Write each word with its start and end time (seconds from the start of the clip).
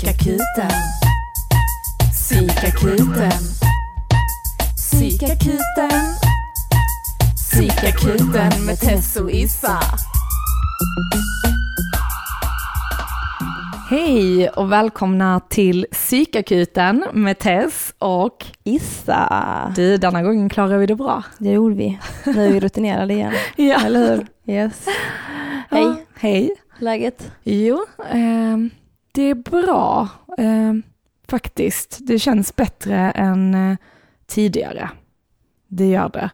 Psykakuten. 0.00 0.70
Psykakuten. 2.12 3.32
Psykakuten. 4.76 6.00
Psykakuten 7.36 8.66
med 8.66 8.80
Tess 8.80 9.16
och 9.16 9.30
Issa. 9.30 9.78
Hej 13.90 14.48
och 14.48 14.72
välkomna 14.72 15.40
till 15.40 15.86
Psykakuten 15.92 17.04
med 17.12 17.38
Tess 17.38 17.94
och 17.98 18.46
Issa. 18.64 19.72
du, 19.76 19.96
denna 19.96 20.22
gången 20.22 20.48
klarar 20.48 20.78
vi 20.78 20.86
det 20.86 20.96
bra. 20.96 21.22
Det 21.38 21.50
gjorde 21.50 21.74
vi. 21.74 21.98
Nu 22.24 22.46
är 22.46 22.52
vi 22.52 22.60
rutinerade 22.60 23.14
igen. 23.14 23.32
Ja. 23.56 23.80
Eller 23.86 24.16
hur? 24.16 24.26
Yes. 24.54 24.86
Hej. 25.70 25.82
Ja, 25.82 25.96
hej. 26.20 26.50
Läget? 26.78 27.32
Jo, 27.42 27.84
eh, 28.10 28.56
det 29.12 29.22
är 29.22 29.34
bra 29.34 30.08
eh, 30.38 30.72
faktiskt. 31.28 31.98
Det 32.00 32.18
känns 32.18 32.56
bättre 32.56 32.96
än 33.10 33.54
eh, 33.54 33.76
tidigare. 34.26 34.90
Det 35.68 35.86
gör 35.88 36.08
det. 36.08 36.30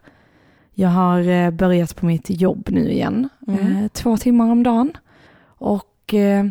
Jag 0.74 0.88
har 0.88 1.28
eh, 1.28 1.50
börjat 1.50 1.96
på 1.96 2.06
mitt 2.06 2.30
jobb 2.30 2.68
nu 2.70 2.90
igen, 2.92 3.28
Mm. 3.48 3.76
eh, 3.76 3.88
två 3.88 4.16
timmar 4.16 4.50
om 4.50 4.62
dagen. 4.62 4.96
Och 5.58 6.14
eh, 6.14 6.46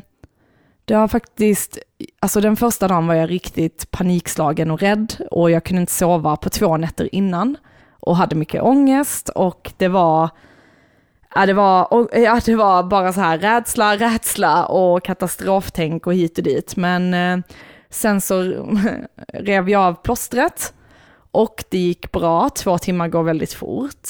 det 0.86 0.94
har 0.94 1.08
faktiskt, 1.08 1.78
alltså 2.20 2.42
den 2.42 2.56
första 2.56 2.88
dagen 2.88 3.08
var 3.08 3.14
jag 3.16 3.30
riktigt 3.32 3.92
panikslagen 3.92 4.72
och 4.72 4.80
rädd 4.80 5.14
och 5.32 5.52
jag 5.52 5.64
kunde 5.64 5.82
inte 5.82 5.94
sova 5.94 6.36
på 6.36 6.50
två 6.50 6.78
nätter 6.78 7.16
innan 7.16 7.58
och 8.00 8.16
hade 8.18 8.36
mycket 8.36 8.62
ångest 8.64 9.30
och 9.30 9.74
det 9.78 9.88
var 9.88 10.30
Ja 11.38 11.46
det, 11.46 11.54
var, 11.54 12.08
ja, 12.14 12.42
det 12.46 12.56
var 12.56 12.84
bara 12.84 13.14
så 13.14 13.22
här 13.22 13.38
rädsla, 13.38 13.96
rädsla 13.98 14.66
och 14.66 15.04
katastroftänk 15.04 16.08
och 16.08 16.14
hit 16.14 16.38
och 16.38 16.44
dit. 16.44 16.76
Men 16.76 17.14
eh, 17.14 17.46
sen 17.90 18.22
så 18.22 18.44
rev 19.34 19.70
jag 19.70 19.82
av 19.82 19.94
plåstret 19.94 20.74
och 21.32 21.64
det 21.70 21.78
gick 21.78 22.12
bra. 22.12 22.50
Två 22.50 22.78
timmar 22.78 23.08
går 23.08 23.24
väldigt 23.24 23.54
fort. 23.54 24.10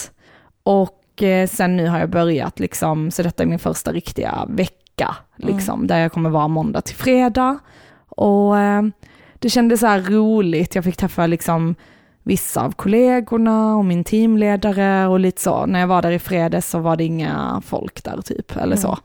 Och 0.63 1.23
eh, 1.23 1.47
sen 1.47 1.77
nu 1.77 1.87
har 1.87 1.99
jag 1.99 2.09
börjat, 2.09 2.59
liksom, 2.59 3.11
så 3.11 3.23
detta 3.23 3.43
är 3.43 3.47
min 3.47 3.59
första 3.59 3.91
riktiga 3.91 4.45
vecka, 4.49 5.15
liksom, 5.35 5.87
där 5.87 5.99
jag 5.99 6.11
kommer 6.11 6.29
vara 6.29 6.47
måndag 6.47 6.81
till 6.81 6.95
fredag. 6.95 7.59
Och 8.09 8.59
eh, 8.59 8.83
det 9.39 9.49
kändes 9.49 9.79
så 9.79 9.87
här 9.87 10.01
roligt, 10.01 10.75
jag 10.75 10.83
fick 10.83 10.97
träffa 10.97 11.27
liksom 11.27 11.75
vissa 12.25 12.61
av 12.61 12.71
kollegorna 12.71 13.75
och 13.75 13.85
min 13.85 14.03
teamledare 14.03 15.07
och 15.07 15.19
lite 15.19 15.41
så. 15.41 15.65
När 15.65 15.79
jag 15.79 15.87
var 15.87 16.01
där 16.01 16.11
i 16.11 16.19
fredags 16.19 16.69
så 16.69 16.79
var 16.79 16.95
det 16.95 17.03
inga 17.03 17.61
folk 17.65 18.03
där 18.03 18.21
typ, 18.21 18.55
eller 18.57 18.75
så. 18.75 18.97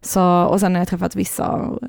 så 0.00 0.44
och 0.44 0.60
sen 0.60 0.74
har 0.74 0.80
jag 0.80 0.88
träffat 0.88 1.16
vissa 1.16 1.46
av 1.46 1.80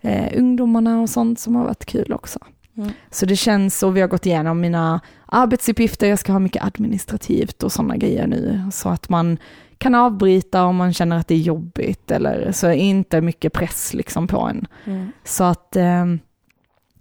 eh, 0.00 0.38
ungdomarna 0.38 1.00
och 1.00 1.10
sånt 1.10 1.40
som 1.40 1.56
har 1.56 1.64
varit 1.64 1.86
kul 1.86 2.12
också. 2.12 2.38
Mm. 2.76 2.90
Så 3.10 3.26
det 3.26 3.36
känns, 3.36 3.82
och 3.82 3.96
vi 3.96 4.00
har 4.00 4.08
gått 4.08 4.26
igenom 4.26 4.60
mina 4.60 5.00
arbetsuppgifter, 5.26 6.06
jag 6.06 6.18
ska 6.18 6.32
ha 6.32 6.38
mycket 6.38 6.64
administrativt 6.64 7.62
och 7.62 7.72
sådana 7.72 7.96
grejer 7.96 8.26
nu, 8.26 8.60
så 8.72 8.88
att 8.88 9.08
man 9.08 9.38
kan 9.78 9.94
avbryta 9.94 10.64
om 10.64 10.76
man 10.76 10.92
känner 10.92 11.16
att 11.16 11.28
det 11.28 11.34
är 11.34 11.38
jobbigt, 11.38 12.10
eller 12.10 12.52
så 12.52 12.66
är 12.66 12.72
inte 12.72 13.20
mycket 13.20 13.52
press 13.52 13.94
liksom 13.94 14.26
på 14.26 14.40
en. 14.40 14.66
Mm. 14.84 15.12
Så 15.24 15.44
att 15.44 15.76
eh, 15.76 16.06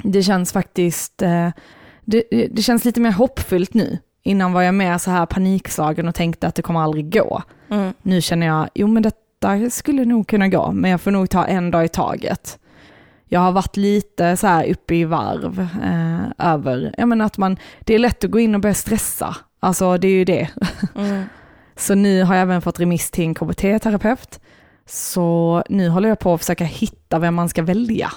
det 0.03 0.23
känns 0.23 0.51
faktiskt, 0.51 1.21
eh, 1.21 1.49
det, 2.05 2.23
det 2.51 2.61
känns 2.61 2.85
lite 2.85 3.01
mer 3.01 3.11
hoppfullt 3.11 3.73
nu. 3.73 3.97
Innan 4.23 4.53
var 4.53 4.61
jag 4.61 4.75
mer 4.75 4.97
så 4.97 5.11
här 5.11 5.25
panikslagen 5.25 6.07
och 6.07 6.15
tänkte 6.15 6.47
att 6.47 6.55
det 6.55 6.61
kommer 6.61 6.79
aldrig 6.79 7.13
gå. 7.13 7.43
Mm. 7.69 7.93
Nu 8.01 8.21
känner 8.21 8.47
jag, 8.47 8.69
jo 8.73 8.87
men 8.87 9.03
detta 9.03 9.69
skulle 9.69 10.05
nog 10.05 10.27
kunna 10.27 10.47
gå, 10.47 10.71
men 10.71 10.91
jag 10.91 11.01
får 11.01 11.11
nog 11.11 11.29
ta 11.29 11.45
en 11.45 11.71
dag 11.71 11.85
i 11.85 11.87
taget. 11.87 12.59
Jag 13.27 13.39
har 13.39 13.51
varit 13.51 13.77
lite 13.77 14.37
så 14.37 14.47
här 14.47 14.71
uppe 14.71 14.95
i 14.95 15.03
varv 15.03 15.67
eh, 15.83 16.47
över, 16.53 16.95
jag 16.97 17.07
menar 17.07 17.25
att 17.25 17.37
man, 17.37 17.57
det 17.79 17.95
är 17.95 17.99
lätt 17.99 18.23
att 18.23 18.31
gå 18.31 18.39
in 18.39 18.55
och 18.55 18.61
börja 18.61 18.75
stressa. 18.75 19.35
Alltså 19.59 19.97
det 19.97 20.07
är 20.07 20.11
ju 20.11 20.25
det. 20.25 20.49
Mm. 20.95 21.23
Så 21.77 21.95
nu 21.95 22.23
har 22.23 22.35
jag 22.35 22.41
även 22.41 22.61
fått 22.61 22.79
remiss 22.79 23.11
till 23.11 23.23
en 23.23 23.35
KBT-terapeut. 23.35 24.39
Så 24.85 25.63
nu 25.69 25.89
håller 25.89 26.09
jag 26.09 26.19
på 26.19 26.33
att 26.33 26.39
försöka 26.39 26.63
hitta 26.63 27.19
vem 27.19 27.35
man 27.35 27.49
ska 27.49 27.63
välja. 27.63 28.11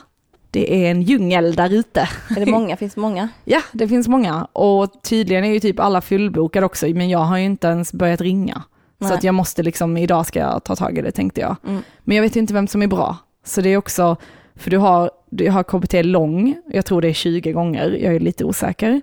Det 0.51 0.85
är 0.87 0.91
en 0.91 1.03
djungel 1.03 1.55
där 1.55 1.73
ute. 1.75 2.09
Är 2.37 2.45
det 2.45 2.51
många? 2.51 2.77
Finns 2.77 2.97
många? 2.97 3.29
Ja, 3.45 3.61
det 3.73 3.89
finns 3.89 4.09
många. 4.09 4.45
Och 4.53 5.03
tydligen 5.03 5.45
är 5.45 5.53
ju 5.53 5.61
typ 5.61 5.81
alla 5.81 6.01
fullbokade 6.01 6.67
också, 6.67 6.87
men 6.87 7.09
jag 7.09 7.19
har 7.19 7.39
ju 7.39 7.45
inte 7.45 7.67
ens 7.67 7.93
börjat 7.93 8.21
ringa. 8.21 8.63
Så 8.99 9.05
Nej. 9.05 9.15
att 9.15 9.25
jag 9.25 9.35
måste 9.35 9.63
liksom, 9.63 9.97
idag 9.97 10.27
ska 10.27 10.39
jag 10.39 10.65
ta 10.65 10.77
tag 10.77 10.99
i 10.99 11.03
det 11.03 11.11
tänkte 11.13 11.41
jag. 11.41 11.57
Mm. 11.67 11.83
Men 12.05 12.17
jag 12.17 12.23
vet 12.23 12.37
inte 12.37 12.55
vem 12.55 12.67
som 12.69 12.83
är 12.83 12.87
bra. 12.87 13.17
Så 13.45 13.61
det 13.61 13.69
är 13.69 13.77
också, 13.77 14.17
för 14.57 14.71
du 14.71 14.79
har, 14.79 15.11
du 15.31 15.51
har 15.51 15.63
KBT 15.63 15.95
lång, 16.03 16.57
jag 16.67 16.85
tror 16.85 17.01
det 17.03 17.09
är 17.09 17.13
20 17.13 17.53
gånger, 17.53 17.99
jag 18.03 18.15
är 18.15 18.21
lite 18.21 18.45
osäker. 18.45 19.01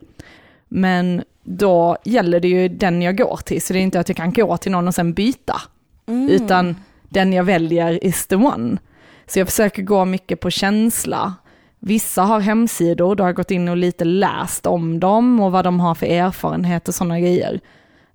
Men 0.67 1.23
då 1.43 1.97
gäller 2.03 2.39
det 2.39 2.47
ju 2.47 2.67
den 2.69 3.01
jag 3.01 3.17
går 3.17 3.39
till, 3.45 3.61
så 3.61 3.73
det 3.73 3.79
är 3.79 3.81
inte 3.81 3.99
att 3.99 4.09
jag 4.09 4.17
kan 4.17 4.33
gå 4.33 4.57
till 4.57 4.71
någon 4.71 4.87
och 4.87 4.95
sen 4.95 5.13
byta 5.13 5.61
Mm. 6.07 6.29
utan 6.29 6.75
den 7.09 7.33
jag 7.33 7.43
väljer 7.43 8.03
is 8.05 8.27
the 8.27 8.35
one. 8.35 8.77
Så 9.27 9.39
jag 9.39 9.47
försöker 9.47 9.81
gå 9.81 10.05
mycket 10.05 10.39
på 10.39 10.49
känsla. 10.49 11.33
Vissa 11.79 12.21
har 12.21 12.39
hemsidor, 12.39 13.15
då 13.15 13.23
har 13.23 13.29
jag 13.29 13.35
gått 13.35 13.51
in 13.51 13.69
och 13.69 13.77
lite 13.77 14.05
läst 14.05 14.65
om 14.65 14.99
dem 14.99 15.39
och 15.39 15.51
vad 15.51 15.65
de 15.65 15.79
har 15.79 15.95
för 15.95 16.05
erfarenhet 16.05 16.87
och 16.87 16.95
sådana 16.95 17.19
grejer. 17.19 17.59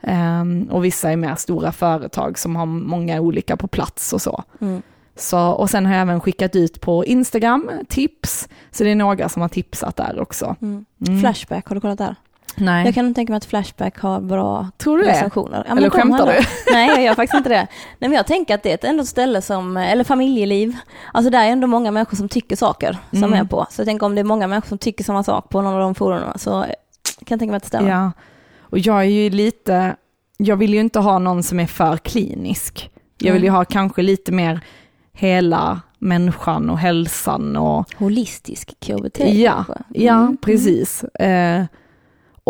Ehm, 0.03 0.69
och 0.71 0.84
vissa 0.84 1.10
är 1.10 1.16
mer 1.16 1.34
stora 1.34 1.72
företag 1.72 2.38
som 2.38 2.56
har 2.56 2.66
många 2.66 3.21
olika 3.21 3.56
på 3.56 3.69
plats 3.69 4.12
och 4.12 4.22
så. 4.22 4.44
Mm. 4.60 4.82
så. 5.16 5.41
Och 5.41 5.71
sen 5.71 5.87
har 5.87 5.93
jag 5.93 6.03
även 6.03 6.21
skickat 6.21 6.56
ut 6.56 6.81
på 6.81 7.04
Instagram 7.04 7.71
tips, 7.88 8.48
så 8.71 8.84
det 8.84 8.91
är 8.91 8.94
några 8.94 9.28
som 9.28 9.42
har 9.42 9.48
tipsat 9.48 9.97
där 9.97 10.21
också. 10.21 10.56
Mm. 10.62 10.84
Mm. 11.06 11.21
Flashback, 11.21 11.66
har 11.66 11.75
du 11.75 11.81
kollat 11.81 11.98
där? 11.98 12.16
Nej, 12.56 12.84
Jag 12.84 12.94
kan 12.94 13.15
tänka 13.15 13.33
mig 13.33 13.37
att 13.37 13.44
Flashback 13.44 13.99
har 13.99 14.21
bra 14.21 14.69
tror 14.78 14.99
du 14.99 15.05
recensioner. 15.05 15.65
Ja, 15.69 15.77
Eller 15.77 15.91
skämtar 15.91 16.27
du? 16.27 16.33
Nej, 16.72 16.88
jag 16.88 17.03
gör 17.03 17.15
faktiskt 17.15 17.34
inte 17.37 17.49
det. 17.49 17.66
Nej, 17.99 18.09
men 18.09 18.12
jag 18.12 18.27
tänker 18.27 18.55
att 18.55 18.62
det 18.62 18.71
är 18.71 18.75
ett 18.75 18.84
ändå 18.84 19.05
ställe 19.05 19.43
som, 19.43 19.77
eller 19.77 20.05
familjeliv, 20.05 20.77
alltså 21.12 21.31
där 21.31 21.44
är 21.44 21.49
ändå 21.50 21.66
många 21.66 21.91
människor 21.91 22.16
som 22.16 22.28
tycker 22.28 22.56
saker 22.56 22.99
som 23.10 23.25
Mm. 23.25 23.41
är 23.41 23.44
på. 23.44 23.66
Så 23.71 23.81
jag 23.81 23.87
tänker 23.87 24.06
om 24.06 24.15
det 24.15 24.21
är 24.21 24.25
många 24.25 24.47
människor 24.47 24.69
som 24.69 24.78
tycker 24.78 25.05
samma 25.05 25.22
sak 25.25 25.49
på 25.49 25.62
någon 25.62 25.75
av 25.75 25.81
de 25.81 25.94
forumen 25.94 26.39
så 26.39 26.50
kan 26.62 26.75
jag 27.28 27.39
tänka 27.39 27.47
mig 27.47 27.56
att 27.56 27.62
det 27.62 27.69
stämmer. 27.69 27.91
Ja, 27.91 28.12
och 28.60 28.78
jag 28.78 28.99
är 28.99 29.03
ju 29.05 29.31
lite, 29.31 29.97
jag 30.37 30.56
vill 30.56 30.75
ju 30.75 30.81
inte 30.81 30.99
ha 30.99 31.19
någon 31.19 31.43
som 31.43 31.60
är 31.60 31.66
för 31.66 31.97
klinisk. 31.97 32.91
Jag 33.19 33.33
vill 33.33 33.43
ju 33.43 33.49
Mm. 33.49 33.56
ha 33.56 33.65
kanske 33.65 34.03
lite 34.03 34.33
mer 34.33 34.60
hela 35.12 35.81
människan 35.99 36.71
och 36.71 36.78
hälsan 36.78 37.56
och 37.56 37.94
Holistisk 37.99 38.75
KBT 38.81 39.19
ja, 39.21 39.53
kanske? 39.53 39.75
ja 39.89 40.15
Mm. 40.21 40.37
precis. 40.37 41.05
Eh, 41.05 41.65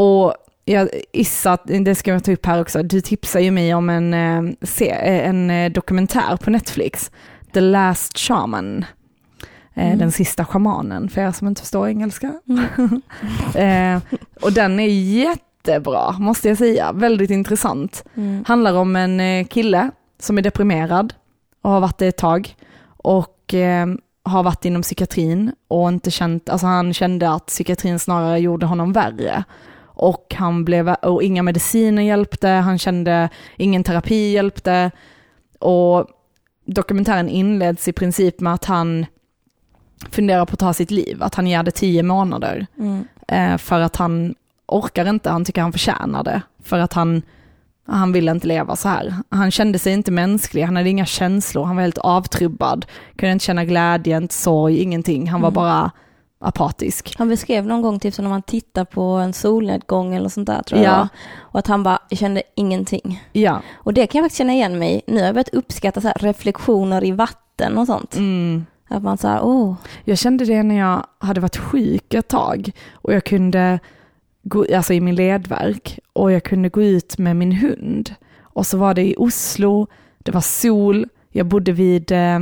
och 0.00 0.34
jag, 0.64 0.88
Issa, 1.12 1.58
det 1.64 1.94
ska 1.94 2.10
jag 2.10 2.24
ta 2.24 2.32
upp 2.32 2.46
här 2.46 2.60
också, 2.60 2.82
du 2.82 3.00
tipsar 3.00 3.40
ju 3.40 3.50
mig 3.50 3.74
om 3.74 3.90
en, 3.90 4.14
eh, 4.14 4.52
eh, 4.80 5.28
en 5.28 5.50
eh, 5.50 5.72
dokumentär 5.72 6.36
på 6.36 6.50
Netflix, 6.50 7.10
The 7.52 7.60
Last 7.60 8.18
Shaman. 8.18 8.84
Mm. 9.74 9.98
Den 9.98 10.12
sista 10.12 10.44
shamanen, 10.44 11.08
för 11.08 11.20
er 11.20 11.32
som 11.32 11.48
inte 11.48 11.60
förstår 11.60 11.88
engelska. 11.88 12.32
Mm. 12.48 14.00
Och 14.42 14.52
den 14.52 14.80
är 14.80 14.88
jättebra, 14.88 16.12
måste 16.18 16.48
jag 16.48 16.58
säga. 16.58 16.92
Väldigt 16.92 17.30
intressant. 17.30 18.04
Mm. 18.14 18.44
Handlar 18.48 18.74
om 18.74 18.96
en 18.96 19.44
kille 19.44 19.90
som 20.18 20.38
är 20.38 20.42
deprimerad 20.42 21.14
och 21.62 21.70
har 21.70 21.80
varit 21.80 21.98
det 21.98 22.06
ett 22.06 22.16
tag. 22.16 22.54
Och 22.96 23.54
har 24.22 24.42
varit 24.42 24.64
inom 24.64 24.82
psykiatrin 24.82 25.52
och 25.68 25.88
inte 25.88 26.10
känt, 26.10 26.48
alltså 26.48 26.66
han 26.66 26.94
kände 26.94 27.30
att 27.30 27.46
psykiatrin 27.46 27.98
snarare 27.98 28.38
gjorde 28.38 28.66
honom 28.66 28.92
värre. 28.92 29.44
Och, 30.02 30.34
han 30.38 30.64
blev, 30.64 30.88
och 30.88 31.22
inga 31.22 31.42
mediciner 31.42 32.02
hjälpte, 32.02 32.48
han 32.48 32.78
kände 32.78 33.28
ingen 33.56 33.84
terapi 33.84 34.32
hjälpte. 34.32 34.90
Och 35.58 36.06
dokumentären 36.66 37.28
inleds 37.28 37.88
i 37.88 37.92
princip 37.92 38.40
med 38.40 38.54
att 38.54 38.64
han 38.64 39.06
funderar 40.10 40.46
på 40.46 40.52
att 40.52 40.58
ta 40.58 40.72
sitt 40.72 40.90
liv, 40.90 41.22
att 41.22 41.34
han 41.34 41.46
ger 41.46 41.62
det 41.62 41.70
tio 41.70 42.02
månader. 42.02 42.66
Mm. 42.78 43.04
Eh, 43.28 43.58
för 43.58 43.80
att 43.80 43.96
han 43.96 44.34
orkar 44.66 45.08
inte, 45.08 45.30
han 45.30 45.44
tycker 45.44 45.62
han 45.62 45.72
förtjänar 45.72 46.24
det. 46.24 46.42
För 46.62 46.78
att 46.78 46.92
han, 46.92 47.22
han 47.86 48.12
vill 48.12 48.28
inte 48.28 48.46
leva 48.46 48.76
så 48.76 48.88
här. 48.88 49.14
Han 49.28 49.50
kände 49.50 49.78
sig 49.78 49.92
inte 49.92 50.10
mänsklig, 50.12 50.62
han 50.62 50.76
hade 50.76 50.88
inga 50.90 51.06
känslor, 51.06 51.64
han 51.64 51.76
var 51.76 51.82
helt 51.82 51.98
avtrubbad. 51.98 52.86
Kunde 53.16 53.32
inte 53.32 53.44
känna 53.44 53.64
glädje, 53.64 54.16
inte 54.16 54.34
sorg, 54.34 54.78
ingenting. 54.78 55.28
Han 55.28 55.40
var 55.40 55.48
Mm. 55.48 55.54
bara 55.54 55.90
apatisk. 56.40 57.14
Han 57.18 57.28
beskrev 57.28 57.66
någon 57.66 57.82
gång 57.82 58.00
typ 58.00 58.14
som 58.14 58.22
när 58.22 58.30
man 58.30 58.42
tittar 58.42 58.84
på 58.84 59.02
en 59.02 59.32
solnedgång 59.32 60.14
eller 60.14 60.28
sånt 60.28 60.46
där 60.46 60.62
tror 60.62 60.80
jag 60.80 60.92
Ja. 60.92 61.08
Och 61.38 61.58
att 61.58 61.66
han 61.66 61.82
bara 61.82 61.98
kände 62.10 62.42
ingenting. 62.54 63.24
Ja. 63.32 63.62
Och 63.74 63.94
det 63.94 64.06
kan 64.06 64.18
jag 64.18 64.24
faktiskt 64.24 64.38
känna 64.38 64.52
igen 64.52 64.78
mig 64.78 64.94
i. 64.94 65.12
Nu 65.12 65.18
har 65.18 65.26
jag 65.26 65.34
börjat 65.34 65.48
uppskatta 65.48 66.00
så 66.00 66.12
reflektioner 66.16 67.04
i 67.04 67.12
vatten 67.12 67.78
och 67.78 67.86
sånt. 67.86 68.16
Mm. 68.16 68.66
Att 68.88 69.02
man 69.02 69.18
så 69.18 69.28
här, 69.28 69.40
åh, 69.42 69.74
Jag 70.04 70.18
kände 70.18 70.44
det 70.44 70.62
när 70.62 70.78
jag 70.78 71.06
hade 71.18 71.40
varit 71.40 71.56
sjuk 71.56 72.14
ett 72.14 72.28
tag 72.28 72.70
och 72.92 73.14
jag 73.14 73.24
kunde 73.24 73.78
gå, 74.42 74.66
alltså 74.76 74.92
i 74.92 75.00
min 75.00 75.14
ledverk, 75.14 75.98
och 76.12 76.32
jag 76.32 76.44
kunde 76.44 76.68
gå 76.68 76.82
ut 76.82 77.18
med 77.18 77.36
min 77.36 77.52
hund. 77.52 78.14
Och 78.40 78.66
så 78.66 78.78
var 78.78 78.94
det 78.94 79.02
i 79.02 79.14
Oslo, 79.18 79.86
det 80.18 80.32
var 80.32 80.40
sol, 80.40 81.06
jag 81.30 81.46
bodde 81.46 81.72
vid, 81.72 82.12
eh, 82.12 82.38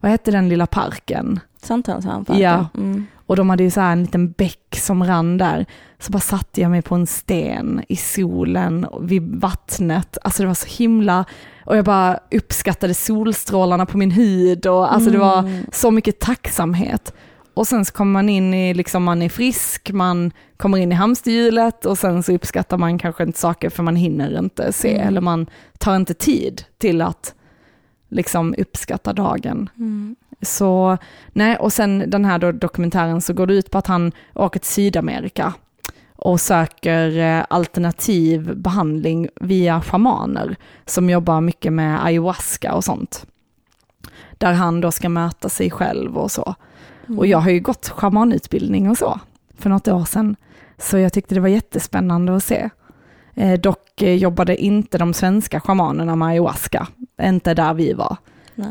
vad 0.00 0.10
hette 0.10 0.30
den 0.30 0.48
lilla 0.48 0.66
parken? 0.66 1.40
Sandtornshamn. 1.66 2.24
Ja. 2.28 2.66
Mm. 2.76 3.06
Och 3.26 3.36
de 3.36 3.50
hade 3.50 3.62
ju 3.64 3.70
så 3.70 3.80
här 3.80 3.92
en 3.92 4.00
liten 4.02 4.30
bäck 4.32 4.76
som 4.82 5.04
rann 5.04 5.38
där. 5.38 5.66
Så 5.98 6.12
bara 6.12 6.20
satte 6.20 6.60
jag 6.60 6.70
mig 6.70 6.82
på 6.82 6.94
en 6.94 7.06
sten 7.06 7.82
i 7.88 7.96
solen 7.96 8.86
vid 9.00 9.22
vattnet. 9.40 10.18
Alltså 10.22 10.42
det 10.42 10.46
var 10.46 10.54
så 10.54 10.66
himla, 10.82 11.24
och 11.64 11.76
jag 11.76 11.84
bara 11.84 12.18
uppskattade 12.30 12.94
solstrålarna 12.94 13.86
på 13.86 13.98
min 13.98 14.10
hud 14.10 14.66
och 14.66 14.92
alltså 14.94 15.10
det 15.10 15.18
var 15.18 15.38
Mm. 15.38 15.66
så 15.72 15.90
mycket 15.90 16.20
tacksamhet. 16.20 17.14
Och 17.54 17.66
sen 17.66 17.84
så 17.84 17.92
kommer 17.92 18.12
man 18.12 18.28
in 18.28 18.54
i, 18.54 18.74
liksom 18.74 19.02
man 19.04 19.22
är 19.22 19.28
frisk, 19.28 19.90
man 19.92 20.32
kommer 20.56 20.78
in 20.78 20.92
i 20.92 20.94
hamsterhjulet 20.94 21.86
och 21.86 21.98
sen 21.98 22.22
så 22.22 22.32
uppskattar 22.32 22.78
man 22.78 22.98
kanske 22.98 23.22
inte 23.22 23.38
saker 23.38 23.70
för 23.70 23.82
man 23.82 23.96
hinner 23.96 24.38
inte 24.38 24.72
se 24.72 24.94
Mm. 24.94 25.08
eller 25.08 25.20
man 25.20 25.46
tar 25.78 25.96
inte 25.96 26.14
tid 26.14 26.62
till 26.78 27.02
att 27.02 27.34
liksom 28.08 28.54
uppskatta 28.58 29.12
dagen. 29.12 29.68
Mm. 29.76 30.16
Så, 30.42 30.98
nej, 31.32 31.56
och 31.56 31.72
sen 31.72 32.10
den 32.10 32.24
här 32.24 32.52
dokumentären 32.52 33.20
så 33.20 33.32
går 33.32 33.46
det 33.46 33.54
ut 33.54 33.70
på 33.70 33.78
att 33.78 33.86
han 33.86 34.12
åker 34.34 34.60
till 34.60 34.70
Sydamerika 34.70 35.54
och 36.16 36.40
söker 36.40 37.18
eh, 37.18 37.44
alternativ 37.48 38.56
behandling 38.56 39.28
via 39.40 39.80
shamaner 39.80 40.56
som 40.84 41.10
jobbar 41.10 41.40
mycket 41.40 41.72
med 41.72 42.04
ayahuasca 42.04 42.74
och 42.74 42.84
sånt. 42.84 43.26
Där 44.38 44.52
han 44.52 44.80
då 44.80 44.90
ska 44.90 45.08
möta 45.08 45.48
sig 45.48 45.70
själv 45.70 46.18
och 46.18 46.30
så. 46.30 46.54
Mm. 47.06 47.18
Och 47.18 47.26
jag 47.26 47.38
har 47.38 47.50
ju 47.50 47.60
gått 47.60 47.88
shamanutbildning 47.88 48.90
och 48.90 48.98
så 48.98 49.20
för 49.58 49.70
något 49.70 49.88
år 49.88 50.04
sedan. 50.04 50.36
Så 50.78 50.98
jag 50.98 51.12
tyckte 51.12 51.34
det 51.34 51.40
var 51.40 51.48
jättespännande 51.48 52.36
att 52.36 52.44
se. 52.44 52.70
Eh, 53.34 53.60
dock 53.60 54.02
eh, 54.02 54.14
jobbade 54.14 54.56
inte 54.56 54.98
de 54.98 55.14
svenska 55.14 55.60
shamanerna 55.60 56.16
med 56.16 56.28
ayahuasca, 56.28 56.86
inte 57.22 57.54
där 57.54 57.74
vi 57.74 57.92
var. 57.92 58.16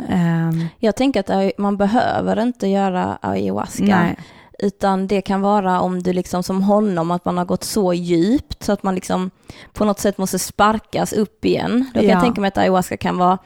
Ehm, 0.10 0.66
Jag 0.80 0.96
tänker 0.96 1.20
att 1.20 1.58
man 1.58 1.78
behöver 1.78 2.42
inte 2.42 2.68
göra 2.68 3.18
ayahuasca. 3.22 3.84
nej. 3.86 4.16
Utan 4.60 5.08
det 5.08 5.22
kan 5.22 5.42
vara 5.42 5.80
om 5.82 6.04
du 6.04 6.14
liksom 6.14 6.44
som 6.44 6.62
honom, 6.62 7.12
att 7.12 7.26
man 7.26 7.38
har 7.38 7.46
gått 7.46 7.64
så 7.64 7.94
djupt 7.94 8.64
så 8.64 8.72
att 8.72 8.84
man 8.84 8.96
liksom 8.96 9.32
på 9.74 9.86
något 9.86 10.00
sätt 10.00 10.18
måste 10.18 10.40
sparkas 10.40 11.14
upp 11.14 11.46
igen. 11.46 11.86
Då 11.94 12.00
kan 12.00 12.10
Ja. 12.10 12.14
jag 12.16 12.24
tänka 12.24 12.42
mig 12.42 12.48
att 12.48 12.58
ayahuasca 12.58 12.98
kan 12.98 13.18
vara 13.18 13.38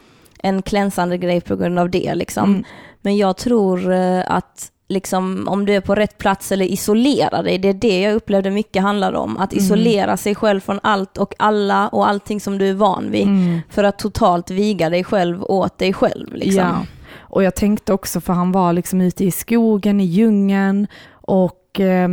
en 0.44 0.62
klänsande 0.62 1.18
grej 1.18 1.42
på 1.42 1.56
grund 1.56 1.80
av 1.80 1.90
det 1.90 2.16
liksom. 2.16 2.50
Mm. 2.50 2.64
Men 3.02 3.18
jag 3.18 3.38
tror 3.38 3.92
eh, 3.94 4.24
att 4.28 4.72
liksom 4.90 5.48
om 5.48 5.66
du 5.66 5.74
är 5.74 5.82
på 5.82 5.96
rätt 5.96 6.18
plats 6.18 6.52
eller 6.52 6.66
isolera 6.66 7.42
dig, 7.42 7.58
det 7.58 7.70
är 7.70 7.74
det 7.74 8.02
jag 8.02 8.14
upplevde 8.14 8.52
mycket 8.52 8.82
handlade 8.84 9.18
om. 9.18 9.38
Att 9.38 9.54
Mm. 9.54 9.64
isolera 9.66 10.18
sig 10.18 10.36
själv 10.36 10.60
från 10.60 10.80
allt 10.84 11.18
och 11.18 11.34
alla 11.40 11.88
och 11.88 12.10
allting 12.10 12.40
som 12.42 12.58
du 12.58 12.70
är 12.70 12.74
van 12.74 13.12
vid. 13.12 13.24
Mm. 13.28 13.60
För 13.70 13.84
att 13.84 14.00
totalt 14.00 14.52
viga 14.52 14.90
dig 14.90 15.04
själv 15.04 15.44
åt 15.44 15.78
dig 15.78 15.94
själv. 15.94 16.34
Liksom. 16.34 16.64
Ja. 16.64 16.86
Och 17.18 17.44
jag 17.44 17.56
tänkte 17.56 17.94
också, 17.94 18.22
för 18.22 18.34
han 18.34 18.52
var 18.52 18.74
liksom 18.74 19.02
ute 19.02 19.26
i 19.26 19.32
skogen, 19.32 20.00
i 20.00 20.04
djungeln 20.06 20.88
och 21.12 21.80
eh, 21.80 22.10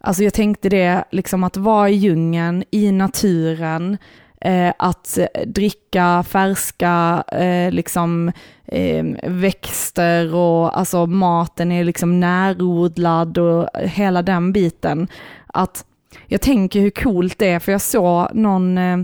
alltså 0.00 0.22
jag 0.22 0.34
tänkte 0.34 0.68
det, 0.68 1.04
liksom 1.10 1.44
att 1.44 1.56
vara 1.56 1.88
i 1.88 1.94
djungeln, 1.94 2.64
i 2.70 2.92
naturen, 2.92 3.98
eh, 4.40 4.72
att 4.78 5.18
eh, 5.18 5.46
dricka 5.46 6.24
färska 6.28 7.24
eh, 7.32 7.70
liksom, 7.72 8.32
eh, 8.64 9.04
växter 9.22 10.34
och 10.34 10.78
alltså 10.78 11.06
maten 11.06 11.72
är 11.72 11.84
liksom 11.84 12.20
närodlad 12.20 13.38
och 13.38 13.68
hela 13.74 14.22
den 14.22 14.52
biten. 14.52 15.08
Att 15.46 15.84
jag 16.26 16.40
tänker 16.40 16.80
hur 16.80 16.90
coolt 16.90 17.38
det 17.38 17.48
är, 17.48 17.58
för 17.58 17.72
jag 17.72 17.80
såg 17.80 18.34
någon 18.34 18.78
eh, 18.78 18.96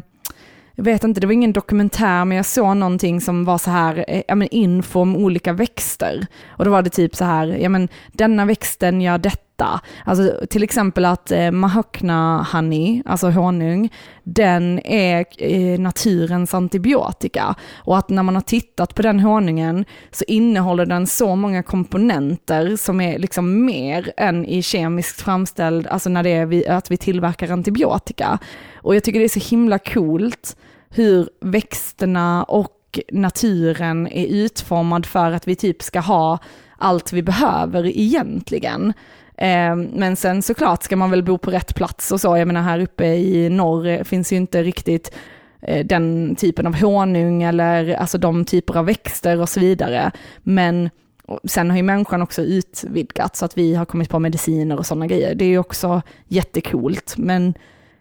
jag 0.74 0.84
vet 0.84 1.04
inte, 1.04 1.20
det 1.20 1.26
var 1.26 1.34
ingen 1.34 1.52
dokumentär, 1.52 2.24
men 2.24 2.36
jag 2.36 2.46
såg 2.46 2.76
någonting 2.76 3.20
som 3.20 3.44
var 3.44 3.58
så 3.58 3.70
här, 3.70 4.04
eh, 4.08 4.22
ja 4.28 4.34
men 4.34 4.48
info 4.48 5.00
om 5.00 5.16
olika 5.16 5.52
växter. 5.52 6.26
Och 6.46 6.64
då 6.64 6.70
var 6.70 6.82
det 6.82 6.90
typ 6.90 7.16
så 7.16 7.24
här, 7.24 7.46
ja 7.46 7.68
men 7.68 7.88
denna 8.12 8.44
växten 8.44 9.00
gör 9.00 9.18
detta. 9.18 9.51
Alltså 10.04 10.46
till 10.50 10.62
exempel 10.62 11.04
att 11.04 11.32
eh, 11.32 11.50
mahokna 11.50 12.46
honey, 12.52 13.02
alltså 13.06 13.30
honung, 13.30 13.92
den 14.24 14.78
är 14.86 15.26
eh, 15.38 15.80
naturens 15.80 16.54
antibiotika. 16.54 17.54
Och 17.76 17.98
att 17.98 18.08
när 18.08 18.22
man 18.22 18.34
har 18.34 18.42
tittat 18.42 18.94
på 18.94 19.02
den 19.02 19.20
honungen 19.20 19.84
så 20.10 20.24
innehåller 20.28 20.86
den 20.86 21.06
så 21.06 21.36
många 21.36 21.62
komponenter 21.62 22.76
som 22.76 23.00
är 23.00 23.18
liksom 23.18 23.64
mer 23.64 24.12
än 24.16 24.46
i 24.46 24.62
kemiskt 24.62 25.20
framställd, 25.20 25.86
alltså 25.86 26.10
när 26.10 26.22
det 26.22 26.30
är 26.30 26.46
vi, 26.46 26.66
att 26.66 26.90
vi 26.90 26.96
tillverkar 26.96 27.50
antibiotika. 27.50 28.38
Och 28.76 28.96
jag 28.96 29.04
tycker 29.04 29.18
det 29.18 29.26
är 29.26 29.40
så 29.40 29.50
himla 29.50 29.78
coolt 29.78 30.56
hur 30.90 31.28
växterna 31.40 32.44
och 32.44 32.78
naturen 33.12 34.08
är 34.08 34.26
utformad 34.26 35.06
för 35.06 35.32
att 35.32 35.48
vi 35.48 35.56
typ 35.56 35.82
ska 35.82 36.00
ha 36.00 36.38
allt 36.78 37.12
vi 37.12 37.22
behöver 37.22 37.86
egentligen. 37.86 38.92
Eh, 39.42 39.76
Men 39.76 40.16
sen 40.16 40.42
såklart 40.42 40.82
ska 40.82 40.96
man 40.96 41.10
väl 41.10 41.22
bo 41.22 41.38
på 41.38 41.50
rätt 41.50 41.74
plats 41.74 42.12
och 42.12 42.20
så. 42.20 42.36
Jag 42.36 42.46
menar 42.46 42.62
här 42.62 42.80
uppe 42.80 43.04
i 43.06 43.48
norr 43.50 44.04
finns 44.04 44.32
ju 44.32 44.36
inte 44.36 44.62
riktigt 44.62 45.14
eh, 45.62 45.86
den 45.86 46.36
typen 46.36 46.66
av 46.66 46.74
honung 46.80 47.42
eller 47.42 47.94
alltså 47.94 48.18
de 48.18 48.44
typer 48.44 48.76
av 48.76 48.86
växter 48.86 49.40
och 49.40 49.48
så 49.48 49.60
vidare. 49.60 50.10
Men 50.42 50.90
sen 51.44 51.70
har 51.70 51.76
ju 51.76 51.82
människan 51.82 52.22
också 52.22 52.42
utvidgat 52.42 53.36
så 53.36 53.44
att 53.44 53.58
vi 53.58 53.74
har 53.74 53.84
kommit 53.84 54.08
på 54.10 54.18
mediciner 54.18 54.76
och 54.78 54.86
sådana 54.86 55.06
grejer. 55.06 55.34
Det 55.34 55.44
är 55.44 55.48
ju 55.48 55.58
också 55.58 56.02
jättekult. 56.28 57.14
Men 57.18 57.54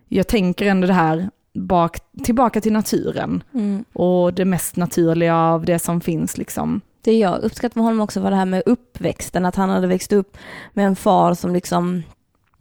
jag 0.07 0.27
tänker 0.27 0.65
ändå 0.65 0.87
det 0.87 0.93
här 0.93 1.29
bak, 1.53 1.97
tillbaka 2.23 2.61
till 2.61 2.73
naturen 2.73 3.43
Mm. 3.53 3.85
och 3.93 4.33
det 4.33 4.45
mest 4.45 4.75
naturliga 4.75 5.35
av 5.35 5.65
det 5.65 5.79
som 5.79 6.01
finns 6.01 6.37
liksom. 6.37 6.81
Det 7.01 7.17
jag 7.17 7.39
uppskattar 7.43 7.75
med 7.75 7.85
honom 7.85 8.01
också 8.01 8.19
var 8.19 8.31
det 8.31 8.37
här 8.37 8.45
med 8.45 8.63
uppväxten, 8.65 9.45
att 9.45 9.55
han 9.55 9.69
hade 9.69 9.87
växt 9.87 10.13
upp 10.13 10.37
med 10.73 10.85
en 10.85 10.95
far 10.95 11.33
som 11.33 11.53
liksom 11.53 12.03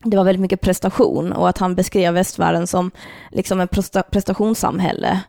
det 0.04 0.16
var 0.16 0.24
väldigt 0.24 0.40
mycket 0.40 0.60
prestation 0.60 1.32
och 1.32 1.48
att 1.48 1.58
han 1.58 1.74
beskrev 1.74 2.14
västvärlden 2.14 2.66
som 2.66 2.90
liksom 3.30 3.60
en 3.60 3.68
presta- 3.68 4.02
prestationssamhälle. 4.10 5.20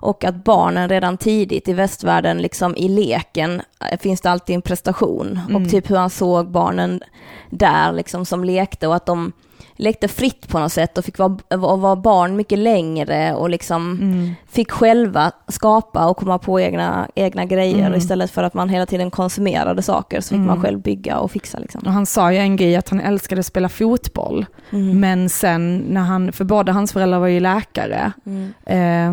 Och 0.00 0.24
att 0.24 0.44
barnen 0.44 0.88
redan 0.88 1.18
tidigt 1.18 1.68
i 1.68 1.72
västvärlden, 1.72 2.38
liksom 2.38 2.76
i 2.76 2.88
leken, 2.88 3.62
eh, 3.90 3.98
finns 3.98 4.20
det 4.20 4.30
alltid 4.30 4.54
en 4.54 4.62
prestation. 4.62 5.40
Mm. 5.48 5.56
Och 5.62 5.70
typ 5.70 5.90
hur 5.90 5.96
han 5.96 6.10
såg 6.10 6.50
barnen 6.50 7.02
där 7.50 7.92
liksom 7.92 8.24
som 8.26 8.44
lekte 8.44 8.88
och 8.88 8.96
att 8.96 9.06
de 9.06 9.32
lekte 9.78 10.08
fritt 10.08 10.48
på 10.48 10.58
något 10.58 10.72
sätt 10.72 10.98
och 10.98 11.04
fick 11.04 11.18
vara, 11.18 11.36
och 11.50 11.80
var 11.80 11.96
barn 11.96 12.36
mycket 12.36 12.58
längre 12.58 13.34
och 13.34 13.50
liksom 13.50 13.92
Mm. 13.92 14.34
fick 14.50 14.70
själva 14.70 15.32
skapa 15.48 16.06
och 16.06 16.16
komma 16.16 16.38
på 16.38 16.60
egna, 16.60 17.08
egna 17.14 17.44
grejer 17.44 17.86
Mm. 17.86 17.94
istället 17.98 18.30
för 18.30 18.42
att 18.42 18.54
man 18.54 18.68
hela 18.68 18.86
tiden 18.86 19.10
konsumerade 19.10 19.82
saker 19.82 20.20
så 20.20 20.28
fick 20.28 20.36
Mm. 20.36 20.46
man 20.46 20.62
själv 20.62 20.80
bygga 20.80 21.18
och 21.18 21.30
fixa 21.30 21.58
liksom. 21.58 21.80
Och 21.86 21.92
han 21.92 22.06
sa 22.06 22.32
ju 22.32 22.38
en 22.38 22.56
grej 22.56 22.76
att 22.76 22.88
han 22.88 23.00
älskade 23.00 23.38
att 23.40 23.46
spela 23.46 23.68
fotboll, 23.68 24.46
Mm. 24.70 25.00
men 25.00 25.28
sen 25.28 25.78
när 25.78 26.00
han, 26.00 26.32
för 26.32 26.44
båda 26.44 26.72
hans 26.72 26.92
föräldrar 26.92 27.18
var 27.18 27.26
ju 27.26 27.40
läkare, 27.40 28.12
Mm. 28.26 28.52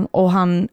eh, 0.02 0.08
och 0.12 0.32
han, 0.32 0.68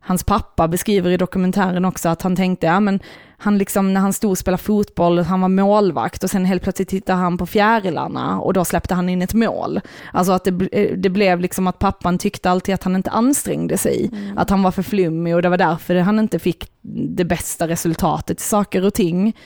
hans 0.00 0.24
pappa 0.24 0.68
beskriver 0.68 1.10
i 1.10 1.16
dokumentären 1.16 1.84
också 1.84 2.08
att 2.08 2.22
han 2.22 2.36
tänkte, 2.36 2.66
ja 2.66 2.80
men 2.80 3.00
han 3.38 3.58
liksom 3.58 3.94
när 3.94 4.00
han 4.00 4.12
stod 4.12 4.30
och 4.30 4.38
spelade 4.38 4.62
fotboll, 4.62 5.18
han 5.18 5.40
var 5.40 5.48
målvakt 5.48 6.24
och 6.24 6.30
sen 6.30 6.44
helt 6.44 6.62
plötsligt 6.62 6.88
tittade 6.88 7.18
han 7.18 7.38
på 7.38 7.46
fjärilarna 7.46 8.40
och 8.40 8.52
då 8.52 8.64
släppte 8.64 8.94
han 8.94 9.08
in 9.08 9.22
ett 9.22 9.34
mål. 9.34 9.80
Alltså 10.12 10.32
att 10.32 10.44
det, 10.44 10.50
bl- 10.50 10.96
det 10.96 11.08
blev 11.10 11.40
liksom 11.40 11.66
att 11.66 11.78
pappan 11.78 12.18
tyckte 12.18 12.50
alltid 12.50 12.74
att 12.74 12.82
han 12.84 12.96
inte 12.96 13.10
ansträngde 13.10 13.78
sig, 13.78 14.10
Mm. 14.12 14.38
att 14.38 14.50
han 14.50 14.62
var 14.62 14.70
för 14.70 14.82
flummig 14.82 15.34
och 15.34 15.42
det 15.42 15.48
var 15.48 15.58
därför 15.58 15.94
han 15.96 16.18
inte 16.18 16.38
fick 16.38 16.70
det 17.16 17.24
bästa 17.24 17.68
resultatet 17.68 18.40
i 18.40 18.42
saker 18.42 18.84
och 18.84 18.94
ting. 18.94 19.36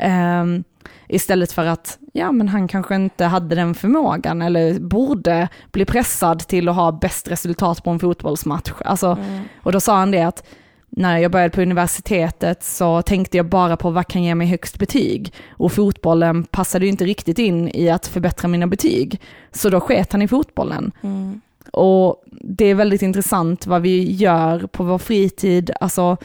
Ehm, 0.00 0.64
istället 1.08 1.52
för 1.52 1.66
att, 1.66 1.98
ja 2.12 2.32
men 2.32 2.48
han 2.48 2.68
kanske 2.68 2.94
inte 2.94 3.24
hade 3.24 3.54
den 3.54 3.74
förmågan 3.74 4.42
eller 4.42 4.80
borde 4.80 5.48
bli 5.72 5.84
pressad 5.84 6.38
till 6.38 6.68
att 6.68 6.74
ha 6.76 6.92
bäst 6.92 7.28
resultat 7.28 7.84
på 7.84 7.90
en 7.90 7.98
fotbollsmatch. 7.98 8.72
Alltså, 8.84 9.06
Mm. 9.28 9.42
och 9.62 9.72
då 9.72 9.80
sa 9.80 9.96
han 9.98 10.10
det 10.10 10.22
att 10.22 10.46
när 10.90 11.18
jag 11.18 11.30
började 11.30 11.54
på 11.54 11.62
universitetet 11.62 12.62
så 12.62 13.02
tänkte 13.02 13.36
jag 13.36 13.46
bara 13.46 13.76
på 13.76 13.90
vad 13.90 14.08
kan 14.08 14.22
ge 14.22 14.34
mig 14.34 14.46
högst 14.46 14.78
betyg. 14.78 15.32
Och 15.50 15.72
fotbollen 15.72 16.44
passade 16.44 16.84
ju 16.84 16.90
inte 16.90 17.04
riktigt 17.04 17.38
in 17.38 17.68
i 17.68 17.90
att 17.90 18.06
förbättra 18.06 18.48
mina 18.48 18.66
betyg. 18.66 19.20
Så 19.52 19.70
då 19.70 19.80
sket 19.80 20.12
han 20.12 20.22
i 20.22 20.28
fotbollen. 20.28 20.92
Mm. 21.00 21.40
Och 21.72 22.24
det 22.30 22.64
är 22.64 22.74
väldigt 22.74 23.02
intressant 23.02 23.66
vad 23.66 23.82
vi 23.82 24.12
gör 24.12 24.66
på 24.66 24.84
vår 24.84 24.98
fritid. 24.98 25.70
Alltså, 25.80 26.16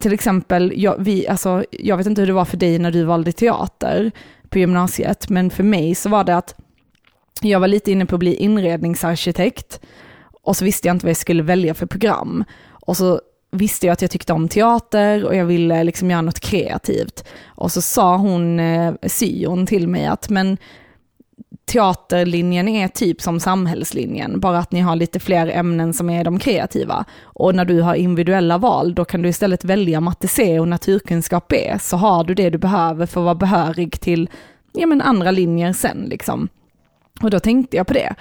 till 0.00 0.12
exempel, 0.12 0.72
jag, 0.76 0.96
vi, 0.98 1.28
alltså, 1.28 1.64
jag 1.70 1.96
vet 1.96 2.06
inte 2.06 2.22
hur 2.22 2.26
det 2.26 2.32
var 2.32 2.44
för 2.44 2.56
dig 2.56 2.78
när 2.78 2.90
du 2.90 3.04
valde 3.04 3.32
teater 3.32 4.10
på 4.48 4.58
gymnasiet, 4.58 5.28
men 5.28 5.50
för 5.50 5.62
mig 5.62 5.94
så 5.94 6.08
var 6.08 6.24
det 6.24 6.36
att 6.36 6.54
jag 7.42 7.60
var 7.60 7.68
lite 7.68 7.92
inne 7.92 8.06
på 8.06 8.14
att 8.14 8.20
bli 8.20 8.34
inredningsarkitekt 8.34 9.80
och 10.42 10.56
så 10.56 10.64
visste 10.64 10.88
jag 10.88 10.94
inte 10.94 11.06
vad 11.06 11.10
jag 11.10 11.16
skulle 11.16 11.42
välja 11.42 11.74
för 11.74 11.86
program. 11.86 12.44
Och 12.70 12.96
så 12.96 13.20
visste 13.52 13.86
jag 13.86 13.92
att 13.92 14.02
jag 14.02 14.10
tyckte 14.10 14.32
om 14.32 14.48
teater 14.48 15.24
och 15.24 15.36
jag 15.36 15.44
ville 15.44 15.84
liksom 15.84 16.10
göra 16.10 16.20
något 16.20 16.40
kreativt. 16.40 17.24
Och 17.46 17.72
så 17.72 17.82
sa 17.82 18.16
hon, 18.16 18.60
eh, 18.60 18.94
syon 19.02 19.66
till 19.66 19.88
mig 19.88 20.06
att, 20.06 20.28
men 20.28 20.56
teaterlinjen 21.64 22.68
är 22.68 22.88
typ 22.88 23.20
som 23.20 23.40
samhällslinjen, 23.40 24.40
bara 24.40 24.58
att 24.58 24.72
ni 24.72 24.80
har 24.80 24.96
lite 24.96 25.20
fler 25.20 25.46
ämnen 25.46 25.92
som 25.92 26.10
är 26.10 26.24
de 26.24 26.38
kreativa. 26.38 27.04
Och 27.22 27.54
när 27.54 27.64
du 27.64 27.80
har 27.80 27.94
individuella 27.94 28.58
val, 28.58 28.94
då 28.94 29.04
kan 29.04 29.22
du 29.22 29.28
istället 29.28 29.64
välja 29.64 30.00
matte 30.00 30.28
C 30.28 30.60
och 30.60 30.68
naturkunskap 30.68 31.48
B, 31.48 31.76
så 31.80 31.96
har 31.96 32.24
du 32.24 32.34
det 32.34 32.50
du 32.50 32.58
behöver 32.58 33.06
för 33.06 33.20
att 33.20 33.24
vara 33.24 33.34
behörig 33.34 34.00
till 34.00 34.30
ja, 34.72 34.86
men 34.86 35.02
andra 35.02 35.30
linjer 35.30 35.72
sen. 35.72 36.06
Liksom. 36.08 36.48
Och 37.22 37.30
då 37.30 37.40
tänkte 37.40 37.76
jag 37.76 37.86
på 37.86 37.92
det. 37.92 38.14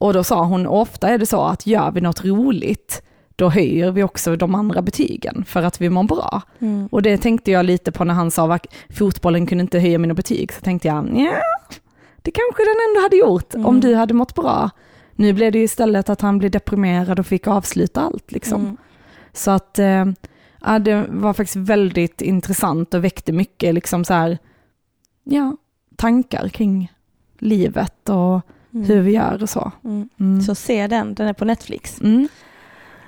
Och 0.00 0.12
då 0.12 0.24
sa 0.24 0.44
hon, 0.44 0.66
ofta 0.66 1.08
är 1.08 1.18
det 1.18 1.26
så 1.26 1.42
att 1.42 1.66
gör 1.66 1.90
vi 1.90 2.00
något 2.00 2.24
roligt, 2.24 3.02
då 3.38 3.48
höjer 3.48 3.90
vi 3.90 4.02
också 4.02 4.36
de 4.36 4.54
andra 4.54 4.82
betygen 4.82 5.44
för 5.44 5.62
att 5.62 5.80
vi 5.80 5.90
mår 5.90 6.02
bra. 6.04 6.42
Mm. 6.58 6.86
Och 6.86 7.02
det 7.02 7.18
tänkte 7.18 7.50
jag 7.50 7.66
lite 7.66 7.92
på 7.92 8.04
när 8.04 8.14
han 8.14 8.30
sa 8.30 8.54
att 8.54 8.66
fotbollen 8.90 9.46
kunde 9.46 9.62
inte 9.62 9.78
höja 9.78 9.98
mina 9.98 10.14
betyg, 10.14 10.52
så 10.52 10.60
tänkte 10.60 10.88
jag, 10.88 11.08
ja, 11.16 11.32
det 12.22 12.30
kanske 12.30 12.62
den 12.62 12.76
ändå 12.88 13.00
hade 13.02 13.16
gjort 13.16 13.54
Mm. 13.54 13.66
om 13.66 13.80
du 13.80 13.94
hade 13.94 14.14
mått 14.14 14.34
bra. 14.34 14.70
Nu 15.16 15.32
blev 15.32 15.52
det 15.52 15.58
istället 15.58 16.08
att 16.08 16.20
han 16.20 16.38
blev 16.38 16.50
deprimerad 16.50 17.18
och 17.18 17.26
fick 17.26 17.46
avsluta 17.46 18.00
allt 18.00 18.32
liksom. 18.32 18.60
Mm. 18.60 18.76
Så 19.32 19.50
att 19.50 19.78
eh, 19.78 20.04
ja, 20.64 20.78
det 20.78 21.06
var 21.08 21.32
faktiskt 21.32 21.56
väldigt 21.56 22.20
intressant 22.20 22.94
och 22.94 23.04
väckte 23.04 23.32
mycket 23.32 23.74
liksom 23.74 24.04
så 24.04 24.14
här, 24.14 24.38
ja, 25.24 25.56
tankar 25.96 26.48
kring 26.48 26.92
livet 27.38 28.08
och 28.08 28.40
Mm. 28.74 28.86
hur 28.86 29.00
vi 29.02 29.10
gör 29.12 29.42
och 29.42 29.50
så. 29.50 29.72
Mm. 29.84 30.08
Mm. 30.20 30.42
Så 30.42 30.54
se 30.54 30.86
den, 30.86 31.14
den 31.14 31.28
är 31.28 31.32
på 31.32 31.44
Netflix. 31.44 32.00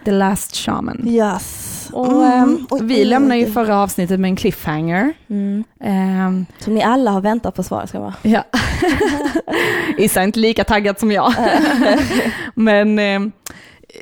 Mm. 0.01 0.05
The 0.05 0.11
Last 0.11 0.57
Shaman. 0.57 1.09
Yes. 1.09 1.67
Och 1.93 2.25
ehm, 2.27 2.67
vi 2.83 3.05
lämnar 3.05 3.37
ju 3.37 3.53
förra 3.53 3.77
avsnittet 3.79 4.21
med 4.21 4.29
en 4.29 4.37
cliffhanger. 4.37 5.13
Mm. 5.31 5.65
Ehm, 5.81 6.47
Som 6.59 6.75
ni 6.75 6.83
alla 6.83 7.11
har 7.11 7.21
väntat 7.21 7.55
på 7.55 7.63
svar 7.63 7.87
ska 7.87 8.01
vara. 8.01 8.15
ja. 8.23 8.45
Issa 9.99 10.21
är 10.21 10.25
inte 10.25 10.39
lika 10.41 10.65
taggad 10.65 10.99
som 10.99 11.13
jag. 11.13 11.35
Men 12.55 12.99
ehm, 12.99 13.33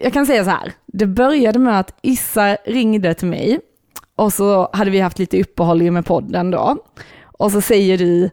jag 0.02 0.12
kan 0.12 0.26
säga 0.26 0.44
så 0.44 0.50
här, 0.50 0.72
det 0.86 1.06
började 1.06 1.58
med 1.58 1.78
att 1.80 1.98
Issa 2.02 2.54
ringde 2.54 3.14
till 3.14 3.28
mig 3.28 3.60
och 4.16 4.32
så 4.32 4.68
hade 4.72 4.90
vi 4.90 5.00
haft 5.00 5.18
lite 5.18 5.40
uppehåll 5.40 5.90
med 5.90 6.06
podden 6.06 6.50
då. 6.50 6.76
Och 7.38 7.52
så 7.52 7.60
säger 7.60 7.98
du, 7.98 8.30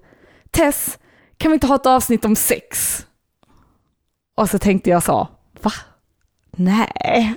Tess, 0.51 0.97
kan 1.37 1.51
vi 1.51 1.53
inte 1.53 1.67
ha 1.67 1.75
ett 1.75 1.85
avsnitt 1.85 2.25
om 2.25 2.35
sex? 2.35 2.99
Och 4.37 4.49
så 4.49 4.59
tänkte 4.59 4.89
jag 4.89 5.03
så, 5.03 5.27
va? 5.61 5.71
Nej. 6.55 7.35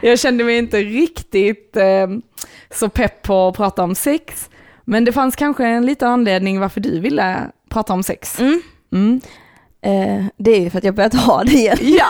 jag 0.02 0.18
kände 0.18 0.44
mig 0.44 0.58
inte 0.58 0.78
riktigt 0.78 1.76
eh, 1.76 2.06
så 2.70 2.88
pepp 2.88 3.22
på 3.22 3.48
att 3.48 3.56
prata 3.56 3.82
om 3.82 3.94
sex. 3.94 4.50
Men 4.84 5.04
det 5.04 5.12
fanns 5.12 5.36
kanske 5.36 5.66
en 5.66 5.86
liten 5.86 6.08
anledning 6.08 6.60
varför 6.60 6.80
du 6.80 7.00
ville 7.00 7.36
prata 7.68 7.92
om 7.92 8.02
sex. 8.02 8.40
Mm. 8.40 8.62
Mm. 8.92 9.20
Eh, 9.82 10.24
det 10.36 10.50
är 10.50 10.60
ju 10.60 10.70
för 10.70 10.78
att 10.78 10.84
jag 10.84 10.94
börjat 10.94 11.14
ha 11.14 11.44
det 11.44 11.52
igen. 11.52 11.78
Ja. 11.98 12.06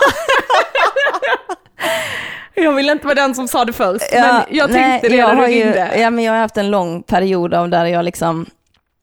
jag 2.63 2.73
ville 2.73 2.91
inte 2.91 3.05
vara 3.05 3.15
den 3.15 3.35
som 3.35 3.47
sa 3.47 3.65
det 3.65 3.73
först, 3.73 4.05
men 4.13 4.41
jag 4.49 4.71
tänkte 4.71 5.09
det 5.09 5.15
jag 5.15 5.27
när 5.29 5.35
har 5.35 5.47
du 5.47 5.53
ringde. 5.53 5.91
ja, 5.99 6.09
men 6.09 6.23
jag 6.23 6.33
har 6.33 6.39
haft 6.39 6.57
en 6.57 6.71
lång 6.71 7.03
period 7.03 7.53
av 7.53 7.69
där 7.69 7.85
jag 7.85 8.05
liksom, 8.05 8.45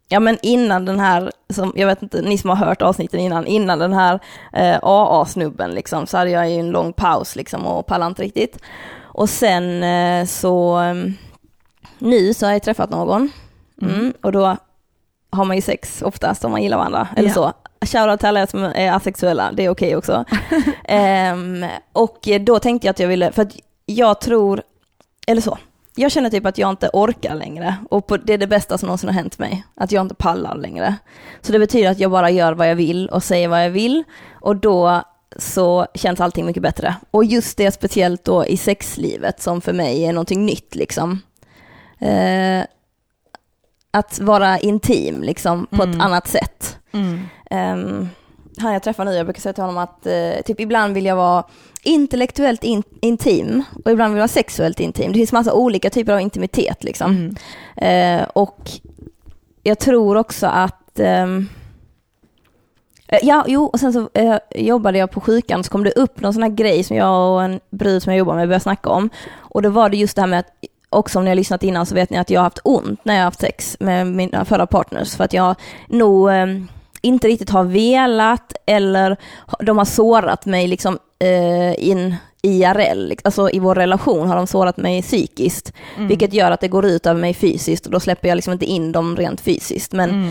ja 0.09 0.21
men 0.21 0.39
innan 0.43 0.85
den 0.85 1.01
här, 1.01 1.33
som, 1.53 1.73
jag 1.77 1.87
vet 1.87 2.03
inte, 2.03 2.23
ni 2.23 2.39
som 2.39 2.51
har 2.51 2.57
hört 2.57 2.83
avsnitten 2.83 3.21
innan, 3.21 3.47
innan 3.47 3.79
den 3.79 3.93
här 3.93 4.21
eh, 4.53 4.79
AA-snubben 4.83 5.71
liksom, 5.71 6.07
så 6.07 6.17
hade 6.17 6.31
jag 6.31 6.51
ju 6.51 6.57
en 6.57 6.71
lång 6.71 6.93
paus 6.93 7.37
liksom 7.37 7.67
och 7.67 7.87
pallade 7.87 8.09
inte 8.09 8.23
riktigt. 8.23 8.59
Och 9.01 9.31
sen 9.31 9.83
eh, 9.83 10.27
så, 10.27 10.81
eh, 10.81 10.95
nu 11.99 12.35
så 12.35 12.47
har 12.47 12.53
jag 12.53 12.63
träffat 12.63 12.91
någon, 12.91 13.31
mm. 13.83 13.95
Mm. 13.95 14.13
och 14.23 14.33
då 14.33 14.57
har 15.31 15.45
man 15.45 15.57
ju 15.57 15.63
sex 15.63 16.03
oftast 16.03 16.45
om 16.45 16.51
man 16.51 16.63
gillar 16.63 16.77
varandra, 16.77 17.09
eller 17.17 17.29
Ja. 17.29 17.35
så. 17.35 17.53
Shoutout 17.87 18.19
till 18.21 18.29
alla 18.29 18.47
som 18.47 18.63
är 18.65 18.93
asexuella, 18.93 19.51
det 19.53 19.65
är 19.65 19.69
okej 19.71 19.97
också. 19.97 20.25
Ehm, 20.85 21.67
och 21.93 22.29
då 22.41 22.59
tänkte 22.59 22.87
jag 22.87 22.93
att 22.93 22.99
jag 22.99 23.09
ville, 23.09 23.33
för 23.33 23.43
att 23.43 23.57
jag 23.87 24.21
tror, 24.21 24.63
eller 25.27 25.41
så, 25.41 25.59
jag 25.99 26.13
känner 26.13 26.31
typ 26.31 26.47
att 26.47 26.59
jag 26.59 26.71
inte 26.71 26.91
orkar 26.93 27.35
längre 27.35 27.75
och 27.91 28.07
på, 28.07 28.17
det 28.17 28.33
är 28.33 28.39
det 28.39 28.47
bästa 28.47 28.79
som 28.79 28.87
någonsin 28.87 29.09
har 29.09 29.15
hänt 29.15 29.39
mig, 29.39 29.65
att 29.75 29.93
jag 29.93 30.01
inte 30.05 30.15
pallar 30.15 30.55
längre. 30.57 30.95
Så 31.41 31.53
det 31.53 31.59
betyder 31.59 31.91
att 31.91 31.99
jag 31.99 32.11
bara 32.11 32.31
gör 32.31 32.53
vad 32.53 32.71
jag 32.71 32.75
vill 32.77 33.09
och 33.09 33.23
säger 33.23 33.49
vad 33.49 33.65
jag 33.65 33.71
vill 33.71 34.05
och 34.33 34.57
då 34.57 35.03
så 35.37 35.87
känns 35.95 36.21
allting 36.21 36.47
mycket 36.47 36.63
bättre. 36.63 36.95
Och 37.11 37.25
just 37.25 37.57
det 37.59 37.71
speciellt 37.73 38.25
då 38.25 38.47
i 38.47 38.57
sexlivet 38.57 39.43
som 39.43 39.61
för 39.61 39.73
mig 39.73 40.05
är 40.05 40.13
någonting 40.13 40.47
nytt 40.47 40.75
liksom. 40.75 41.21
Eh, 41.99 42.65
att 43.91 44.19
vara 44.21 44.59
intim 44.59 45.23
liksom 45.23 45.67
på 45.71 45.83
ett 45.83 45.89
Mm. 45.89 46.01
annat 46.01 46.29
sätt. 46.29 46.79
Mm. 46.93 47.21
Um, 47.51 48.09
han 48.61 48.73
jag 48.73 48.83
träffar 48.83 49.05
nu, 49.05 49.15
jag 49.15 49.27
brukar 49.27 49.41
säga 49.41 49.53
till 49.53 49.63
honom 49.63 49.79
att 49.79 50.07
eh, 50.07 50.43
typ 50.45 50.61
ibland 50.61 50.95
vill 50.95 51.07
jag 51.07 51.17
vara 51.17 51.45
intellektuellt 51.83 52.65
in, 52.65 52.83
intim 53.01 53.63
och 53.85 53.91
ibland 53.91 54.13
vill 54.13 54.19
jag 54.19 54.23
vara 54.23 54.29
sexuellt 54.29 54.81
intim. 54.81 55.13
Det 55.13 55.19
finns 55.19 55.33
massa 55.33 55.53
olika 55.53 55.91
typer 55.91 56.13
av 56.13 56.21
intimitet 56.21 56.85
liksom. 56.85 57.35
Mm. 57.77 58.21
Eh, 58.21 58.29
och 58.33 58.71
jag 59.63 59.79
tror 59.79 60.17
också 60.17 60.47
att 60.47 60.99
ehm, 60.99 61.49
eh, 63.09 63.19
Ja, 63.23 63.45
jo, 63.49 63.65
och 63.65 63.81
sen 63.81 63.93
så 63.93 64.09
eh, 64.15 64.39
jobbade 64.55 64.99
jag 64.99 65.11
på 65.11 65.21
sjukan 65.21 65.65
så 65.65 65.71
kom 65.71 65.85
det 65.85 65.93
upp 65.93 66.21
någon 66.21 66.33
sån 66.33 66.43
här 66.43 66.51
grej 66.51 66.85
som 66.85 66.97
jag 66.97 67.35
och 67.35 67.43
en 67.43 67.61
brud 67.71 68.03
som 68.03 68.13
jag 68.13 68.19
jobbar 68.19 68.35
med 68.35 68.49
började 68.49 68.63
snacka 68.63 68.91
om. 68.91 69.11
Och 69.37 69.63
då 69.63 69.71
var 69.71 69.89
det 69.89 69.97
just 69.97 70.17
det 70.17 70.23
här 70.23 70.27
med 70.27 70.39
att, 70.39 70.53
också 70.91 71.19
om 71.19 71.25
ni 71.25 71.31
har 71.31 71.37
lyssnat 71.37 71.63
innan 71.63 71.87
så 71.87 71.95
vet 71.95 72.11
ni 72.11 72.19
att 72.19 72.31
jag 72.31 72.41
har 72.41 72.45
haft 72.45 72.61
ont 72.65 73.05
när 73.05 73.15
jag 73.15 73.21
har 73.21 73.25
haft 73.25 73.41
sex 73.41 73.77
med 73.81 74.07
mina 74.07 74.45
förra 74.45 74.67
partners 74.67 75.17
för 75.17 75.25
att 75.25 75.33
jag 75.33 75.55
nog 75.89 76.31
ehm, 76.31 76.69
inte 77.03 77.29
riktigt 77.29 77.51
har 77.51 77.65
velat 77.65 78.53
eller 78.67 79.17
de 79.61 79.79
har 79.79 79.85
sårat 79.85 80.47
mig 80.47 80.67
liksom 80.67 80.99
eh, 81.25 81.89
in 81.89 82.15
IRL, 82.43 83.13
alltså 83.25 83.51
i 83.51 83.59
vår 83.59 83.75
relation 83.75 84.29
har 84.29 84.37
de 84.37 84.47
sårat 84.47 84.77
mig 84.77 85.03
psykiskt, 85.03 85.73
Mm. 85.97 86.09
vilket 86.09 86.33
gör 86.33 86.51
att 86.51 86.61
det 86.61 86.69
går 86.69 86.87
ut 86.87 87.07
över 87.07 87.21
mig 87.21 87.35
fysiskt 87.35 87.87
och 87.87 87.93
då 87.93 88.01
släpper 88.01 88.29
jag 88.29 88.37
liksom 88.37 88.53
inte 88.53 88.67
in 88.67 88.93
dem 88.93 89.17
rent 89.17 89.41
fysiskt. 89.41 89.93
Men 89.93 90.11
Mm. 90.11 90.29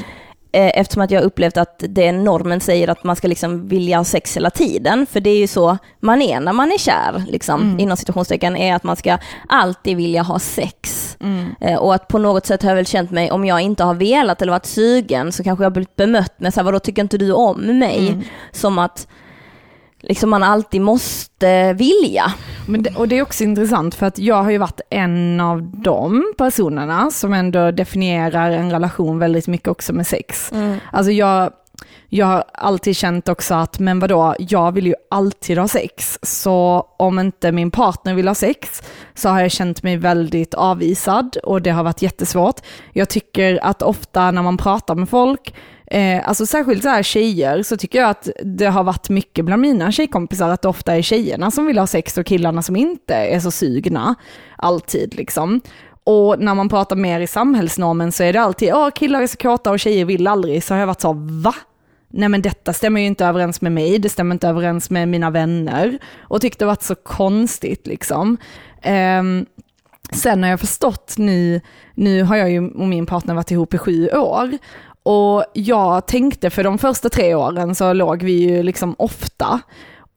eh, 0.51 0.79
eftersom 0.79 1.01
att 1.03 1.12
jag 1.12 1.19
har 1.21 1.25
upplevt 1.25 1.57
att 1.57 1.83
det 1.89 2.12
normen 2.12 2.62
säger 2.62 2.88
att 2.88 3.03
man 3.03 3.15
ska 3.15 3.27
liksom 3.27 3.67
vilja 3.67 3.97
ha 3.97 4.03
sex 4.03 4.36
hela 4.38 4.50
tiden, 4.50 5.05
för 5.05 5.19
det 5.19 5.29
är 5.29 5.38
ju 5.38 5.47
så 5.47 5.77
man 6.00 6.21
är 6.21 6.39
när 6.39 6.53
man 6.53 6.71
är 6.71 6.77
kär, 6.77 7.24
liksom, 7.27 7.62
Mm. 7.62 7.79
inom 7.79 7.97
situationstecken, 7.97 8.57
är 8.57 8.75
att 8.75 8.83
man 8.83 8.95
ska 8.95 9.17
alltid 9.47 9.97
vilja 9.97 10.21
ha 10.21 10.39
sex. 10.39 11.07
Mm. 11.19 11.55
Eh, 11.62 11.77
och 11.77 11.95
att 11.95 12.07
på 12.07 12.17
något 12.17 12.45
sätt 12.45 12.63
har 12.63 12.69
jag 12.69 12.75
väl 12.75 12.86
känt 12.86 13.12
mig, 13.12 13.31
om 13.31 13.45
jag 13.45 13.62
inte 13.62 13.83
har 13.83 13.93
velat 13.93 14.41
eller 14.41 14.51
varit 14.51 14.65
sugen, 14.65 15.31
så 15.31 15.43
kanske 15.43 15.63
jag 15.63 15.69
har 15.69 15.74
blivit 15.74 15.95
bemött 15.95 16.39
med 16.39 16.53
så 16.53 16.59
här, 16.59 16.65
vadå 16.65 16.79
tycker 16.79 17.01
inte 17.01 17.17
du 17.17 17.31
om 17.31 17.62
mig? 17.79 18.07
Mm. 18.07 18.21
Som 18.51 18.79
att 18.79 19.07
liksom 20.01 20.29
man 20.29 20.43
alltid 20.43 20.81
måste 20.81 21.74
vilja. 21.74 22.33
Men 22.67 22.83
det, 22.83 22.95
och 22.95 23.07
det 23.07 23.17
är 23.17 23.21
också 23.21 23.43
intressant 23.43 23.95
för 23.95 24.05
att 24.05 24.19
jag 24.19 24.43
har 24.43 24.51
ju 24.51 24.57
varit 24.57 24.81
en 24.89 25.39
av 25.39 25.63
de 25.63 26.33
personerna 26.38 27.12
som 27.12 27.33
ändå 27.33 27.71
definierar 27.71 28.51
en 28.51 28.71
relation 28.71 29.19
väldigt 29.19 29.47
mycket 29.47 29.67
också 29.67 29.93
med 29.93 30.07
sex. 30.07 30.51
Alltså 30.91 31.12
jag, 31.12 31.51
jag 32.10 32.25
har 32.25 32.43
alltid 32.53 32.96
känt 32.96 33.29
också 33.29 33.55
att, 33.55 33.79
men 33.79 34.00
vadå, 34.00 34.36
jag 34.39 34.72
vill 34.72 34.88
ju 34.88 34.93
alltid 35.10 35.57
ha 35.57 35.67
sex. 35.67 36.19
Så 36.22 36.88
om 37.00 37.19
inte 37.19 37.51
min 37.51 37.72
partner 37.72 38.13
vill 38.13 38.27
ha 38.27 38.36
sex 38.36 38.81
så 39.15 39.29
har 39.29 39.41
jag 39.41 39.51
känt 39.51 39.84
mig 39.84 39.98
väldigt 39.98 40.53
avvisad 40.53 41.38
och 41.43 41.62
det 41.62 41.69
har 41.69 41.84
varit 41.84 42.01
jättesvårt. 42.01 42.62
Jag 42.93 43.10
tycker 43.10 43.60
att 43.63 43.81
ofta 43.81 44.31
när 44.31 44.41
man 44.41 44.57
pratar 44.57 44.96
med 44.96 45.10
folk, 45.10 45.55
eh, 45.88 46.27
alltså 46.27 46.46
särskilt 46.46 46.84
så 46.84 46.89
här 46.89 47.03
tjejer, 47.03 47.63
så 47.63 47.77
tycker 47.77 48.00
jag 48.00 48.10
att 48.10 48.29
det 48.43 48.65
har 48.65 48.84
varit 48.84 49.10
mycket 49.10 49.46
bland 49.46 49.62
mina 49.62 49.91
tjejkompisar 49.91 50.50
att 50.50 50.62
det 50.62 50.67
ofta 50.67 50.96
är 50.96 51.01
tjejerna 51.01 51.51
som 51.51 51.65
vill 51.65 51.77
ha 51.77 51.88
sex 51.88 52.17
och 52.17 52.25
killarna 52.25 52.62
som 52.62 52.75
inte 52.75 53.15
är 53.15 53.39
så 53.39 53.51
sugna. 53.51 54.15
Alltid 54.57 55.15
liksom. 55.15 55.62
Och 56.10 56.40
när 56.40 56.56
man 56.56 56.70
pratar 56.70 56.96
mer 56.96 57.20
i 57.20 57.28
samhällsnormen 57.28 58.12
så 58.12 58.24
är 58.24 58.34
det 58.34 58.42
alltid, 58.42 58.70
ja 58.70 58.92
killar 58.92 59.22
är 59.22 59.28
så 59.28 59.38
kåta 59.38 59.72
och 59.72 59.80
tjejer 59.80 60.06
vill 60.06 60.28
aldrig. 60.28 60.64
Så 60.64 60.74
har 60.74 60.80
jag 60.80 60.88
varit 60.88 61.02
så, 61.02 61.14
va? 61.18 61.56
Nej 62.10 62.30
men 62.30 62.42
detta 62.42 62.74
stämmer 62.74 63.02
ju 63.02 63.08
inte 63.08 63.26
överens 63.26 63.62
med 63.62 63.72
mig, 63.72 64.00
det 64.00 64.10
stämmer 64.10 64.36
inte 64.36 64.48
överens 64.48 64.90
med 64.90 65.08
mina 65.08 65.30
vänner. 65.30 65.98
Och 66.20 66.42
tyckte 66.42 66.66
det 66.66 66.68
varit 66.68 66.84
så 66.84 66.96
konstigt 66.96 67.88
liksom. 67.88 68.38
Um, 69.20 69.46
sen 70.14 70.44
har 70.44 70.50
jag 70.50 70.60
förstått 70.60 71.14
nu, 71.18 71.62
nu 71.96 72.24
har 72.24 72.36
jag 72.36 72.52
ju 72.52 72.70
och 72.70 72.88
min 72.88 73.06
partner 73.06 73.36
varit 73.36 73.52
ihop 73.52 73.74
i 73.74 73.78
sju 73.78 74.10
år. 74.10 74.58
Och 75.04 75.46
jag 75.54 76.08
tänkte 76.08 76.50
för 76.50 76.64
de 76.64 76.78
första 76.78 77.10
tre 77.10 77.36
åren 77.36 77.76
så 77.76 77.94
låg 77.94 78.24
vi 78.24 78.32
ju 78.32 78.64
liksom 78.64 78.96
ofta. 78.98 79.62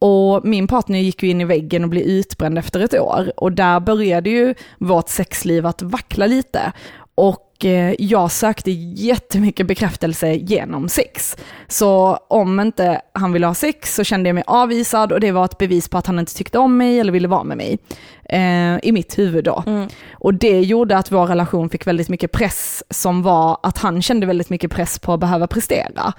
Och 0.00 0.44
min 0.44 0.66
partner 0.66 0.98
gick 0.98 1.22
ju 1.22 1.28
in 1.28 1.40
i 1.40 1.44
väggen 1.44 1.84
och 1.84 1.90
blev 1.90 2.04
utbränd 2.04 2.58
efter 2.58 2.80
ett 2.80 2.94
år. 2.94 3.32
Och 3.36 3.52
där 3.52 3.80
började 3.80 4.30
ju 4.30 4.54
vårt 4.78 5.08
sexliv 5.08 5.66
att 5.66 5.82
vackla 5.82 6.26
lite. 6.26 6.72
Och 7.14 7.64
eh, 7.64 7.94
jag 7.98 8.32
sökte 8.32 8.70
jättemycket 8.70 9.66
bekräftelse 9.66 10.32
genom 10.32 10.88
sex. 10.88 11.36
Så 11.68 12.18
om 12.28 12.60
inte 12.60 13.00
han 13.12 13.32
ville 13.32 13.46
ha 13.46 13.54
sex 13.54 13.94
så 13.94 14.04
kände 14.04 14.28
jag 14.28 14.34
mig 14.34 14.44
avvisad 14.46 15.12
och 15.12 15.20
det 15.20 15.32
var 15.32 15.44
ett 15.44 15.58
bevis 15.58 15.88
på 15.88 15.98
att 15.98 16.06
han 16.06 16.18
inte 16.18 16.34
tyckte 16.34 16.58
om 16.58 16.76
mig 16.76 17.00
eller 17.00 17.12
ville 17.12 17.28
vara 17.28 17.44
med 17.44 17.56
mig. 17.56 17.78
Eh, 18.24 18.78
I 18.82 18.92
mitt 18.92 19.18
huvud 19.18 19.44
då. 19.44 19.62
Mm. 19.66 19.88
Och 20.12 20.34
det 20.34 20.60
gjorde 20.60 20.98
att 20.98 21.12
vår 21.12 21.26
relation 21.26 21.70
fick 21.70 21.86
väldigt 21.86 22.08
mycket 22.08 22.32
press 22.32 22.84
som 22.90 23.22
var 23.22 23.58
att 23.62 23.78
han 23.78 24.02
kände 24.02 24.26
väldigt 24.26 24.50
mycket 24.50 24.70
press 24.70 24.98
på 24.98 25.12
att 25.12 25.20
behöva 25.20 25.46
prestera. 25.46 26.12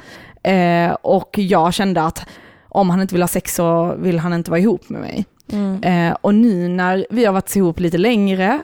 Eh, 0.43 0.91
och 0.91 1.37
jag 1.37 1.73
kände 1.73 2.03
att 2.03 2.25
om 2.71 2.89
han 2.89 3.01
inte 3.01 3.15
vill 3.15 3.23
ha 3.23 3.27
sex 3.27 3.55
så 3.55 3.95
vill 3.97 4.19
han 4.19 4.33
inte 4.33 4.51
vara 4.51 4.59
ihop 4.59 4.89
med 4.89 5.01
mig. 5.01 5.25
Mm. 5.51 5.83
Eh, 5.83 6.17
och 6.21 6.35
nu 6.35 6.67
när 6.67 7.05
vi 7.09 7.25
har 7.25 7.33
varit 7.33 7.55
ihop 7.55 7.79
lite 7.79 7.97
längre 7.97 8.61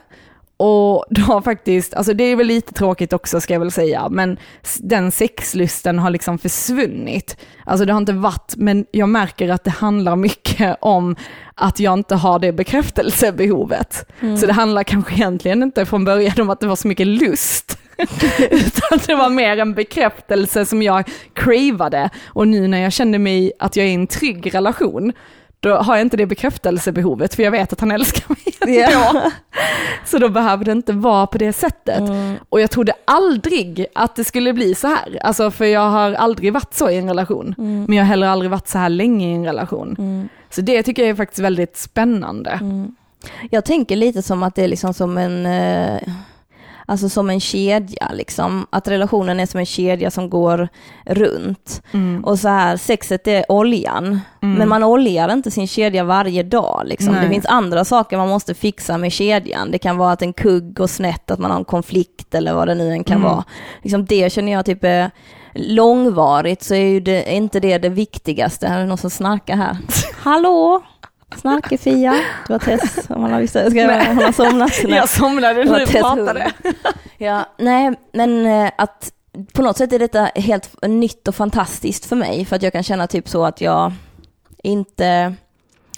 och 0.60 1.04
då 1.10 1.42
faktiskt, 1.42 1.94
alltså 1.94 2.12
det 2.12 2.24
är 2.24 2.36
väl 2.36 2.46
lite 2.46 2.72
tråkigt 2.74 3.12
också 3.12 3.40
ska 3.40 3.52
jag 3.52 3.60
väl 3.60 3.70
säga, 3.70 4.08
men 4.08 4.38
den 4.80 5.12
sexlusten 5.12 5.98
har 5.98 6.10
liksom 6.10 6.38
försvunnit. 6.38 7.36
Alltså 7.64 7.84
det 7.84 7.92
har 7.92 8.00
inte 8.00 8.12
varit, 8.12 8.54
men 8.56 8.86
jag 8.90 9.08
märker 9.08 9.48
att 9.48 9.64
det 9.64 9.70
handlar 9.70 10.16
mycket 10.16 10.76
om 10.80 11.16
att 11.54 11.80
jag 11.80 11.92
inte 11.94 12.14
har 12.14 12.38
det 12.38 12.52
bekräftelsebehovet. 12.52 14.12
Så 14.40 14.46
det 14.46 14.52
handlar 14.52 14.82
kanske 14.82 15.14
egentligen 15.14 15.62
inte 15.62 15.86
från 15.86 16.04
början 16.04 16.40
om 16.40 16.50
att 16.50 16.60
det 16.60 16.66
var 16.66 16.76
så 16.76 16.88
mycket 16.88 17.06
lust. 17.06 17.78
Utan 18.50 18.98
det 19.06 19.14
var 19.14 19.30
mer 19.30 19.56
en 19.58 19.74
bekräftelse 19.74 20.66
som 20.66 20.82
jag 20.82 21.04
cravade. 21.32 22.10
Och 22.26 22.48
nu 22.48 22.68
när 22.68 22.78
jag 22.82 22.92
känner 22.92 23.18
mig 23.18 23.52
att 23.58 23.76
jag 23.76 23.86
är 23.86 23.90
i 23.90 23.94
en 23.94 24.06
trygg 24.06 24.54
relation, 24.54 25.12
då 25.60 25.74
har 25.74 25.96
jag 25.96 26.02
inte 26.06 26.16
det 26.16 26.26
bekräftelsebehovet 26.26 27.34
för 27.34 27.42
jag 27.42 27.50
vet 27.50 27.72
att 27.72 27.80
han 27.80 27.90
älskar 27.90 28.24
mig 28.28 28.78
Ja. 28.80 29.08
ändå. 29.08 29.30
Så 30.04 30.18
då 30.18 30.28
behöver 30.28 30.64
det 30.64 30.72
inte 30.72 30.92
vara 30.92 31.26
på 31.26 31.38
det 31.38 31.52
sättet. 31.52 31.98
Mm. 31.98 32.34
Och 32.48 32.60
jag 32.60 32.70
trodde 32.70 32.92
aldrig 33.04 33.86
att 33.94 34.16
det 34.16 34.24
skulle 34.24 34.52
bli 34.52 34.74
så 34.74 34.86
här. 34.88 35.18
Alltså 35.22 35.50
för 35.50 35.64
jag 35.64 35.90
har 35.90 36.12
aldrig 36.12 36.52
varit 36.52 36.74
så 36.74 36.90
i 36.90 36.96
en 36.96 37.08
relation. 37.08 37.54
Mm. 37.58 37.84
Men 37.88 37.96
jag 37.96 38.04
har 38.04 38.08
heller 38.08 38.26
aldrig 38.26 38.50
varit 38.50 38.68
så 38.68 38.78
här 38.78 38.88
länge 38.88 39.30
i 39.30 39.34
en 39.34 39.44
relation. 39.44 39.96
Mm. 39.98 40.28
Så 40.50 40.60
det 40.60 40.82
tycker 40.82 41.02
jag 41.02 41.10
är 41.10 41.14
faktiskt 41.14 41.38
väldigt 41.40 41.76
spännande. 41.76 42.50
Mm. 42.50 42.94
Jag 43.50 43.64
tänker 43.64 43.96
lite 43.96 44.22
som 44.22 44.42
att 44.42 44.54
det 44.54 44.64
är 44.64 44.68
liksom 44.68 44.94
som 44.94 45.18
en, 45.18 45.46
eh, 45.46 46.00
alltså 46.88 47.08
som 47.08 47.30
en 47.30 47.40
kedja 47.40 48.10
liksom. 48.14 48.66
Att 48.70 48.88
relationen 48.88 49.40
är 49.40 49.46
som 49.46 49.60
en 49.60 49.66
kedja 49.66 50.10
som 50.10 50.30
går 50.30 50.68
runt. 51.06 51.82
Mm. 51.92 52.24
Och 52.24 52.38
så 52.38 52.48
här, 52.48 52.76
sexet 52.76 53.26
är 53.28 53.52
oljan. 53.52 54.20
Mm. 54.42 54.58
Men 54.58 54.68
man 54.68 54.84
oljar 54.84 55.32
inte 55.32 55.50
sin 55.50 55.66
kedja 55.68 56.04
varje 56.04 56.42
dag 56.42 56.82
liksom. 56.86 57.14
Det 57.14 57.28
finns 57.28 57.46
andra 57.46 57.84
saker 57.84 58.16
man 58.16 58.28
måste 58.28 58.54
fixa 58.54 58.98
med 58.98 59.12
kedjan. 59.12 59.70
Det 59.70 59.78
kan 59.78 59.96
vara 59.98 60.12
att 60.12 60.22
en 60.22 60.32
kugg 60.32 60.74
går 60.74 60.86
snett, 60.86 61.30
att 61.30 61.38
man 61.38 61.50
har 61.50 61.58
en 61.58 61.64
konflikt 61.64 62.34
eller 62.34 62.54
vad 62.54 62.68
det 62.68 62.74
nu 62.74 62.92
än 62.92 63.04
kan 63.04 63.16
Mm. 63.16 63.30
vara. 63.30 63.44
Liksom 63.82 64.04
det 64.04 64.32
känner 64.32 64.52
jag 64.52 64.64
typ 64.66 64.84
är 64.84 65.10
långvarigt 65.54 66.62
så 66.62 66.74
är 66.74 66.78
ju 66.88 67.00
det, 67.00 67.32
är 67.32 67.36
inte 67.36 67.60
det 67.60 67.78
det 67.78 67.88
viktigaste. 67.88 68.68
Här 68.68 68.76
är 68.76 68.80
det 68.80 68.86
någon 68.86 68.98
som 68.98 69.10
snarkar 69.10 69.56
här. 69.56 69.76
Hallå? 70.22 70.82
Snarke-Fia? 71.36 72.12
Det 72.46 72.52
var 72.52 72.58
Tess, 72.58 73.10
om 73.10 73.20
man 73.20 73.32
har 73.32 73.40
visst 73.40 73.52
ska 73.52 73.74
jag, 73.74 74.06
hon 74.06 74.16
har 74.24 74.32
somnat. 74.32 74.72
Nej. 74.84 74.96
Jag 74.96 75.08
somnade 75.08 75.64
när 75.64 75.80
du 75.80 75.86
pratade. 75.86 76.52
Ja, 77.18 77.46
nej, 77.58 77.94
men 78.12 78.46
eh, 78.46 78.70
att 78.78 79.12
på 79.52 79.62
något 79.62 79.76
sätt 79.76 79.92
är 79.92 79.98
detta 79.98 80.30
helt 80.34 80.82
nytt 80.82 81.28
och 81.28 81.34
fantastiskt 81.34 82.04
för 82.06 82.16
mig, 82.16 82.44
för 82.44 82.56
att 82.56 82.62
jag 82.62 82.72
kan 82.72 82.82
känna 82.82 83.06
typ 83.06 83.28
så 83.28 83.44
att 83.44 83.60
jag 83.60 83.92
inte, 84.62 85.34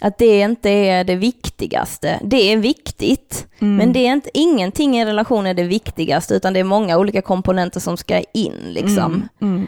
att 0.00 0.18
det 0.18 0.40
inte 0.40 0.70
är 0.70 1.04
det 1.04 1.14
viktigaste. 1.16 2.20
Det 2.22 2.52
är 2.52 2.56
viktigt, 2.56 3.46
Mm. 3.58 3.76
men 3.76 3.92
det 3.92 4.06
är 4.06 4.12
inte, 4.12 4.30
ingenting 4.34 4.96
i 4.96 5.00
en 5.00 5.06
relation 5.06 5.46
är 5.46 5.54
det 5.54 5.62
viktigaste, 5.62 6.34
utan 6.34 6.52
det 6.52 6.60
är 6.60 6.64
många 6.64 6.99
olika 6.99 7.22
komponenter 7.22 7.80
som 7.80 7.96
ska 7.96 8.22
in 8.34 8.56
liksom. 8.66 9.28
Mm. 9.40 9.54
Mm. 9.54 9.66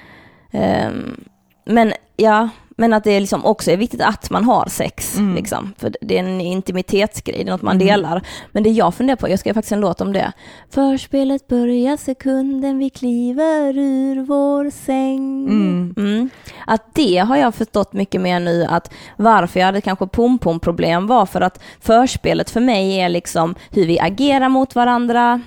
Ehm, 0.52 1.25
men 1.64 1.92
ja, 2.16 2.49
men 2.83 2.93
att 2.93 3.05
det 3.05 3.21
liksom 3.21 3.45
också 3.45 3.71
är 3.71 3.77
viktigt 3.77 4.01
att 4.01 4.31
man 4.31 4.45
har 4.45 4.67
sex, 4.69 5.17
Mm. 5.19 5.35
liksom. 5.35 5.73
För 5.79 5.93
det 6.01 6.15
är 6.19 6.23
en 6.25 6.41
intimitetsgrej, 6.41 7.37
det 7.45 7.51
är 7.51 7.53
något 7.53 7.62
man 7.62 7.77
Mm. 7.77 7.87
delar. 7.87 8.23
Men 8.53 8.62
det 8.62 8.71
jag 8.71 8.95
funderar 8.95 9.17
på, 9.17 9.29
jag 9.29 9.39
skrev 9.39 9.55
faktiskt 9.55 9.73
en 9.73 9.81
låt 9.81 10.01
om 10.01 10.12
det. 10.12 10.33
Förspelet 10.71 11.49
börjar 11.49 11.97
sekunden 11.97 12.79
vi 12.79 12.91
kliver 12.91 13.79
ur 13.79 14.21
vår 14.25 14.71
säng. 14.71 15.47
Mm. 15.49 15.95
Mm. 15.97 16.31
Att 16.67 16.95
det 16.95 17.19
har 17.19 17.37
jag 17.37 17.55
förstått 17.55 17.93
mycket 17.93 18.21
mer 18.21 18.41
nu, 18.41 18.65
att 18.65 18.93
varför 19.17 19.61
jag 19.61 19.67
hade 19.67 19.81
kanske 19.81 20.07
pom-pom-problem 20.07 21.07
var 21.07 21.27
för 21.27 21.41
att 21.41 21.61
förspelet 21.81 22.51
för 22.51 22.61
mig 22.61 23.01
är 23.01 23.09
liksom 23.09 23.55
hur 23.71 23.87
vi 23.87 24.01
agerar 24.01 24.49
mot 24.49 24.75
varandra, 24.75 25.41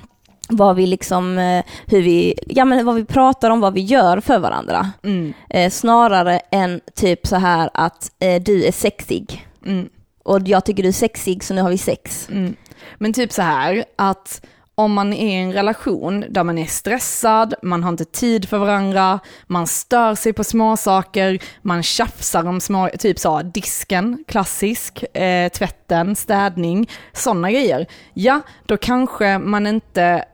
vad 0.50 0.76
vi 0.76 0.86
liksom, 0.88 1.38
eh, 1.38 1.64
hur 1.86 2.02
vi, 2.02 2.34
ja 2.48 2.66
men 2.66 2.86
vad 2.86 2.96
vi 2.96 3.06
pratar 3.06 3.50
om, 3.50 3.60
vad 3.60 3.74
vi 3.74 3.82
gör 3.82 4.20
för 4.20 4.40
varandra. 4.40 4.92
Mm. 5.04 5.34
Eh, 5.50 5.70
snarare 5.72 6.40
än 6.52 6.82
typ 6.96 7.28
så 7.28 7.36
här 7.36 7.70
att 7.74 8.12
eh, 8.20 8.42
du 8.42 8.66
är 8.66 8.72
sexig 8.72 9.48
Mm. 9.66 9.90
och 10.24 10.42
jag 10.48 10.66
tycker 10.66 10.84
du 10.84 10.90
är 10.90 10.94
sexig 10.94 11.44
så 11.44 11.54
nu 11.54 11.62
har 11.62 11.70
vi 11.70 11.78
sex. 11.78 12.30
Mm. 12.32 12.56
Men 12.98 13.14
typ 13.14 13.32
så 13.32 13.42
här 13.42 13.86
att 13.96 14.42
om 14.76 14.94
man 14.94 15.14
är 15.14 15.28
i 15.28 15.34
en 15.34 15.54
relation 15.54 16.26
där 16.30 16.44
man 16.44 16.58
är 16.58 16.66
stressad, 16.66 17.54
man 17.62 17.84
har 17.84 17.90
inte 17.92 18.06
tid 18.06 18.50
för 18.50 18.58
varandra, 18.58 19.20
man 19.48 19.68
stör 19.68 20.16
sig 20.16 20.34
på 20.34 20.44
små 20.44 20.78
saker, 20.78 21.40
man 21.62 21.84
tjafsar 21.84 22.48
om 22.48 22.62
små, 22.62 22.90
typ 23.00 23.20
så 23.20 23.42
disken, 23.42 24.24
klassisk, 24.28 25.04
eh, 25.18 25.50
tvätten, 25.50 26.16
städning, 26.16 26.90
sådana 27.14 27.52
grejer. 27.52 27.86
Ja, 28.14 28.42
då 28.66 28.78
kanske 28.78 29.38
man 29.38 29.68
inte 29.68 30.26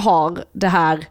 har 0.00 0.44
det 0.52 0.68
här 0.68 1.06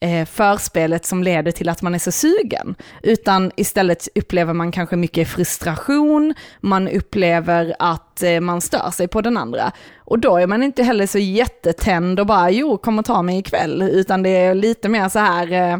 eh, 0.00 0.26
förspelet 0.26 1.06
som 1.06 1.22
leder 1.22 1.52
till 1.52 1.68
att 1.68 1.82
man 1.82 1.94
är 1.94 1.98
så 1.98 2.12
sugen, 2.12 2.74
utan 3.02 3.50
istället 3.56 4.08
upplever 4.14 4.52
man 4.52 4.72
kanske 4.72 4.96
mycket 4.96 5.28
frustration, 5.28 6.34
man 6.60 6.88
upplever 6.88 7.76
att 7.78 8.22
eh, 8.22 8.40
man 8.40 8.60
stör 8.60 8.90
sig 8.90 9.08
på 9.08 9.20
den 9.20 9.36
andra. 9.36 9.72
Och 9.98 10.18
då 10.18 10.36
är 10.36 10.46
man 10.46 10.62
inte 10.62 10.82
heller 10.82 11.06
så 11.06 11.18
jättetänd 11.18 12.20
och 12.20 12.26
bara, 12.26 12.50
jo, 12.50 12.78
kom 12.78 12.98
och 12.98 13.04
ta 13.04 13.22
mig 13.22 13.38
ikväll, 13.38 13.82
utan 13.82 14.22
det 14.22 14.30
är 14.30 14.54
lite 14.54 14.88
mer 14.88 15.08
så 15.08 15.18
här, 15.18 15.52
eh, 15.52 15.78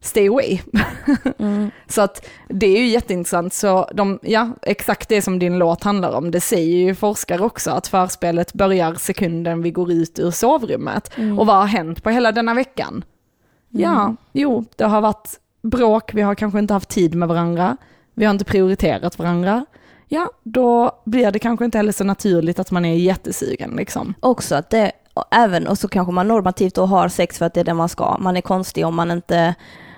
stay 0.00 0.28
away. 0.28 0.60
Mm. 1.38 1.70
Så 1.88 2.02
att 2.02 2.26
det 2.48 2.66
är 2.66 2.78
ju 2.78 2.86
jätteintressant. 2.86 3.52
Så 3.52 3.88
de, 3.94 4.18
ja, 4.22 4.50
exakt 4.62 5.08
det 5.08 5.22
som 5.22 5.38
din 5.38 5.58
låt 5.58 5.84
handlar 5.84 6.12
om, 6.12 6.30
det 6.30 6.40
säger 6.40 6.76
ju 6.76 6.94
forskare 6.94 7.42
också, 7.42 7.70
att 7.70 7.86
förspelet 7.86 8.52
börjar 8.52 8.94
sekunden 8.94 9.62
vi 9.62 9.70
går 9.70 9.92
ut 9.92 10.18
ur 10.18 10.30
sovrummet. 10.30 11.18
Mm. 11.18 11.38
Och 11.38 11.46
vad 11.46 11.56
har 11.56 11.66
hänt 11.66 12.02
på 12.02 12.10
hela 12.10 12.32
denna 12.32 12.54
veckan? 12.54 13.04
Ja, 13.70 14.14
jo, 14.32 14.64
det 14.76 14.84
har 14.84 15.00
varit 15.00 15.40
bråk, 15.62 16.14
vi 16.14 16.22
har 16.22 16.34
kanske 16.34 16.58
inte 16.58 16.74
haft 16.74 16.88
tid 16.88 17.14
med 17.14 17.28
varandra, 17.28 17.76
vi 18.14 18.24
har 18.24 18.30
inte 18.30 18.44
prioriterat 18.44 19.18
varandra. 19.18 19.66
Ja, 20.08 20.30
då 20.42 21.00
blir 21.04 21.30
det 21.30 21.38
kanske 21.38 21.64
inte 21.64 21.78
heller 21.78 21.92
så 21.92 22.04
naturligt 22.04 22.58
att 22.58 22.70
man 22.70 22.84
är 22.84 22.94
jättesugen 22.94 23.70
liksom. 23.76 24.14
Också 24.20 24.54
att 24.54 24.70
det, 24.70 24.92
även, 25.30 25.66
och 25.66 25.78
så 25.78 25.88
kanske 25.88 26.12
man 26.12 26.28
normativt 26.28 26.74
då 26.74 26.86
har 26.86 27.08
sex 27.08 27.38
för 27.38 27.46
att 27.46 27.54
det 27.54 27.60
är 27.60 27.64
det 27.64 27.74
man 27.74 27.88
ska. 27.88 28.18
Man 28.18 28.36
är 28.36 28.40
konstig 28.40 28.86
om 28.86 28.94
man 28.94 29.10
inte 29.10 29.54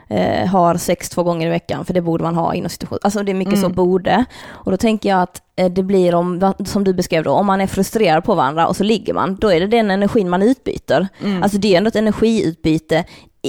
eh, 0.08 0.46
har 0.46 0.76
sex 0.76 1.10
två 1.10 1.22
gånger 1.22 1.46
i 1.46 1.50
veckan, 1.50 1.84
för 1.84 1.94
det 1.94 2.00
borde 2.00 2.24
man 2.24 2.34
ha 2.34 2.54
inom 2.54 2.70
situation. 2.70 2.98
Alltså 3.02 3.22
det 3.22 3.32
är 3.32 3.34
mycket 3.34 3.58
så 3.58 3.66
Mm. 3.66 3.76
borde. 3.76 4.24
Och 4.48 4.70
då 4.70 4.76
tänker 4.76 5.08
jag 5.08 5.22
att 5.22 5.42
eh, 5.56 5.70
det 5.70 5.82
blir 5.82 6.14
om, 6.14 6.54
som 6.64 6.84
du 6.84 6.94
beskrev 6.94 7.24
då, 7.24 7.30
om 7.30 7.46
man 7.46 7.60
är 7.60 7.66
frustrerad 7.66 8.24
på 8.24 8.34
varandra 8.34 8.66
och 8.66 8.76
så 8.76 8.84
ligger 8.84 9.14
man, 9.14 9.36
då 9.36 9.52
är 9.52 9.60
det 9.60 9.66
den 9.66 9.90
energin 9.90 10.28
man 10.30 10.42
utbyter. 10.42 11.08
Mm. 11.24 11.42
Alltså 11.42 11.58
det 11.58 11.74
är 11.74 11.78
ändå 11.78 11.88
ett 11.88 11.96
energiutbyte 11.96 13.04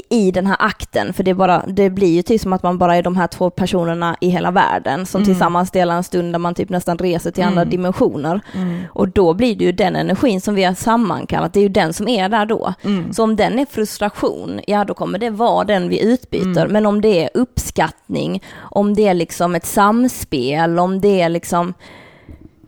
i, 0.09 0.31
den 0.31 0.47
här 0.47 0.55
akten, 0.59 1.13
för 1.13 1.23
det, 1.23 1.33
bara, 1.33 1.65
det 1.67 1.89
blir 1.89 2.15
ju 2.15 2.21
typ 2.21 2.41
som 2.41 2.53
att 2.53 2.63
man 2.63 2.77
bara 2.77 2.95
är 2.95 3.03
de 3.03 3.17
här 3.17 3.27
två 3.27 3.49
personerna 3.49 4.15
i 4.21 4.29
hela 4.29 4.51
världen 4.51 5.05
som 5.05 5.19
Mm. 5.21 5.25
tillsammans 5.25 5.71
delar 5.71 5.95
en 5.95 6.03
stund 6.03 6.33
där 6.33 6.39
man 6.39 6.55
typ 6.55 6.69
nästan 6.69 6.97
reser 6.97 7.31
till 7.31 7.43
andra 7.43 7.61
Mm. 7.61 7.69
dimensioner. 7.71 8.41
Mm. 8.55 8.81
Och 8.93 9.09
då 9.09 9.33
blir 9.33 9.55
det 9.55 9.65
ju 9.65 9.71
den 9.71 9.95
energin 9.95 10.41
som 10.41 10.55
vi 10.55 10.63
har 10.63 10.73
sammankallat, 10.73 11.53
det 11.53 11.59
är 11.59 11.63
ju 11.63 11.69
den 11.69 11.93
som 11.93 12.07
är 12.07 12.29
där 12.29 12.45
då. 12.45 12.73
Mm. 12.83 13.13
Så 13.13 13.23
om 13.23 13.35
den 13.35 13.59
är 13.59 13.65
frustration, 13.65 14.61
ja 14.67 14.85
då 14.85 14.93
kommer 14.93 15.19
det 15.19 15.29
vara 15.29 15.63
den 15.63 15.89
vi 15.89 16.01
utbyter. 16.01 16.61
Mm. 16.61 16.71
Men 16.73 16.85
om 16.85 17.01
det 17.01 17.23
är 17.23 17.29
uppskattning, 17.33 18.43
om 18.59 18.93
det 18.95 19.07
är 19.07 19.13
liksom 19.13 19.55
ett 19.55 19.65
samspel, 19.65 20.79
om 20.79 21.01
det 21.01 21.21
är 21.21 21.29
liksom 21.29 21.73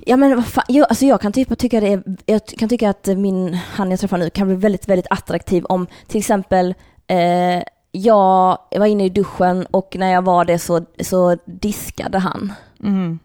Ja 0.06 0.18
men 0.18 0.36
vad 0.36 0.46
fan, 0.46 0.64
jag, 0.68 0.86
alltså 0.90 1.06
jag 1.06 1.22
kan 1.22 1.32
typ 1.32 1.58
tycka 1.58 1.80
det 1.80 1.88
är, 1.88 2.04
jag 2.26 2.46
kan 2.46 2.70
tycka 2.70 2.90
att 2.90 3.08
min, 3.08 3.58
han 3.74 3.92
jag 3.92 4.00
träffar 4.00 4.18
nu 4.18 4.30
kan 4.30 4.48
bli 4.48 4.56
väldigt, 4.56 4.88
väldigt 4.88 5.08
attraktiv 5.10 5.66
om 5.66 5.88
till 6.08 6.20
exempel 6.20 6.74
eh, 7.16 7.64
jag 7.92 8.58
var 8.78 8.86
inne 8.86 9.06
i 9.06 9.10
duschen 9.10 9.66
och 9.72 9.96
när 10.00 10.12
jag 10.12 10.22
var 10.22 10.46
det 10.46 10.60
så, 10.60 10.82
så 11.04 11.38
diskade 11.46 12.18
han. 12.20 12.54
Mm. 12.84 13.20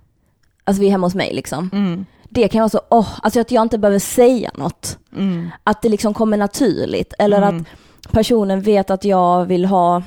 Alltså 0.65 0.81
vi 0.81 0.87
är 0.87 0.91
hemma 0.91 1.07
hos 1.07 1.15
mig 1.15 1.35
liksom. 1.35 1.71
Mm. 1.73 2.07
Det 2.29 2.49
kan 2.49 2.61
vara 2.61 2.69
så, 2.69 2.81
åh, 2.91 3.09
alltså 3.23 3.41
att 3.41 3.51
jag 3.51 3.63
inte 3.63 3.79
behöver 3.79 3.99
säga 3.99 4.51
något. 4.55 4.99
Mm. 5.17 5.51
Att 5.65 5.83
det 5.83 5.89
liksom 5.89 6.15
kommer 6.15 6.37
naturligt. 6.37 7.15
Eller 7.19 7.43
Mm. 7.43 7.61
att 7.61 7.67
personen 8.13 8.61
vet 8.63 8.91
att 8.91 9.05
jag 9.05 9.45
vill 9.45 9.65
ha, 9.65 10.03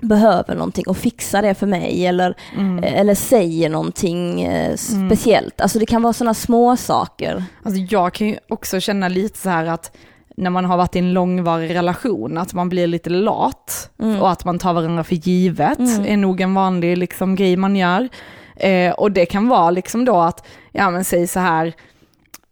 behöver 0.00 0.54
någonting 0.54 0.84
och 0.88 0.96
fixar 0.96 1.42
det 1.42 1.54
för 1.54 1.66
mig. 1.66 2.06
Eller, 2.06 2.34
Mm. 2.56 2.84
eller 2.84 3.14
säger 3.14 3.68
någonting 3.70 4.42
eh, 4.42 4.76
speciellt. 4.76 5.60
Alltså 5.60 5.78
det 5.78 5.86
kan 5.86 6.02
vara 6.02 6.12
sådana 6.12 6.34
små 6.34 6.76
saker. 6.76 7.44
Alltså 7.62 7.80
jag 7.80 8.14
kan 8.14 8.26
ju 8.26 8.38
också 8.48 8.80
känna 8.80 9.08
lite 9.08 9.38
så 9.38 9.48
här 9.50 9.66
att 9.66 9.96
när 10.38 10.50
man 10.50 10.64
har 10.64 10.76
varit 10.76 10.96
i 10.96 10.98
en 10.98 11.12
långvarig 11.12 11.74
relation, 11.74 12.38
att 12.38 12.54
man 12.54 12.68
blir 12.68 12.86
lite 12.86 13.10
lat 13.10 13.90
Mm. 14.02 14.20
och 14.22 14.30
att 14.30 14.44
man 14.44 14.58
tar 14.58 14.72
varandra 14.72 15.04
för 15.04 15.14
givet, 15.14 15.78
Mm. 15.78 16.06
är 16.06 16.16
nog 16.16 16.40
en 16.40 16.54
vanlig 16.54 16.98
liksom, 16.98 17.34
grej 17.34 17.56
man 17.56 17.76
gör. 17.76 18.08
Eh, 18.56 18.92
och 18.92 19.12
det 19.12 19.26
kan 19.26 19.48
vara 19.48 19.70
liksom 19.70 20.04
då 20.04 20.16
att, 20.20 20.46
ja 20.72 20.90
men 20.90 21.04
säg 21.04 21.26
så 21.26 21.40
här, 21.40 21.72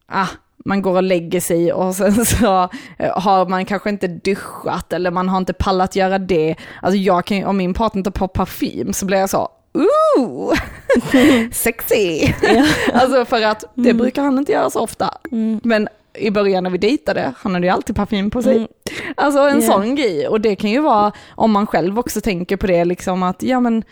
ah, 0.07 0.27
man 0.65 0.83
går 0.83 0.97
och 0.97 1.03
lägger 1.03 1.41
sig 1.41 1.73
och 1.73 1.95
sen 1.95 2.25
så 2.27 2.69
eh, 2.99 3.19
har 3.19 3.47
man 3.49 3.65
kanske 3.65 3.91
inte 3.91 4.09
duschat 4.09 4.93
eller 4.93 5.11
man 5.11 5.29
har 5.29 5.39
inte 5.39 5.53
pallat 5.53 5.97
göra 5.97 6.19
det. 6.19 6.55
Alltså 6.83 6.97
jag 6.99 7.25
kan 7.25 7.45
om 7.45 7.57
min 7.57 7.75
partner 7.75 8.03
tar 8.03 8.11
på 8.11 8.29
parfym 8.29 8.93
så 8.93 9.07
blir 9.07 9.19
jag 9.19 9.31
så, 9.31 9.49
ooh, 10.19 10.55
sexy. 11.53 12.33
alltså 12.93 13.25
för 13.25 13.43
att 13.43 13.65
det 13.75 13.95
brukar 13.95 14.23
han 14.23 14.39
inte 14.39 14.53
göra 14.53 14.71
så 14.71 14.81
ofta. 14.81 15.11
Mm. 15.33 15.61
Men 15.65 15.89
i 16.19 16.31
början 16.31 16.63
när 16.65 16.71
vi 16.71 16.79
dejtade, 16.79 17.33
han 17.39 17.55
hade 17.55 17.67
ju 17.67 17.73
alltid 17.73 17.97
parfym 17.97 18.31
på 18.31 18.43
sig. 18.43 18.57
Mm. 18.57 18.69
Alltså 19.17 19.41
en 19.41 19.63
Yeah. 19.63 19.73
sån 19.73 19.95
grej. 19.95 20.29
Och 20.29 20.41
det 20.41 20.57
kan 20.57 20.71
ju 20.71 20.81
vara, 20.81 21.13
om 21.31 21.53
man 21.53 21.67
själv 21.67 21.99
också 21.99 22.21
tänker 22.21 22.57
på 22.57 22.67
det, 22.67 22.85
liksom 22.85 23.23
att 23.23 23.43
ja 23.43 23.61
men 23.61 23.85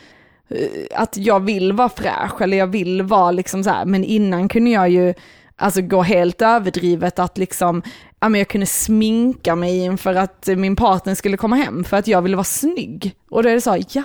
eh, 0.48 0.68
att 0.94 1.16
jag 1.16 1.40
vill 1.40 1.72
vara 1.72 1.88
fräsch 1.88 2.42
eller 2.42 2.56
jag 2.56 2.66
vill 2.66 3.02
vara 3.02 3.30
liksom 3.30 3.64
så 3.64 3.70
här, 3.70 3.84
men 3.84 4.04
innan 4.04 4.48
kunde 4.48 4.70
jag 4.70 4.88
ju 4.88 5.14
alltså 5.56 5.82
gå 5.82 6.02
helt 6.02 6.42
överdrivet 6.42 7.18
att 7.18 7.38
liksom, 7.38 7.82
ja 8.20 8.28
men 8.28 8.38
jag 8.38 8.48
kunde 8.48 8.66
sminka 8.66 9.56
mig 9.56 9.84
inför 9.84 10.14
att 10.14 10.48
min 10.56 10.76
partner 10.76 11.14
skulle 11.14 11.36
komma 11.36 11.56
hem 11.56 11.84
för 11.84 11.96
att 11.96 12.06
jag 12.06 12.22
ville 12.22 12.36
vara 12.36 12.44
snygg. 12.44 13.14
Och 13.30 13.42
då 13.42 13.48
är 13.48 13.54
det 13.54 13.60
så, 13.60 13.78
ja 13.90 14.02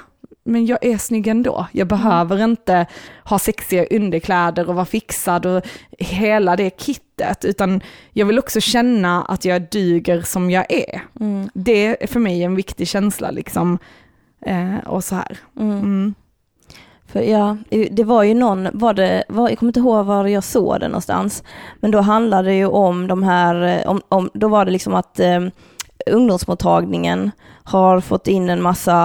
men 0.50 0.66
jag 0.66 0.86
är 0.86 0.98
snygg 0.98 1.28
ändå. 1.28 1.68
Jag 1.72 1.88
behöver 1.88 2.44
inte 2.44 2.86
ha 3.24 3.40
sexiga 3.40 3.86
underkläder 3.86 4.70
och 4.70 4.76
vara 4.76 4.86
fixad 4.86 5.46
och 5.46 5.68
hela 5.98 6.56
det 6.56 6.82
kittet, 6.82 7.46
utan 7.46 7.82
jag 8.14 8.26
vill 8.26 8.40
också 8.40 8.60
känna 8.60 9.24
att 9.24 9.46
jag 9.46 9.62
duger 9.62 10.22
som 10.22 10.52
jag 10.52 10.66
är. 10.70 11.02
Mm. 11.20 11.50
Det 11.54 12.04
är 12.04 12.08
för 12.08 12.20
mig 12.20 12.44
en 12.44 12.56
viktig 12.56 12.88
känsla 12.88 13.32
liksom. 13.32 13.78
Eh, 14.46 14.78
och 14.86 15.04
så 15.04 15.16
här. 15.16 15.38
Mm. 15.60 15.78
Mm. 15.78 16.14
För 17.12 17.22
ja, 17.22 17.58
det 17.92 18.04
var 18.04 18.24
ju 18.24 18.34
någon, 18.34 18.68
var 18.74 18.94
det, 18.94 19.24
var, 19.30 19.50
jag 19.50 19.60
kommer 19.60 19.70
inte 19.70 19.80
ihåg 19.80 20.06
var 20.06 20.28
jag 20.28 20.44
såg 20.44 20.80
det 20.80 20.88
någonstans, 20.88 21.44
men 21.80 21.92
då 21.92 22.02
handlade 22.02 22.50
det 22.50 22.56
ju 22.56 22.66
om 22.66 23.08
de 23.08 23.24
här, 23.24 23.88
om, 23.88 24.02
om, 24.10 24.30
då 24.34 24.48
var 24.48 24.66
det 24.66 24.72
liksom 24.72 24.96
att 24.96 25.20
eh, 25.20 25.40
ungdomsmottagningen 26.10 27.32
har 27.64 28.00
fått 28.00 28.28
in 28.28 28.50
en 28.50 28.62
massa, 28.62 28.96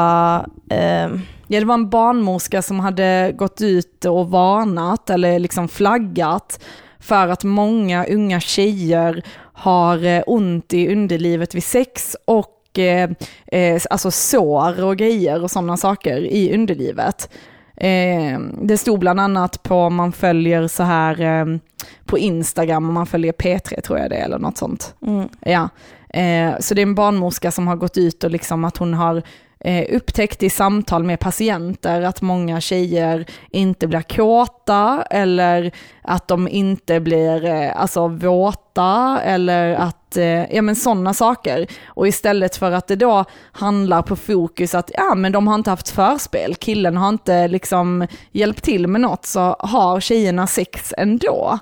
eh, 0.70 1.08
Ja, 1.46 1.60
det 1.60 1.64
var 1.64 1.74
en 1.74 1.90
barnmorska 1.90 2.62
som 2.62 2.80
hade 2.80 3.32
gått 3.36 3.60
ut 3.60 4.04
och 4.04 4.30
varnat 4.30 5.10
eller 5.10 5.38
liksom 5.38 5.68
flaggat 5.68 6.64
för 7.00 7.28
att 7.28 7.44
många 7.44 8.06
unga 8.06 8.40
tjejer 8.40 9.22
har 9.52 10.04
eh, 10.04 10.22
ont 10.26 10.74
i 10.74 10.92
underlivet 10.92 11.54
vid 11.54 11.64
sex 11.64 12.16
och 12.24 12.78
eh, 12.78 13.10
eh, 13.46 13.82
alltså 13.90 14.10
sår 14.10 14.84
och 14.84 14.96
grejer 14.96 15.42
och 15.42 15.50
sådana 15.50 15.76
saker 15.76 16.16
i 16.20 16.54
underlivet. 16.54 17.30
Eh, 17.76 18.38
det 18.62 18.78
stod 18.78 18.98
bland 18.98 19.20
annat 19.20 19.62
på 19.62 19.90
man 19.90 20.12
följer 20.12 20.68
så 20.68 20.82
här 20.82 21.20
eh, 21.20 21.58
på 22.04 22.18
Instagram, 22.18 22.88
om 22.88 22.94
man 22.94 23.06
följer 23.06 23.32
P3 23.32 23.80
tror 23.80 23.98
jag 23.98 24.10
det 24.10 24.16
är 24.16 24.24
eller 24.24 24.38
något 24.38 24.58
sånt. 24.58 24.94
mm, 25.06 25.28
Ja, 25.40 25.68
eh, 26.14 26.58
så 26.60 26.74
det 26.74 26.80
är 26.80 26.86
en 26.86 26.94
barnmorska 26.94 27.50
som 27.50 27.66
har 27.66 27.76
gått 27.76 27.98
ut 27.98 28.24
och 28.24 28.30
liksom 28.30 28.64
att 28.64 28.76
hon 28.76 28.94
har 28.94 29.22
eh, 29.64 29.96
upptäckt 29.96 30.42
i 30.42 30.50
samtal 30.50 31.04
med 31.04 31.20
patienter 31.20 32.02
att 32.02 32.22
många 32.22 32.60
tjejer 32.60 33.26
inte 33.50 33.86
blir 33.86 34.02
kåta 34.02 35.04
eller 35.10 35.72
att 36.02 36.28
de 36.28 36.48
inte 36.48 37.00
blir 37.00 37.44
eh, 37.44 37.80
alltså 37.80 38.08
våta 38.08 39.20
eller 39.24 39.74
att, 39.74 40.16
eh, 40.16 40.54
ja 40.54 40.62
men 40.62 40.76
sådana 40.76 41.14
saker. 41.14 41.66
Och 41.86 42.08
istället 42.08 42.56
för 42.56 42.72
att 42.72 42.86
det 42.86 42.96
då 42.96 43.24
handlar 43.52 44.02
på 44.02 44.16
fokus 44.16 44.74
att, 44.74 44.90
ja 44.94 45.14
men 45.14 45.32
de 45.32 45.48
har 45.48 45.54
inte 45.54 45.70
haft 45.70 45.90
förspel, 45.90 46.54
killen 46.54 46.96
har 46.96 47.08
inte 47.08 47.48
liksom 47.48 48.06
hjälpt 48.32 48.64
till 48.64 48.86
med 48.88 49.00
något 49.00 49.26
så 49.26 49.56
har 49.58 50.00
tjejerna 50.00 50.46
sex 50.46 50.94
ändå. 50.98 51.58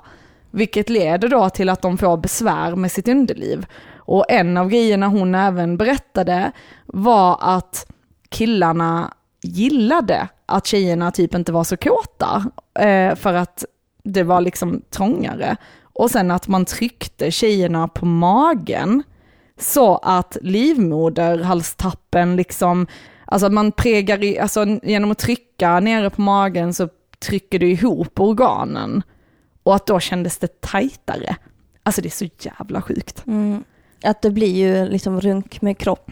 Vilket 0.51 0.89
leder 0.89 1.29
då 1.29 1.49
till 1.49 1.69
att 1.69 1.81
de 1.81 1.97
får 1.97 2.17
besvär 2.17 2.75
med 2.75 2.91
sitt 2.91 3.07
underliv. 3.07 3.65
Och 4.05 4.25
en 4.29 4.57
av 4.57 4.69
grejerna 4.69 5.07
hon 5.07 5.35
även 5.35 5.77
berättade 5.77 6.51
var 6.85 7.37
att 7.41 7.91
killarna 8.29 9.13
gillade 9.41 10.27
att 10.45 10.67
tjejerna 10.67 11.11
typ 11.11 11.35
inte 11.35 11.51
var 11.51 11.63
så 11.63 11.77
kåta, 11.77 12.45
eh, 12.79 13.15
för 13.15 13.33
att 13.33 13.65
det 14.03 14.23
var 14.23 14.41
liksom 14.41 14.81
trångare. 14.89 15.57
Och 15.81 16.11
sen 16.11 16.31
att 16.31 16.47
man 16.47 16.65
tryckte 16.65 17.31
tjejerna 17.31 17.87
på 17.87 18.05
magen 18.05 19.03
så 19.59 19.97
att 19.97 20.37
livmoderhalstappen 20.41 22.35
liksom, 22.35 22.87
alltså 23.25 23.49
man 23.49 23.71
pregar, 23.71 24.23
i, 24.23 24.39
alltså 24.39 24.65
genom 24.83 25.11
att 25.11 25.19
trycka 25.19 25.79
nere 25.79 26.09
på 26.09 26.21
magen 26.21 26.73
så 26.73 26.89
trycker 27.19 27.59
du 27.59 27.71
ihop 27.71 28.19
organen. 28.19 29.03
Och 29.63 29.75
att 29.75 29.87
då 29.87 29.99
kändes 29.99 30.37
det 30.37 30.61
tajtare. 30.61 31.35
Alltså 31.83 32.01
det 32.01 32.07
är 32.07 32.27
så 32.27 32.29
jävla 32.39 32.81
sjukt. 32.81 33.27
mm, 33.27 33.63
att 34.03 34.21
det 34.21 34.31
blir 34.31 34.55
ju 34.55 34.89
liksom 34.89 35.21
runk 35.21 35.61
med 35.61 35.77
kropp. 35.77 36.11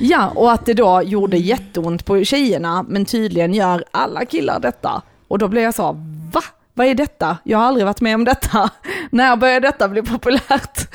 Ja, 0.00 0.32
och 0.34 0.52
att 0.52 0.66
det 0.66 0.74
då 0.74 1.02
gjorde 1.02 1.36
jätteont 1.36 2.04
på 2.04 2.24
tjejerna, 2.24 2.84
men 2.88 3.04
tydligen 3.04 3.54
gör 3.54 3.84
alla 3.90 4.24
killar 4.24 4.60
detta. 4.60 5.02
Och 5.28 5.38
då 5.38 5.48
blev 5.48 5.64
jag 5.64 5.74
så, 5.74 5.92
va? 6.32 6.42
Vad 6.74 6.86
är 6.86 6.94
detta? 6.94 7.38
Jag 7.44 7.58
har 7.58 7.64
aldrig 7.64 7.86
varit 7.86 8.00
med 8.00 8.14
om 8.14 8.24
detta. 8.24 8.70
När 9.10 9.36
började 9.36 9.68
detta 9.68 9.88
bli 9.88 10.02
populärt? 10.02 10.88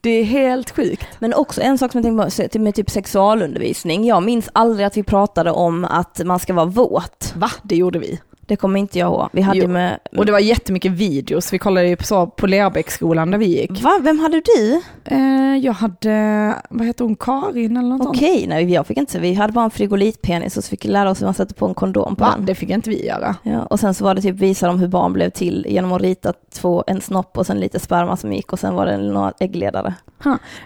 Det 0.00 0.10
är 0.10 0.24
helt 0.24 0.70
sjukt. 0.70 1.06
Men 1.18 1.34
också 1.34 1.60
en 1.60 1.78
sak 1.78 1.92
som 1.92 1.98
jag 1.98 2.04
tänkte 2.32 2.58
på 2.58 2.62
med 2.62 2.74
typ 2.74 2.90
sexualundervisning. 2.90 4.04
Jag 4.04 4.22
minns 4.22 4.48
aldrig 4.52 4.86
att 4.86 4.96
vi 4.96 5.02
pratade 5.02 5.50
om 5.50 5.84
att 5.84 6.20
man 6.24 6.38
ska 6.38 6.54
vara 6.54 6.66
våt. 6.66 7.32
Va? 7.36 7.50
Det 7.62 7.76
gjorde 7.76 7.98
vi. 7.98 8.20
Det 8.46 8.56
kommer 8.56 8.80
inte 8.80 8.98
jag 8.98 9.06
ihåg. 9.06 9.28
Vi 9.32 9.40
hade 9.42 9.58
Jo. 9.58 9.68
med... 9.68 9.98
Och 10.16 10.26
det 10.26 10.32
var 10.32 10.38
jättemycket 10.38 10.92
videos. 10.92 11.52
Vi 11.52 11.58
kollade 11.58 11.88
ju 11.88 11.96
på, 11.96 12.26
på 12.26 12.46
Lerbäcksskolan 12.46 13.30
där 13.30 13.38
vi 13.38 13.46
gick. 13.46 13.82
Va? 13.82 13.98
Vem 14.02 14.18
hade 14.18 14.42
du? 14.44 14.80
Eh, 15.04 15.56
jag 15.56 15.72
hade, 15.72 16.54
vad 16.70 16.86
heter 16.86 17.04
hon, 17.04 17.16
Karin 17.16 17.76
eller 17.76 17.88
något? 17.88 18.06
Okej, 18.08 18.44
nej 18.48 18.72
jag 18.72 18.86
fick 18.86 18.96
inte. 18.96 19.18
Vi 19.18 19.34
hade 19.34 19.52
bara 19.52 19.64
en 19.64 19.70
frigolitpenis 19.70 20.56
och 20.56 20.64
så 20.64 20.70
fick 20.70 20.84
vi 20.84 20.88
lära 20.88 21.10
oss 21.10 21.20
hur 21.20 21.24
man 21.26 21.34
sätter 21.34 21.54
på 21.54 21.66
en 21.66 21.74
kondom 21.74 22.16
på 22.16 22.24
Va? 22.24 22.34
den. 22.36 22.46
Det 22.46 22.54
fick 22.54 22.70
inte 22.70 22.90
vi 22.90 23.06
göra. 23.06 23.36
Ja, 23.42 23.62
och 23.62 23.80
sen 23.80 23.94
så 23.94 24.04
var 24.04 24.14
det 24.14 24.22
typ 24.22 24.36
visa 24.36 24.66
dem 24.66 24.78
hur 24.78 24.88
barn 24.88 25.12
blev 25.12 25.30
till 25.30 25.66
genom 25.68 25.92
att 25.92 26.02
rita 26.02 26.32
två, 26.54 26.84
en 26.86 27.00
snopp 27.00 27.38
och 27.38 27.46
sen 27.46 27.60
lite 27.60 27.78
sperma 27.80 28.16
som 28.16 28.32
gick 28.32 28.52
och 28.52 28.58
sen 28.58 28.74
var 28.74 28.86
det 28.86 28.96
några 28.96 29.32
äggledare. 29.40 29.94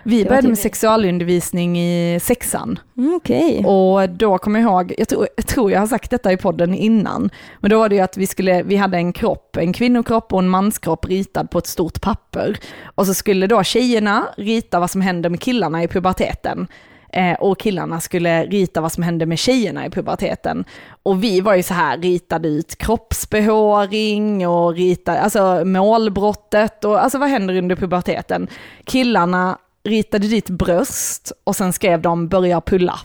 Vi 0.05 0.23
Det 0.23 0.29
började 0.29 0.49
med 0.49 0.57
typ- 0.57 0.63
sexualundervisning 0.63 1.79
i 1.81 2.21
sexan. 2.23 2.79
Mm, 2.97 3.15
Okej. 3.15 3.65
Och 3.65 4.09
då 4.11 4.39
kommer 4.39 4.61
jag 4.61 4.71
ihåg, 4.71 4.95
jag 4.99 5.09
tror, 5.09 5.29
jag 5.37 5.47
tror 5.47 5.71
jag 5.73 5.81
har 5.81 5.87
sagt 5.87 6.11
detta 6.11 6.33
i 6.33 6.37
podden 6.37 6.75
innan, 6.75 7.31
men 7.67 7.71
då 7.71 7.79
var 7.79 7.89
det 7.89 7.95
ju 7.95 8.01
att 8.01 8.17
vi, 8.17 8.27
skulle, 8.27 8.63
vi 8.63 8.77
hade 8.77 8.97
en 8.97 9.13
kropp, 9.13 9.57
en 9.57 9.73
kvinnokropp 9.73 10.33
och 10.33 10.39
en 10.39 10.49
manskropp 10.49 11.05
ritad 11.05 11.51
på 11.51 11.59
ett 11.59 11.67
stort 11.67 12.01
papper. 12.01 12.59
Och 12.95 13.07
så 13.07 13.15
skulle 13.15 13.47
då 13.47 13.63
tjejerna 13.63 14.29
rita 14.37 14.81
vad 14.81 14.91
som 14.91 15.01
händer 15.01 15.31
med 15.31 15.41
killarna 15.41 15.83
i 15.83 15.89
puberteten. 15.89 16.67
Eh, 17.13 17.33
och 17.33 17.59
killarna 17.59 18.01
skulle 18.01 18.45
rita 18.45 18.81
vad 18.81 18.93
som 18.93 19.03
hände 19.03 19.27
med 19.27 19.39
tjejerna 19.39 19.87
i 19.87 19.91
puberteten. 19.91 20.65
Och 21.03 21.25
vi 21.25 21.41
var 21.41 21.55
ju 21.55 21.63
så 21.63 21.75
här, 21.75 21.99
ritade 21.99 22.49
ut 22.49 22.79
kroppsbehåring 22.79 24.49
och 24.49 24.75
ritade, 24.75 25.21
alltså 25.21 25.65
målbrottet 25.65 26.85
och 26.85 27.03
alltså 27.03 27.19
vad 27.19 27.29
händer 27.29 27.59
under 27.59 27.77
puberteten. 27.77 28.49
Killarna 28.85 29.59
ritade 29.85 30.29
dit 30.29 30.51
bröst 30.51 31.33
och 31.45 31.57
sen 31.57 31.73
skrev 31.73 32.03
de 32.03 32.29
börja 32.29 32.61
pulla 32.61 32.99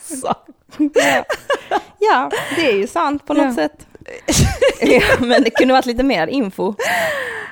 så. 0.00 0.34
Ja, 1.98 2.30
det 2.56 2.70
är 2.70 2.76
ju 2.76 2.86
sant 2.86 3.26
på 3.26 3.34
något 3.34 3.44
Ja. 3.44 3.54
sätt. 3.54 3.86
ja, 4.80 5.00
men 5.20 5.42
det 5.42 5.50
kunde 5.50 5.74
varit 5.74 5.86
lite 5.86 6.02
mer 6.02 6.26
info. 6.26 6.74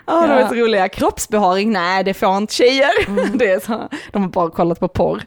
Ja, 0.07 0.21
de 0.21 0.31
Ja. 0.31 0.39
är 0.39 0.49
så 0.49 0.55
roliga. 0.55 0.89
Kroppsbehåring, 0.89 1.73
nej 1.73 2.05
det 2.05 2.15
får 2.15 2.37
inte 2.37 2.55
tjejer. 2.55 2.91
Det 3.39 3.51
är 3.51 3.61
så, 3.61 3.89
de 4.13 4.23
har 4.23 4.29
bara 4.31 4.51
kollat 4.51 4.81
på 4.81 4.89
porr. 4.89 5.23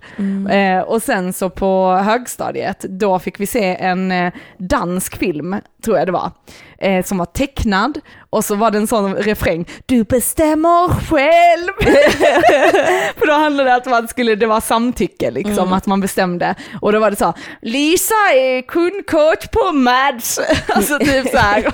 Eh, 0.51 0.79
och 0.81 1.01
sen 1.03 1.33
så 1.33 1.49
på 1.49 1.91
högstadiet, 2.03 2.79
då 2.89 3.19
fick 3.19 3.39
vi 3.39 3.47
se 3.47 3.75
en 3.75 4.11
eh, 4.11 4.33
dansk 4.57 5.17
film, 5.17 5.55
tror 5.87 5.97
jag 5.97 6.07
det 6.07 6.11
var, 6.11 6.31
eh, 6.79 7.05
som 7.05 7.17
var 7.17 7.25
tecknad. 7.25 7.99
Och 8.29 8.45
så 8.45 8.55
var 8.55 8.71
det 8.71 8.77
en 8.77 8.87
sån 8.87 9.15
refräng, 9.15 9.65
du 9.85 10.03
bestämmer 10.03 10.87
själv. 10.89 11.71
För 13.17 13.27
då 13.27 13.33
handlade 13.33 13.75
att 13.75 13.85
man 13.85 14.07
skulle, 14.07 14.35
det 14.35 14.45
var 14.45 14.61
samtycke 14.61 15.31
liksom, 15.31 15.57
Mm. 15.57 15.73
att 15.73 15.85
man 15.85 16.01
bestämde. 16.01 16.55
Och 16.81 16.91
då 16.91 16.99
var 16.99 17.09
det 17.09 17.15
så, 17.17 17.33
Lisa 17.61 18.13
är 18.35 18.61
kundcoach 18.61 19.47
på 19.51 19.71
Mads. 19.73 20.39
Alltså 20.67 20.99
typ 20.99 21.29
så 21.31 21.37
här. 21.37 21.61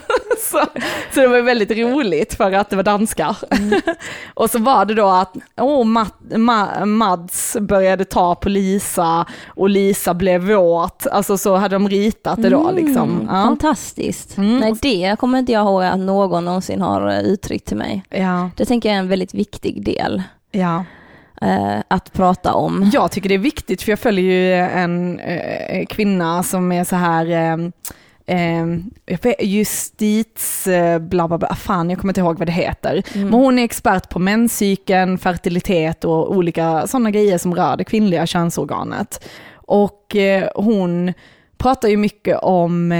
så, 0.52 0.66
så 1.14 1.20
det 1.20 1.28
var 1.28 1.42
väldigt 1.42 1.72
roligt 1.72 2.34
för 2.34 2.52
att 2.52 2.70
det 2.70 2.76
var 2.76 2.84
danskar. 2.84 3.38
Mm. 3.52 3.82
och 4.34 4.50
så 4.50 4.60
var 4.60 4.86
det 4.86 4.94
då 4.94 5.08
att, 5.08 5.34
åh, 5.62 5.86
Matt, 5.86 6.14
Ma, 6.36 6.86
Mads 6.86 7.58
började 7.60 8.06
ta 8.06 8.36
på 8.36 8.50
Lisa 8.50 9.26
och 9.48 9.70
Lisa 9.70 10.14
blev 10.14 10.42
våt. 10.42 11.08
Alltså 11.08 11.38
så 11.38 11.56
hade 11.56 11.76
de 11.76 11.90
ritat 11.90 12.42
det 12.42 12.50
då 12.50 12.72
liksom. 12.72 13.12
Mm, 13.12 13.28
Ja. 13.36 13.44
Fantastiskt. 13.44 14.03
Mm. 14.38 14.60
Nej, 14.60 14.74
det 14.82 15.16
kommer 15.20 15.40
inte 15.40 15.52
jag 15.52 15.66
ihåg 15.66 15.84
att 15.84 16.00
någon 16.00 16.46
någonsin 16.46 16.82
har 16.82 17.10
eh, 17.10 17.20
uttryckt 17.20 17.68
till 17.68 17.78
mig. 17.78 18.04
Ja, 18.10 18.50
Det 18.56 18.66
tänker 18.66 18.90
jag 18.90 18.96
är 18.96 19.00
en 19.00 19.08
väldigt 19.08 19.34
viktig 19.34 19.86
del 19.86 20.24
ja. 20.52 20.86
eh, 21.42 21.78
att 21.88 22.14
prata 22.14 22.54
om. 22.54 22.90
Jag 22.94 23.12
tycker 23.12 23.30
det 23.30 23.36
är 23.36 23.40
viktigt 23.40 23.82
för 23.82 23.92
jag 23.92 24.00
följer 24.00 24.26
ju 24.26 24.54
en 24.54 25.20
eh, 25.20 25.86
kvinna 25.86 26.44
som 26.44 26.72
är 26.72 26.84
så 26.84 26.96
här 26.96 27.26
eh, 27.30 27.58
eh, 28.26 28.66
justits, 29.40 30.68
eh, 30.68 31.00
bla 31.00 31.28
bla 31.28 31.38
bla, 31.38 31.56
fan 31.56 31.90
jag 31.90 32.00
kommer 32.00 32.12
inte 32.12 32.22
ihåg 32.22 32.38
vad 32.40 32.48
det 32.48 32.52
heter. 32.52 33.04
Mm. 33.14 33.30
Men 33.30 33.40
hon 33.40 33.60
är 33.60 33.64
expert 33.64 34.10
på 34.10 34.20
menscykeln, 34.20 35.18
fertilitet 35.18 36.04
och 36.06 36.32
olika 36.32 36.88
sådana 36.88 37.12
grejer 37.12 37.38
som 37.38 37.56
rör 37.56 37.78
det 37.78 37.84
kvinnliga 37.84 38.26
könsorganet. 38.26 39.26
Och 39.54 40.16
eh, 40.16 40.50
hon 40.56 41.14
pratar 41.58 41.90
ju 41.90 41.98
mycket 41.98 42.38
om 42.42 42.92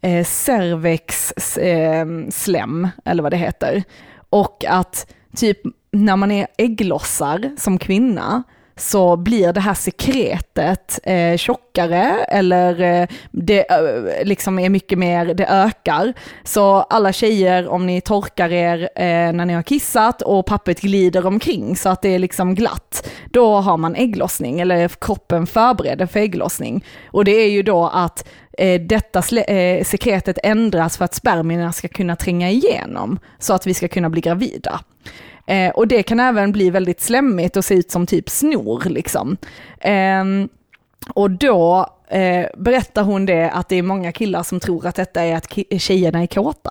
eh, 0.00 0.24
cervex 0.24 1.32
eh, 1.56 2.06
slem, 2.30 2.88
eller 3.04 3.22
vad 3.22 3.32
det 3.32 3.36
heter. 3.36 3.82
Och 4.30 4.64
att 4.68 5.14
typ 5.36 5.58
när 5.90 6.16
man 6.16 6.30
är 6.30 6.46
ägglossar 6.58 7.56
som 7.58 7.78
kvinna 7.78 8.42
så 8.80 9.16
blir 9.16 9.52
det 9.52 9.60
här 9.60 9.74
sekretet 9.74 11.00
eh, 11.02 11.36
tjockare 11.36 12.24
eller 12.28 12.80
eh, 12.80 13.08
det 13.30 13.70
eh, 13.70 14.24
liksom 14.24 14.58
är 14.58 14.68
mycket 14.68 14.98
mer, 14.98 15.34
det 15.34 15.46
ökar. 15.46 16.12
Så 16.44 16.74
alla 16.74 17.12
tjejer, 17.12 17.68
om 17.68 17.86
ni 17.86 18.00
torkar 18.00 18.52
er 18.52 18.82
eh, 18.96 19.32
när 19.32 19.46
ni 19.46 19.52
har 19.52 19.62
kissat 19.62 20.22
och 20.22 20.46
pappret 20.46 20.80
glider 20.80 21.26
omkring 21.26 21.76
så 21.76 21.88
att 21.88 22.02
det 22.02 22.08
är 22.08 22.18
liksom 22.18 22.54
glatt, 22.54 23.10
då 23.30 23.54
har 23.54 23.76
man 23.76 23.94
ägglossning 23.94 24.60
eller 24.60 24.88
kroppen 24.88 25.46
förbereder 25.46 26.06
för 26.06 26.20
ägglossning. 26.20 26.84
Och 27.10 27.24
det 27.24 27.32
är 27.32 27.50
ju 27.50 27.62
då 27.62 27.86
att 27.86 28.28
eh, 28.58 28.80
detta 28.80 29.18
eh, 29.36 29.84
sekretet 29.84 30.38
ändras 30.42 30.96
för 30.96 31.04
att 31.04 31.14
spermierna 31.14 31.72
ska 31.72 31.88
kunna 31.88 32.16
tränga 32.16 32.50
igenom 32.50 33.18
så 33.38 33.54
att 33.54 33.66
vi 33.66 33.74
ska 33.74 33.88
kunna 33.88 34.10
bli 34.10 34.20
gravida. 34.20 34.80
Eh, 35.50 35.70
och 35.70 35.88
det 35.88 36.02
kan 36.02 36.20
även 36.20 36.52
bli 36.52 36.70
väldigt 36.70 37.00
slemmigt 37.00 37.56
och 37.56 37.64
se 37.64 37.74
ut 37.74 37.90
som 37.90 38.06
typ 38.06 38.30
snor 38.30 38.82
liksom. 38.84 39.36
Ehm, 39.80 40.48
och 41.14 41.30
då 41.30 41.86
eh, 42.08 42.46
berättar 42.56 43.02
hon 43.02 43.26
det 43.26 43.50
att 43.50 43.68
det 43.68 43.76
är 43.76 43.82
många 43.82 44.12
killar 44.12 44.42
som 44.42 44.60
tror 44.60 44.86
att 44.86 44.94
detta 44.94 45.22
är 45.22 45.36
att 45.36 45.58
tjejerna 45.80 46.22
är 46.22 46.26
kåta. 46.26 46.70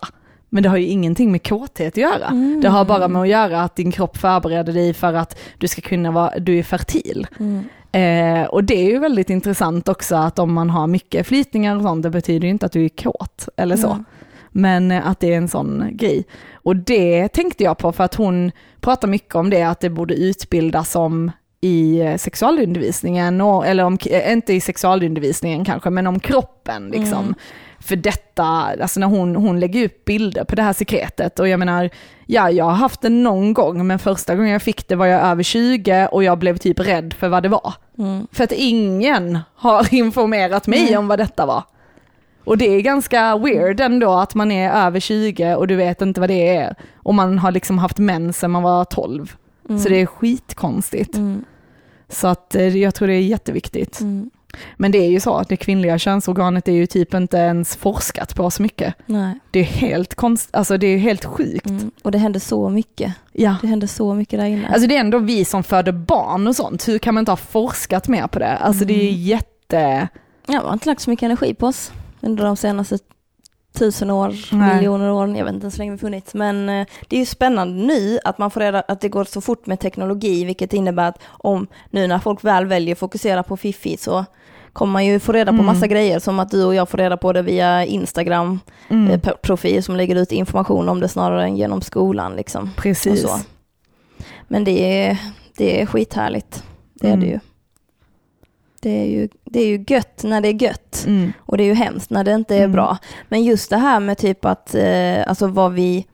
Men 0.50 0.64
det 0.64 0.70
har 0.70 0.78
ju 0.78 0.86
ingenting 0.86 1.32
med 1.32 1.48
kåthet 1.48 1.94
att 1.94 1.98
göra. 1.98 2.30
Det 2.62 2.70
har 2.70 2.86
bara 2.86 3.08
med 3.08 3.22
att 3.22 3.28
göra 3.28 3.62
att 3.62 3.76
din 3.76 3.92
kropp 3.92 4.18
förbereder 4.18 4.74
dig 4.74 4.94
för 4.94 5.14
att 5.14 5.40
du 5.58 5.68
ska 5.68 5.82
kunna 5.82 6.12
vara, 6.12 6.40
du 6.40 6.60
är 6.60 6.64
fertil. 6.64 7.28
Mm. 7.40 7.64
Eh, 7.92 8.48
och 8.48 8.64
det 8.64 8.76
är 8.76 8.92
ju 8.92 9.00
väldigt 9.00 9.30
intressant 9.30 9.90
också 9.90 10.16
att 10.16 10.40
om 10.40 10.54
man 10.54 10.70
har 10.70 10.88
mycket 10.88 11.28
flytningar 11.28 11.76
och 11.76 11.82
sånt, 11.82 12.04
det 12.04 12.10
betyder 12.10 12.48
ju 12.48 12.52
inte 12.52 12.66
att 12.66 12.72
du 12.72 12.86
är 12.86 12.90
kåt 12.90 13.50
eller 13.56 13.76
så. 13.76 13.92
Mm. 13.92 14.06
Men 14.52 14.92
eh, 14.92 15.08
att 15.08 15.20
det 15.20 15.34
är 15.34 15.38
en 15.38 15.48
sån 15.48 15.90
grej. 15.92 16.26
Och 16.54 16.76
det 16.76 17.28
tänkte 17.28 17.64
jag 17.64 17.78
på 17.78 17.92
för 17.92 18.04
att 18.04 18.16
hon 18.16 18.52
pratar 18.82 19.08
mycket 19.08 19.36
om 19.36 19.50
det, 19.50 19.64
att 19.64 19.80
det 19.80 19.90
borde 19.90 20.14
utbildas 20.14 20.96
om 20.96 21.32
i 21.62 22.00
eh, 22.00 22.18
sexualundervisningen, 22.18 23.42
och, 23.42 23.68
eller 23.68 23.84
om, 23.84 23.98
eh, 24.06 24.32
inte 24.32 24.54
i 24.54 24.62
sexualundervisningen 24.62 25.66
kanske, 25.66 25.90
men 25.90 26.08
om 26.08 26.20
kroppen 26.20 26.90
liksom. 26.90 27.20
Mm. 27.20 27.36
För 27.80 27.96
detta, 27.96 28.44
alltså 28.44 29.00
när 29.00 29.08
hon, 29.08 29.36
hon 29.36 29.60
lägger 29.60 29.86
upp 29.86 30.06
bilder 30.06 30.44
på 30.44 30.56
det 30.56 30.62
här 30.62 30.74
sekretet 30.74 31.40
och 31.40 31.48
jag 31.48 31.60
menar, 31.60 31.90
ja 32.26 32.52
jag 32.52 32.66
har 32.66 32.72
haft 32.72 33.02
det 33.02 33.10
någon 33.10 33.54
gång 33.54 33.88
men 33.88 34.00
första 34.00 34.36
gången 34.36 34.52
jag 34.52 34.62
fick 34.62 34.88
det 34.88 34.96
var 34.96 35.06
jag 35.06 35.22
över 35.22 35.44
20 35.44 36.08
och 36.12 36.24
jag 36.24 36.38
blev 36.38 36.58
typ 36.58 36.80
rädd 36.80 37.14
för 37.14 37.28
vad 37.28 37.44
det 37.44 37.50
var. 37.50 37.74
Mm. 37.98 38.28
För 38.32 38.44
att 38.44 38.52
ingen 38.52 39.40
har 39.56 39.94
informerat 39.94 40.68
mig 40.68 40.84
Nej. 40.84 40.98
om 40.98 41.08
vad 41.08 41.20
detta 41.20 41.46
var. 41.46 41.64
Och 42.44 42.58
det 42.58 42.66
är 42.76 42.82
ganska 42.82 43.38
weird 43.38 43.80
ändå 43.80 44.12
att 44.14 44.36
man 44.36 44.52
är 44.52 44.72
över 44.72 45.00
20 45.00 45.56
och 45.56 45.68
du 45.68 45.76
vet 45.76 46.02
inte 46.02 46.20
vad 46.20 46.30
det 46.30 46.56
är. 46.56 46.76
Och 46.96 47.16
man 47.16 47.38
har 47.40 47.52
liksom 47.52 47.78
haft 47.78 47.98
mens 47.98 48.38
sedan 48.40 48.52
man 48.52 48.64
var 48.64 48.86
12. 48.86 49.36
Mm. 49.70 49.82
Så 49.82 49.90
det 49.90 50.02
är 50.02 50.06
skitkonstigt. 50.06 51.16
Mm. 51.16 51.46
Så 52.10 52.28
att 52.28 52.56
eh, 52.56 52.78
jag 52.78 52.96
tror 52.96 53.08
det 53.08 53.14
är 53.14 53.22
jätteviktigt. 53.22 54.00
Mm. 54.02 54.30
Men 54.78 54.92
det 54.92 54.98
är 54.98 55.10
ju 55.10 55.20
så 55.20 55.36
att 55.36 55.50
det 55.50 55.58
kvinnliga 55.58 55.98
könsorganet 56.00 56.68
är 56.68 56.72
ju 56.72 56.86
typ 56.86 57.14
inte 57.14 57.38
ens 57.38 57.76
forskat 57.76 58.36
på 58.36 58.52
så 58.52 58.62
mycket. 58.62 58.94
Nej. 59.06 59.40
Det 59.52 59.60
är 59.60 59.64
helt 59.64 60.16
konst, 60.16 60.50
alltså 60.54 60.78
det 60.78 60.88
är 60.88 60.98
helt 60.98 61.26
sjukt. 61.26 61.66
Mm. 61.66 61.92
Och 62.04 62.12
det 62.12 62.18
händer 62.18 62.40
så 62.40 62.70
mycket. 62.70 63.14
Ja. 63.34 63.56
Det 63.62 63.68
händer 63.68 63.88
så 63.88 64.14
mycket 64.14 64.40
där 64.40 64.46
inne. 64.46 64.68
Alltså 64.68 64.88
det 64.88 64.96
är 64.96 65.00
ändå 65.00 65.18
vi 65.18 65.46
som 65.46 65.64
föder 65.64 65.92
barn 65.92 66.48
och 66.48 66.56
sånt. 66.56 66.88
Hur 66.88 66.98
kan 67.00 67.14
man 67.14 67.22
inte 67.22 67.32
ha 67.32 67.38
forskat 67.38 68.08
mer 68.08 68.28
på 68.28 68.40
det? 68.40 68.58
Alltså 68.58 68.86
det 68.86 68.94
är 68.94 69.10
Mm. 69.10 69.22
jätte... 69.22 70.08
Ja, 70.48 70.54
man 70.56 70.66
har 70.66 70.74
inte 70.74 70.90
lagt 70.90 71.02
så 71.02 71.10
mycket 71.10 71.24
energi 71.24 71.54
på 71.54 71.68
oss 71.68 71.92
under 72.22 72.44
de 72.46 72.56
senaste 72.58 72.98
tusen 73.74 74.10
år, 74.10 74.36
Nej. 74.52 74.76
miljoner 74.76 75.12
år, 75.12 75.28
jag 75.38 75.46
vet 75.46 75.54
inte 75.54 75.64
ens 75.64 75.74
hur 75.76 75.78
länge 75.80 75.92
vi 75.92 75.98
funnits. 75.98 76.34
Men 76.34 76.70
eh, 76.70 76.88
det 77.08 77.16
är 77.16 77.20
ju 77.20 77.26
spännande 77.26 77.74
nu 77.88 78.20
att 78.24 78.38
man 78.38 78.52
får 78.52 78.60
reda 78.62 78.82
att 78.88 79.02
det 79.02 79.10
går 79.10 79.24
så 79.24 79.42
fort 79.42 79.66
med 79.66 79.80
teknologi, 79.80 80.44
vilket 80.46 80.74
innebär 80.74 81.10
att 81.10 81.20
om 81.28 81.68
nu 81.90 82.08
när 82.08 82.20
folk 82.20 82.44
väl 82.44 82.66
väljer 82.66 82.96
att 82.96 83.00
fokusera 83.00 83.44
på 83.44 83.58
Fifi 83.58 83.98
så 83.98 84.26
kommer 84.74 84.94
man 84.94 85.06
ju 85.06 85.20
få 85.20 85.32
reda 85.32 85.52
på 85.52 85.56
Mm. 85.56 85.66
massa 85.66 85.88
grejer 85.88 86.20
som 86.20 86.40
att 86.40 86.52
du 86.52 86.66
och 86.66 86.76
jag 86.76 86.90
får 86.90 86.98
reda 86.98 87.18
på 87.18 87.34
det 87.34 87.42
via 87.42 87.86
Instagram, 87.86 88.60
Mm, 88.90 89.22
eh, 89.64 89.82
som 89.82 89.96
lägger 89.96 90.16
ut 90.16 90.32
information 90.32 90.90
om 90.90 91.00
det 91.00 91.08
snarare 91.08 91.44
än 91.44 91.58
genom 91.58 91.82
skolan 91.82 92.36
liksom. 92.36 92.72
precis. 92.78 93.46
Men 94.48 94.64
det 94.64 95.04
är, 95.08 95.18
det 95.58 95.82
är 95.82 95.86
skithärligt, 95.86 96.64
det 96.94 97.08
är 97.08 97.14
Mm. 97.14 97.20
det 97.20 97.32
ju. 97.32 97.40
Det 98.82 98.90
är 99.02 99.06
ju, 99.06 99.30
det 99.46 99.60
är 99.60 99.68
ju 99.68 99.86
gött 99.88 100.24
när 100.24 100.42
det 100.42 100.48
är 100.48 100.64
gött. 100.64 101.04
Mm. 101.08 101.34
Och 101.40 101.58
det 101.58 101.64
är 101.64 101.66
ju 101.68 101.74
hemskt 101.74 102.10
när 102.10 102.24
det 102.24 102.34
inte 102.34 102.56
är 102.56 102.60
Mm. 102.60 102.72
bra. 102.72 102.98
Men 103.30 103.44
just 103.44 103.70
det 103.70 103.78
här 103.78 104.00
med 104.00 104.18
typ 104.18 104.46
att, 104.46 104.76
eh, 104.76 105.28
alltså 105.28 105.48
vad 105.48 105.74
vi, 105.74 106.06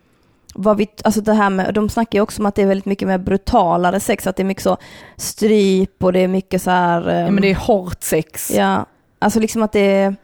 vad 0.55 0.77
vi, 0.77 0.87
alltså 1.03 1.21
det 1.21 1.33
här 1.33 1.49
med, 1.49 1.73
de 1.73 1.89
snackar 1.89 2.17
ju 2.19 2.23
också 2.23 2.41
om 2.41 2.45
att 2.45 2.55
det 2.55 2.61
är 2.61 2.65
väldigt 2.67 2.85
mycket 2.85 3.07
mer 3.07 3.17
brutalare 3.17 3.99
sex, 3.99 4.27
att 4.27 4.35
det 4.35 4.43
är 4.43 4.45
mycket 4.45 4.63
så 4.63 4.77
stryp 5.17 6.03
och 6.03 6.13
det 6.13 6.19
är 6.19 6.27
mycket 6.27 6.61
så 6.61 6.71
här, 6.71 7.09
eh, 7.09 7.19
Ja, 7.19 7.31
men 7.31 7.41
det 7.41 7.51
är 7.51 7.55
hårt 7.55 8.03
sex. 8.03 8.51
ja, 8.55 8.85
alltså 9.19 9.39
liksom 9.39 9.63
att 9.63 9.71
det 9.71 9.79
är, 9.79 10.15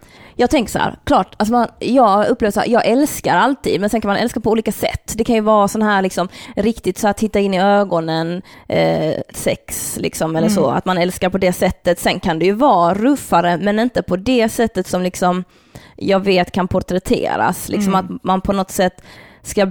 jag 0.41 0.49
tänker 0.49 0.71
så 0.71 0.79
här, 0.79 0.95
klart, 1.03 1.35
alltså 1.37 1.53
man, 1.53 1.67
jag 1.79 2.27
upplever 2.27 2.51
så 2.51 2.59
här, 2.59 2.67
jag 2.67 2.85
älskar 2.85 3.35
alltid, 3.35 3.81
men 3.81 3.89
sen 3.89 4.01
kan 4.01 4.09
man 4.09 4.17
älska 4.17 4.39
på 4.39 4.49
olika 4.51 4.71
sätt. 4.71 5.13
Det 5.17 5.23
kan 5.23 5.35
ju 5.35 5.41
vara 5.41 5.67
sån 5.67 5.81
här 5.81 6.01
liksom, 6.01 6.27
riktigt 6.55 6.97
så 6.97 7.07
att 7.07 7.17
titta 7.17 7.39
in 7.39 7.53
i 7.53 7.61
ögonen, 7.61 8.41
eh, 8.67 9.13
sex 9.33 9.95
liksom, 9.99 10.35
eller 10.35 10.47
Mm. 10.47 10.55
så, 10.55 10.69
att 10.69 10.85
man 10.85 10.97
älskar 10.97 11.29
på 11.29 11.37
det 11.37 11.53
sättet. 11.53 11.99
Sen 11.99 12.19
kan 12.19 12.39
det 12.39 12.45
ju 12.45 12.51
vara 12.53 12.93
ruffare, 12.93 13.57
men 13.57 13.79
inte 13.79 14.01
på 14.03 14.15
det 14.17 14.49
sättet 14.49 14.87
som 14.87 15.01
liksom, 15.01 15.43
jag 15.95 16.19
vet 16.19 16.51
kan 16.51 16.67
porträtteras. 16.67 17.69
Liksom 17.69 17.93
Mm. 17.95 18.05
att 18.15 18.23
man 18.23 18.41
på 18.41 18.53
något 18.53 18.71
sätt 18.71 19.01
ska 19.43 19.67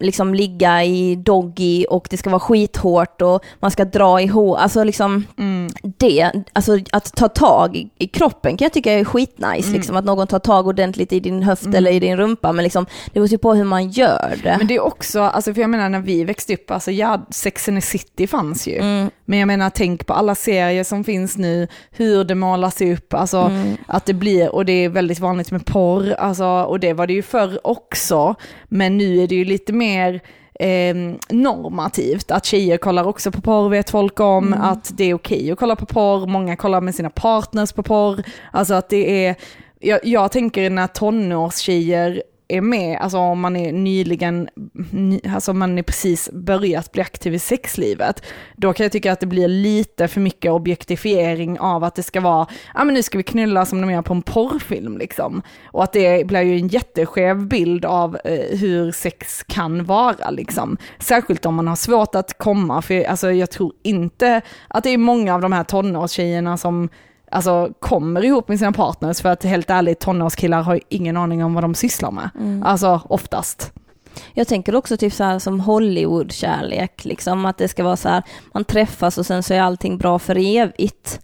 liksom 0.00 0.34
ligga 0.34 0.84
i 0.84 1.14
doggy 1.16 1.84
och 1.84 2.06
det 2.10 2.16
ska 2.16 2.30
vara 2.30 2.40
skithårt 2.40 3.22
och 3.22 3.44
man 3.60 3.70
ska 3.70 3.84
dra 3.84 4.20
i 4.20 4.26
hår, 4.26 4.56
alltså 4.56 4.84
liksom 4.84 5.24
Mm. 5.38 5.70
det, 5.82 6.30
alltså 6.52 6.78
att 6.92 7.16
ta 7.16 7.28
tag 7.28 7.76
i, 7.76 7.88
i 7.98 8.06
kroppen 8.06 8.56
kan 8.56 8.64
jag 8.66 8.72
tycka 8.72 8.92
är 8.92 9.04
skitnice, 9.04 9.66
Mm. 9.68 9.72
liksom 9.72 9.96
att 9.96 10.04
någon 10.04 10.26
tar 10.26 10.38
tag 10.38 10.66
ordentligt 10.66 11.12
i 11.12 11.20
din 11.20 11.42
höft 11.42 11.66
eller 11.66 11.90
i 11.90 12.00
din 12.00 12.16
rumpa, 12.16 12.52
men 12.52 12.62
liksom 12.62 12.86
det 13.06 13.12
beror 13.12 13.26
ju 13.28 13.38
på 13.38 13.54
hur 13.54 13.64
man 13.64 13.88
gör 13.90 14.34
det. 14.42 14.54
Men 14.58 14.66
det 14.66 14.74
är 14.74 14.80
också, 14.84 15.20
alltså 15.20 15.54
för 15.54 15.60
jag 15.60 15.70
menar 15.70 15.88
när 15.88 16.00
vi 16.00 16.24
växte 16.24 16.54
upp, 16.54 16.70
alltså 16.70 16.90
ja, 16.90 17.26
Sex 17.30 17.68
and 17.68 17.76
the 17.78 17.86
City 17.86 18.26
fanns 18.26 18.66
ju. 18.68 18.76
Mm, 18.78 19.10
Men 19.28 19.38
jag 19.38 19.46
menar 19.46 19.70
tänk 19.70 20.06
på 20.06 20.12
alla 20.12 20.34
serier 20.34 20.84
som 20.84 21.04
finns 21.04 21.36
nu, 21.36 21.68
hur 21.90 22.24
det 22.24 22.34
målas 22.34 22.80
upp, 22.80 23.14
alltså 23.14 23.38
mm, 23.38 23.76
att 23.86 24.06
det 24.06 24.14
blir, 24.14 24.54
och 24.54 24.64
det 24.64 24.72
är 24.72 24.88
väldigt 24.88 25.20
vanligt 25.20 25.50
med 25.50 25.66
porr, 25.66 26.12
alltså, 26.12 26.46
och 26.46 26.80
det 26.80 26.92
var 26.92 27.06
det 27.06 27.12
ju 27.12 27.22
förr 27.22 27.60
också, 27.64 28.34
men 28.68 28.98
nu 28.98 29.22
är 29.22 29.26
det 29.26 29.34
ju 29.34 29.44
lite 29.44 29.72
mer 29.72 30.20
eh, 30.60 30.94
normativt, 31.30 32.30
att 32.30 32.44
tjejer 32.44 32.76
kollar 32.78 33.06
också 33.06 33.30
på 33.30 33.40
porr 33.40 33.68
vet 33.68 33.90
folk 33.90 34.20
om, 34.20 34.46
Mm. 34.46 34.60
att 34.62 34.92
det 34.96 35.04
är 35.04 35.14
okej 35.14 35.50
att 35.50 35.58
kolla 35.58 35.76
på 35.76 35.86
porr, 35.86 36.26
många 36.26 36.56
kollar 36.56 36.80
med 36.80 36.94
sina 36.94 37.10
partners 37.10 37.72
på 37.72 37.82
porr, 37.82 38.22
alltså 38.52 38.74
att 38.74 38.88
det 38.88 39.26
är, 39.26 39.34
jag, 39.80 40.00
jag 40.04 40.32
tänker 40.32 40.70
när 40.70 40.86
tonårstjejer 40.86 42.22
är 42.48 42.60
med, 42.60 42.98
alltså 42.98 43.18
om 43.18 43.40
man 43.40 43.56
är 43.56 43.72
nyligen, 43.72 44.48
ny, 44.90 45.20
alltså 45.34 45.52
man 45.52 45.78
är 45.78 45.82
precis 45.82 46.30
börjat 46.32 46.92
bli 46.92 47.02
aktiv 47.02 47.34
i 47.34 47.38
sexlivet, 47.38 48.22
då 48.56 48.72
kan 48.72 48.84
jag 48.84 48.92
tycka 48.92 49.12
att 49.12 49.20
det 49.20 49.26
blir 49.26 49.48
lite 49.48 50.08
för 50.08 50.20
mycket 50.20 50.52
objektifiering 50.52 51.60
av 51.60 51.84
att 51.84 51.94
det 51.94 52.02
ska 52.02 52.20
vara, 52.20 52.46
ja 52.74 52.84
men 52.84 52.94
nu 52.94 53.02
ska 53.02 53.18
vi 53.18 53.24
knulla 53.24 53.64
som 53.64 53.80
de 53.80 53.90
gör 53.90 54.02
på 54.02 54.14
en 54.14 54.22
porrfilm 54.22 54.98
liksom. 54.98 55.42
Och 55.64 55.84
att 55.84 55.92
det 55.92 56.26
blir 56.26 56.42
ju 56.42 56.58
en 56.58 56.68
jätteskev 56.68 57.46
bild 57.46 57.84
av 57.84 58.18
eh, 58.24 58.58
hur 58.58 58.92
sex 58.92 59.42
kan 59.42 59.84
vara 59.84 60.30
liksom. 60.30 60.76
Särskilt 60.98 61.46
om 61.46 61.54
man 61.54 61.68
har 61.68 61.76
svårt 61.76 62.14
att 62.14 62.38
komma, 62.38 62.82
för 62.82 63.04
alltså 63.04 63.32
jag 63.32 63.50
tror 63.50 63.72
inte 63.82 64.40
att 64.68 64.84
det 64.84 64.90
är 64.90 64.98
många 64.98 65.34
av 65.34 65.40
de 65.40 65.52
här 65.52 65.64
tonårstjejerna 65.64 66.56
som 66.56 66.88
alltså, 67.36 67.72
kommer 67.78 68.24
ihop 68.24 68.48
med 68.48 68.58
sina 68.58 68.72
partners 68.72 69.20
för 69.20 69.28
att 69.28 69.44
helt 69.44 69.70
ärligt 69.70 70.00
tonårskillar 70.00 70.62
har 70.62 70.74
ju 70.74 70.80
ingen 70.88 71.16
aning 71.16 71.44
om 71.44 71.54
vad 71.54 71.64
de 71.64 71.74
sysslar 71.74 72.10
med. 72.10 72.30
Mm. 72.38 72.62
Alltså 72.62 73.00
oftast. 73.08 73.72
Jag 74.34 74.48
tänker 74.48 74.74
också 74.74 74.96
typ 74.96 75.12
så 75.12 75.24
här 75.24 75.38
som 75.38 75.60
Hollywood-kärlek, 75.60 77.04
liksom 77.04 77.46
att 77.46 77.58
det 77.58 77.68
ska 77.68 77.84
vara 77.84 77.96
så 77.96 78.08
här, 78.08 78.22
man 78.54 78.64
träffas 78.64 79.18
och 79.18 79.26
sen 79.26 79.42
så 79.42 79.54
är 79.54 79.60
allting 79.60 79.98
bra 79.98 80.18
för 80.18 80.56
evigt. 80.56 81.20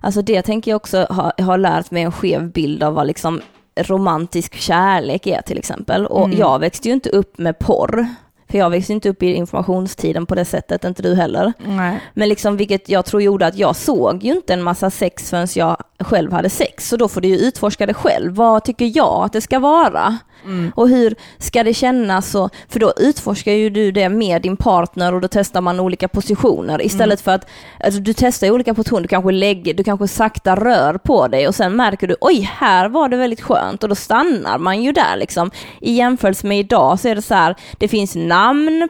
Alltså 0.00 0.22
det 0.22 0.42
tänker 0.42 0.70
jag 0.70 0.76
också 0.76 1.06
ha, 1.10 1.32
har 1.38 1.58
lärt 1.58 1.90
mig 1.90 2.02
en 2.02 2.12
skev 2.12 2.52
bild 2.52 2.82
av 2.82 2.94
vad 2.94 3.06
liksom 3.06 3.40
romantisk 3.76 4.54
kärlek 4.54 5.26
är 5.26 5.42
till 5.42 5.58
exempel. 5.58 6.06
Och 6.06 6.24
Mm. 6.26 6.38
jag 6.38 6.58
växte 6.58 6.88
ju 6.88 6.94
inte 6.94 7.10
upp 7.10 7.38
med 7.38 7.58
porr. 7.58 8.06
För 8.50 8.58
jag 8.58 8.70
växte 8.70 8.92
inte 8.92 9.08
upp 9.08 9.22
i 9.22 9.32
informationstiden 9.32 10.26
på 10.26 10.34
det 10.34 10.44
sättet, 10.44 10.84
inte 10.84 11.02
du 11.02 11.14
heller. 11.14 11.52
Nej. 11.58 12.00
Men 12.14 12.28
liksom 12.28 12.56
vilket 12.56 12.88
jag 12.88 13.04
tror 13.04 13.22
gjorde 13.22 13.46
att 13.46 13.56
jag 13.56 13.76
såg 13.76 14.24
ju 14.24 14.32
inte 14.32 14.54
en 14.54 14.62
massa 14.62 14.90
sex 14.90 15.30
förrän 15.30 15.48
jag 15.54 15.76
själv 15.98 16.32
hade 16.32 16.50
sex. 16.50 16.88
Så 16.88 16.96
då 16.96 17.08
får 17.08 17.20
du 17.20 17.28
ju 17.28 17.36
utforska 17.36 17.86
det 17.86 17.94
själv. 17.94 18.34
Vad 18.34 18.64
tycker 18.64 18.96
jag 18.96 19.24
att 19.24 19.32
det 19.32 19.40
ska 19.40 19.58
vara? 19.58 20.18
Mm. 20.44 20.72
Och 20.74 20.88
hur 20.88 21.14
ska 21.38 21.62
det 21.64 21.74
kännas? 21.74 22.34
Och, 22.34 22.50
för 22.68 22.80
då 22.80 22.92
utforskar 22.96 23.52
ju 23.52 23.70
du 23.70 23.92
det 23.92 24.08
med 24.08 24.42
din 24.42 24.56
partner 24.56 25.14
och 25.14 25.20
då 25.20 25.28
testar 25.28 25.60
man 25.60 25.80
olika 25.80 26.08
positioner 26.08 26.82
istället 26.82 27.20
för 27.20 27.30
att 27.30 27.46
alltså, 27.84 28.00
du 28.00 28.12
testar 28.12 28.46
ju 28.46 28.52
olika 28.52 28.74
positioner, 28.74 29.02
du 29.02 29.08
kanske 29.08 29.30
lägger, 29.30 29.74
du 29.74 29.84
kanske 29.84 30.08
sakta 30.08 30.56
rör 30.56 30.94
på 30.94 31.28
dig 31.28 31.48
och 31.48 31.54
sen 31.54 31.76
märker 31.76 32.06
du 32.06 32.16
oj, 32.20 32.50
här 32.58 32.88
var 32.88 33.08
det 33.08 33.16
väldigt 33.16 33.40
skönt 33.40 33.82
och 33.82 33.88
då 33.88 33.94
stannar 33.94 34.58
man 34.58 34.82
ju 34.82 34.92
där 34.92 35.16
liksom. 35.16 35.50
I 35.80 35.92
jämförelse 35.92 36.46
med 36.46 36.58
idag 36.58 37.00
så 37.00 37.08
är 37.08 37.14
det 37.14 37.22
så 37.22 37.34
här, 37.34 37.56
det 37.78 37.88
finns 37.88 38.14
namn 38.14 38.39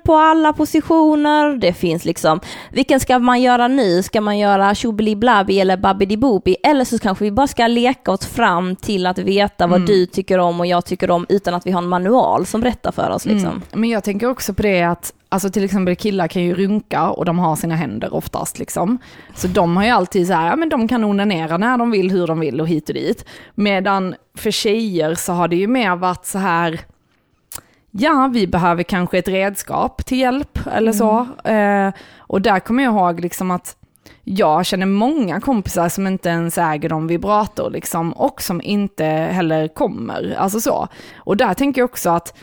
på 0.04 0.14
alla 0.14 0.52
positioner, 0.52 1.56
det 1.56 1.72
finns 1.72 2.04
liksom, 2.04 2.40
vilken 2.72 3.00
ska 3.00 3.18
man 3.18 3.42
göra 3.42 3.68
nu? 3.68 4.02
Ska 4.02 4.20
man 4.20 4.38
göra 4.38 4.74
tjobbeli-blabbi 4.74 5.60
eller 5.60 5.76
babbidi-bobi? 5.76 6.56
Eller 6.62 6.84
så 6.84 6.98
kanske 6.98 7.24
vi 7.24 7.30
bara 7.30 7.46
ska 7.46 7.66
leka 7.66 8.12
oss 8.12 8.26
fram 8.26 8.76
till 8.76 9.06
att 9.06 9.18
veta 9.18 9.66
vad 9.66 9.76
Mm. 9.80 9.86
du 9.86 10.06
tycker 10.06 10.38
om 10.38 10.60
och 10.60 10.66
jag 10.66 10.84
tycker 10.84 11.10
om 11.10 11.26
utan 11.28 11.54
att 11.54 11.66
vi 11.66 11.70
har 11.70 11.82
en 11.82 11.88
manual 11.88 12.46
som 12.46 12.60
berättar 12.60 12.92
för 12.92 13.10
oss 13.10 13.26
liksom. 13.26 13.48
Mm. 13.50 13.62
Men 13.72 13.90
jag 13.90 14.04
tänker 14.04 14.30
också 14.30 14.54
på 14.54 14.62
det 14.62 14.82
att, 14.82 15.12
alltså 15.28 15.50
till 15.50 15.64
exempel 15.64 15.96
killar 15.96 16.28
kan 16.28 16.42
ju 16.42 16.54
runka 16.54 17.10
och 17.10 17.24
de 17.24 17.38
har 17.38 17.56
sina 17.56 17.74
händer 17.76 18.14
oftast 18.14 18.58
liksom. 18.58 18.98
Så 19.34 19.46
de 19.46 19.76
har 19.76 19.84
ju 19.84 19.90
alltid 19.90 20.26
så 20.26 20.32
här, 20.32 20.46
ja 20.46 20.56
men 20.56 20.68
de 20.68 20.88
kan 20.88 21.04
onanera 21.04 21.56
när 21.58 21.78
de 21.78 21.90
vill, 21.90 22.10
hur 22.10 22.26
de 22.26 22.40
vill 22.40 22.60
och 22.60 22.68
hit 22.68 22.88
och 22.88 22.94
dit. 22.94 23.24
Medan 23.54 24.14
för 24.38 24.50
tjejer 24.50 25.14
så 25.14 25.32
har 25.32 25.48
det 25.48 25.56
ju 25.56 25.66
mer 25.66 25.96
varit 25.96 26.26
så 26.26 26.38
här, 26.38 26.80
ja 27.90 28.30
vi 28.32 28.46
behöver 28.46 28.82
kanske 28.82 29.18
ett 29.18 29.28
redskap 29.28 30.04
till 30.04 30.18
hjälp 30.18 30.58
eller 30.72 30.92
så. 30.92 31.26
Eh, 31.44 31.92
och 32.18 32.42
där 32.42 32.60
kommer 32.60 32.82
jag 32.82 32.94
ihåg 32.94 33.20
liksom 33.20 33.50
att 33.50 33.76
jag 34.24 34.66
känner 34.66 34.86
många 34.86 35.40
kompisar 35.40 35.88
som 35.88 36.06
inte 36.06 36.28
ens 36.28 36.58
äger 36.58 36.88
någon 36.88 37.06
vibrator 37.06 37.70
liksom, 37.70 38.12
och 38.12 38.42
som 38.42 38.60
inte 38.62 39.04
heller 39.04 39.68
kommer. 39.68 40.34
Alltså 40.38 40.60
så. 40.60 40.88
Och 41.16 41.36
där 41.36 41.54
tänker 41.54 41.80
jag 41.80 41.90
också 41.90 42.10
att 42.10 42.38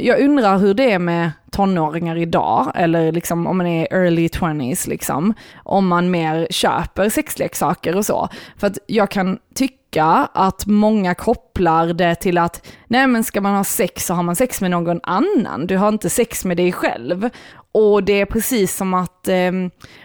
jag 0.00 0.20
undrar 0.20 0.58
hur 0.58 0.74
det 0.74 0.92
är 0.92 0.98
med 0.98 1.32
tonåringar 1.50 2.16
idag, 2.16 2.72
eller 2.74 3.12
liksom 3.12 3.46
om 3.46 3.56
man 3.56 3.66
är 3.66 3.92
early 3.92 4.28
20s, 4.28 4.88
liksom, 4.88 5.34
om 5.64 5.88
man 5.88 6.10
mer 6.10 6.46
köper 6.50 7.08
sexleksaker 7.08 7.96
och 7.96 8.06
så. 8.06 8.28
För 8.56 8.66
att 8.66 8.78
jag 8.86 9.10
kan 9.10 9.38
tycka 9.54 9.77
att 9.96 10.66
många 10.66 11.14
kopplar 11.14 11.86
det 11.86 12.14
till 12.14 12.38
att, 12.38 12.66
nej 12.86 13.06
men 13.06 13.24
ska 13.24 13.40
man 13.40 13.54
ha 13.54 13.64
sex 13.64 14.06
så 14.06 14.14
har 14.14 14.22
man 14.22 14.36
sex 14.36 14.60
med 14.60 14.70
någon 14.70 15.00
annan, 15.02 15.66
du 15.66 15.76
har 15.76 15.88
inte 15.88 16.10
sex 16.10 16.44
med 16.44 16.56
dig 16.56 16.72
själv. 16.72 17.30
Och 17.72 18.04
det 18.04 18.20
är 18.20 18.26
precis 18.26 18.76
som 18.76 18.94
att 18.94 19.28
eh, 19.28 19.52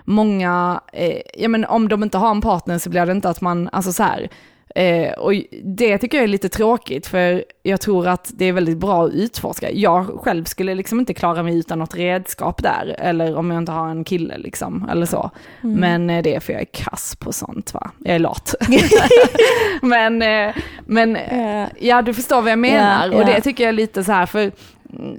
många, 0.06 0.82
eh, 0.94 1.22
ja 1.34 1.50
men 1.50 1.66
om 1.66 1.88
de 1.88 2.04
inte 2.04 2.18
har 2.18 2.32
en 2.32 2.42
partner 2.42 2.78
så 2.78 2.90
blir 2.90 3.06
det 3.06 3.12
inte 3.12 3.30
att 3.30 3.42
man, 3.42 3.70
alltså 3.72 3.94
så 3.94 4.04
här, 4.04 4.30
Eh, 4.76 5.12
och 5.12 5.34
det 5.64 5.98
tycker 5.98 6.18
jag 6.18 6.24
är 6.24 6.28
lite 6.28 6.50
tråkigt 6.50 7.08
för 7.08 7.44
jag 7.64 7.82
tror 7.82 8.08
att 8.08 8.32
det 8.34 8.46
är 8.46 8.54
väldigt 8.54 8.78
bra 8.78 9.06
att 9.06 9.14
utforska. 9.14 9.72
Jag 9.72 10.06
själv 10.06 10.44
skulle 10.44 10.76
liksom 10.76 11.00
inte 11.00 11.14
klara 11.14 11.44
mig 11.44 11.58
utan 11.58 11.80
något 11.80 11.96
redskap 11.96 12.64
där, 12.64 12.96
eller 13.00 13.36
om 13.36 13.52
jag 13.52 13.58
inte 13.58 13.72
har 13.72 13.90
en 13.90 14.04
kille 14.04 14.38
liksom, 14.38 14.90
eller 14.92 15.06
så. 15.06 15.32
Mm. 15.64 15.80
Men 15.80 16.10
eh, 16.10 16.24
det 16.24 16.36
är 16.36 16.40
för 16.40 16.54
jag 16.54 16.62
är 16.62 16.66
kass 16.66 17.16
på 17.16 17.34
sånt 17.34 17.74
va, 17.74 17.92
jag 18.00 18.16
är 18.16 18.20
lat. 18.20 18.56
men, 19.82 20.22
eh, 20.22 20.56
men 20.86 21.18
Eh, 21.34 21.68
ja 21.80 22.02
du 22.02 22.14
förstår 22.14 22.42
vad 22.42 22.52
jag 22.52 22.60
menar, 22.60 23.08
Ja, 23.08 23.16
och 23.16 23.22
ja. 23.22 23.26
det 23.26 23.42
tycker 23.42 23.64
jag 23.64 23.70
är 23.70 23.74
lite 23.74 24.04
så 24.04 24.12
här, 24.12 24.26
för 24.26 24.52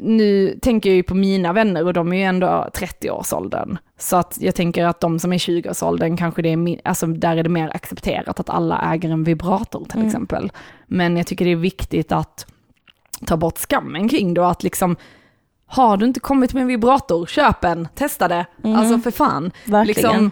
nu 0.01 0.59
tänker 0.63 0.91
jag 0.91 0.97
ju 0.97 1.03
på 1.03 1.15
mina 1.15 1.53
vänner 1.53 1.85
och 1.87 1.93
de 1.93 2.13
är 2.13 2.17
ju 2.17 2.23
ändå 2.23 2.47
30-årsåldern. 2.75 3.79
Så 3.99 4.17
att 4.17 4.37
jag 4.41 4.55
tänker 4.55 4.85
att 4.85 5.01
de 5.01 5.19
som 5.19 5.33
är 5.33 5.39
20-årsåldern 5.39 6.17
kanske 6.17 6.43
det 6.43 6.49
är, 6.53 6.81
alltså 6.85 7.07
där 7.07 7.37
är 7.37 7.43
det 7.43 7.49
mer 7.49 7.71
accepterat 7.75 8.41
att 8.41 8.51
alla 8.51 8.93
äger 8.93 9.11
en 9.11 9.25
vibrator 9.25 9.85
till 9.85 9.97
Mm. 9.97 10.07
exempel. 10.07 10.53
Men 10.87 11.17
jag 11.17 11.27
tycker 11.27 11.45
det 11.45 11.53
är 11.53 11.57
viktigt 11.57 12.13
att 12.13 12.47
ta 13.27 13.37
bort 13.37 13.59
skammen 13.59 14.09
kring 14.09 14.35
det 14.35 14.49
att 14.49 14.63
liksom, 14.63 14.97
har 15.67 15.97
du 15.97 16.07
inte 16.07 16.21
kommit 16.21 16.55
med 16.55 16.61
en 16.61 16.67
vibrator, 16.69 17.27
köp 17.27 17.65
en, 17.65 17.89
testa 17.95 18.29
det. 18.29 18.47
Mm. 18.65 18.77
Alltså 18.79 18.99
för 18.99 19.11
fan. 19.11 19.51
verkligen. 19.65 19.87
Liksom, 19.87 20.31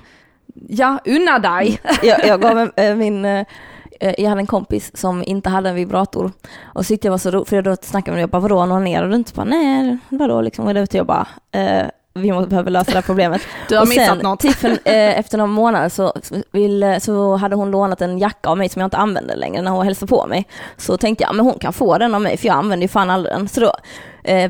ja, 0.69 0.99
unna 1.07 1.39
dig. 1.39 1.81
jag, 2.03 2.27
jag 2.27 2.41
gav 2.41 2.59
en, 2.59 2.71
eh, 2.77 2.97
min, 2.97 3.25
eh, 3.25 3.47
jag 4.03 4.29
hade 4.29 4.41
en 4.41 4.47
kompis 4.47 4.97
som 4.97 5.25
inte 5.27 5.51
hade 5.51 5.69
en 5.69 5.75
vibrator. 5.75 6.33
Och 6.63 6.87
så 6.87 6.89
tyckte 6.89 7.07
jag 7.07 7.11
var 7.11 7.19
så 7.19 7.31
roligt, 7.31 7.49
för 7.49 7.63
då 7.63 7.77
snackade 7.83 8.15
med 8.15 8.23
jag 8.23 8.31
bara, 8.31 8.41
vadå 8.41 8.59
onanerar 8.59 9.09
du 9.09 9.17
inte? 9.17 9.33
Bara, 9.35 9.45
Nej, 9.45 9.99
vadå 10.09 10.41
liksom? 10.41 10.67
Och 10.67 10.75
då 10.75 10.87
jag 10.91 11.07
bara, 11.07 11.27
eh, 11.53 11.87
vi 12.15 12.33
måste, 12.33 12.49
behöver 12.49 12.71
lösa 12.71 12.91
det 12.91 12.97
här 12.97 13.03
problemet. 13.03 13.43
Du 13.69 13.75
har 13.75 13.83
och 13.83 13.89
missat 13.89 14.07
sen, 14.07 14.19
något. 14.19 14.41
Typ 14.41 14.55
för, 14.55 14.71
eh, 14.85 15.19
efter 15.19 15.39
några 15.39 15.53
månader 15.53 15.89
så, 15.89 16.13
vill, 16.51 16.97
så 17.01 17.37
hade 17.37 17.57
hon 17.57 17.71
lånat 17.71 18.01
en 18.01 18.19
jacka 18.19 18.49
av 18.49 18.59
mig 18.59 18.69
som 18.69 18.81
jag 18.81 18.87
inte 18.87 18.97
använde 18.97 19.37
längre 19.37 19.63
när 19.63 19.71
hon 19.71 19.85
hälsade 19.85 20.11
på 20.11 20.27
mig. 20.27 20.47
Så 20.77 20.97
tänkte 20.97 21.25
jag, 21.25 21.35
men 21.35 21.47
hon 21.47 21.59
kan 21.59 21.73
få 21.73 21.99
den 21.99 22.15
av 22.15 22.21
mig 22.21 22.37
för 22.37 22.47
jag 22.47 22.57
använder 22.57 22.85
ju 22.85 22.89
fan 22.89 23.11
aldrig 23.11 23.35
den. 23.35 23.49
Så 23.49 23.61
då 23.61 23.67
eh, 23.67 23.73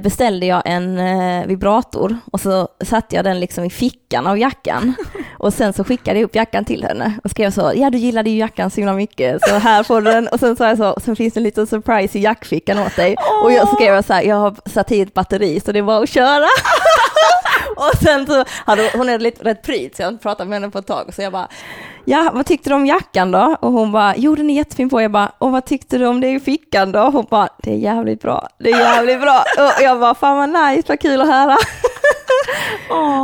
beställde 0.03 0.47
jag 0.47 0.63
en 0.65 0.99
eh, 0.99 1.47
vibrator 1.47 2.17
och 2.33 2.41
så 2.41 2.69
satte 2.85 3.17
jag 3.17 3.25
den 3.25 3.41
liksom 3.41 3.65
i 3.65 3.71
fickan 3.71 4.27
av 4.27 4.39
jackan. 4.39 4.95
Och 5.39 5.55
sen 5.55 5.73
så 5.73 5.85
skickade 5.85 6.19
jag 6.19 6.25
upp 6.25 6.35
jackan 6.35 6.65
till 6.65 6.85
henne 6.85 7.19
och 7.25 7.31
skrev 7.31 7.51
så, 7.51 7.73
ja 7.75 7.91
du 7.91 7.99
gillade 7.99 8.31
ju 8.31 8.39
jackan 8.39 8.71
så 8.71 8.77
himla 8.77 8.93
mycket 8.93 9.49
så 9.49 9.55
här 9.55 9.83
får 9.83 10.01
du 10.01 10.11
den. 10.11 10.29
Och 10.29 10.41
sen 10.41 10.57
sa 10.57 10.69
jag 10.69 10.79
så, 10.79 10.97
sen 11.05 11.17
finns 11.17 11.35
det 11.35 11.41
en 11.41 11.45
liten 11.45 11.67
surprise 11.67 12.19
i 12.19 12.23
jackfickan 12.23 12.79
åt 12.79 12.97
dig. 12.97 13.17
Och 13.45 13.53
jag 13.53 13.69
skrev 13.69 14.03
så 14.03 14.13
här, 14.13 14.23
jag 14.23 14.37
har 14.37 14.57
satt 14.67 14.93
i 14.93 15.01
ett 15.01 15.15
batteri 15.15 15.61
så 15.61 15.73
det 15.73 15.79
är 15.79 15.83
bara 15.83 16.03
att 16.03 16.09
köra. 16.09 16.47
Och 17.77 17.99
sen 18.03 18.27
så 18.27 18.45
hade 18.67 18.91
hon, 18.95 19.09
är 19.09 19.19
lite 19.19 19.45
rätt 19.45 19.63
pryd 19.63 19.97
så 19.97 20.03
jag 20.03 20.07
har 20.07 20.13
inte 20.13 20.23
pratat 20.23 20.49
med 20.49 20.57
henne 20.61 20.71
på 20.71 20.79
ett 20.79 20.87
tag. 20.87 21.15
Så 21.15 21.23
jag 21.23 21.33
bara, 21.33 21.49
ja 22.05 22.31
vad 22.35 22.47
tyckte 22.47 22.71
du 22.71 22.75
om 22.75 22.87
jackan 22.87 23.31
då? 23.31 23.57
Och 23.61 23.73
hon 23.73 23.93
bara, 23.93 24.17
jo 24.17 24.35
den 24.35 24.51
är 24.51 24.55
jättefin 24.55 24.91
på. 24.91 25.03
Jag 25.03 25.11
bara, 25.11 25.33
och 25.39 25.53
vad 25.53 25.65
tyckte 25.65 25.99
du 25.99 26.07
om 26.07 26.21
det 26.21 26.29
i 26.29 26.41
fickan 26.41 26.93
då? 26.93 27.01
Hon 27.01 27.27
bara, 27.31 27.49
det 27.63 27.71
är 27.71 27.77
jävligt 27.79 28.21
bra, 28.23 28.49
det 28.59 28.71
är 28.71 28.79
jävligt 28.79 29.21
bra. 29.21 29.45
Och 29.59 29.83
jag 29.83 30.01
bara, 30.01 30.15
fan 30.15 30.37
vad 30.37 30.49
nice, 30.69 30.83
vad 30.89 31.01
kul 31.01 31.21
att 31.21 31.27
höra. 31.29 31.57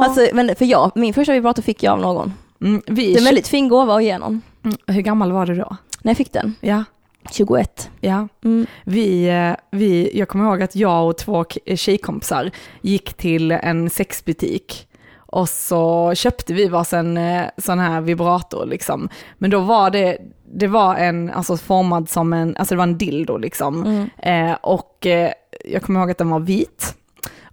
Alltså, 0.05 0.29
men 0.33 0.57
för 0.57 0.65
jag, 0.65 0.91
min 0.95 1.15
första 1.15 1.33
vibrator 1.33 1.63
fick 1.63 1.83
jag 1.83 1.93
av 1.93 2.01
någon. 2.01 2.35
Mm, 2.61 2.83
Det 2.87 3.13
är 3.15 3.19
en 3.19 3.25
väldigt 3.25 3.49
fin 3.49 3.69
gåva 3.69 3.95
att 3.97 4.05
ge 4.05 4.19
någon. 4.19 4.43
Mm, 4.65 4.77
Hur 4.87 5.01
gammal 5.03 5.33
var 5.33 5.47
du 5.47 5.55
då? 5.55 5.77
När 6.03 6.11
jag 6.11 6.17
fick 6.17 6.33
den, 6.33 6.55
Ja, 6.61 6.85
21. 7.31 7.91
ja. 8.01 8.29
Mm. 8.45 8.67
Vi, 8.85 9.29
eh, 9.29 9.57
vi, 9.71 10.19
jag 10.19 10.29
kommer 10.29 10.45
ihåg 10.45 10.63
att 10.63 10.77
jag 10.77 11.09
och 11.09 11.17
två 11.17 11.45
tjejkompisar 11.77 12.51
gick 12.81 13.15
till 13.15 13.51
en 13.51 13.91
sexbutik 13.91 14.89
och 15.31 15.49
så 15.49 16.15
köpte 16.15 16.55
vi 16.55 16.69
varsin 16.69 17.17
eh, 17.17 17.45
sån 17.57 17.79
här 17.79 18.01
vibrator 18.01 18.67
liksom. 18.67 19.09
Men 19.39 19.51
då 19.51 19.61
var 19.61 19.91
det, 19.91 20.19
det 20.53 20.67
var 20.67 20.95
en, 20.95 21.31
alltså 21.31 21.57
formad 21.57 22.09
som 22.09 22.33
en, 22.33 22.57
alltså 22.57 22.75
det 22.75 22.77
var 22.77 22.85
en 22.85 22.99
dildo 22.99 23.37
liksom. 23.37 23.85
Mm. 23.85 24.51
Eh, 24.51 24.57
och 24.61 25.07
eh, 25.07 25.33
jag 25.65 25.83
kommer 25.83 26.01
ihåg 26.01 26.11
att 26.11 26.19
den 26.19 26.31
var 26.31 26.41
vit. 26.41 26.95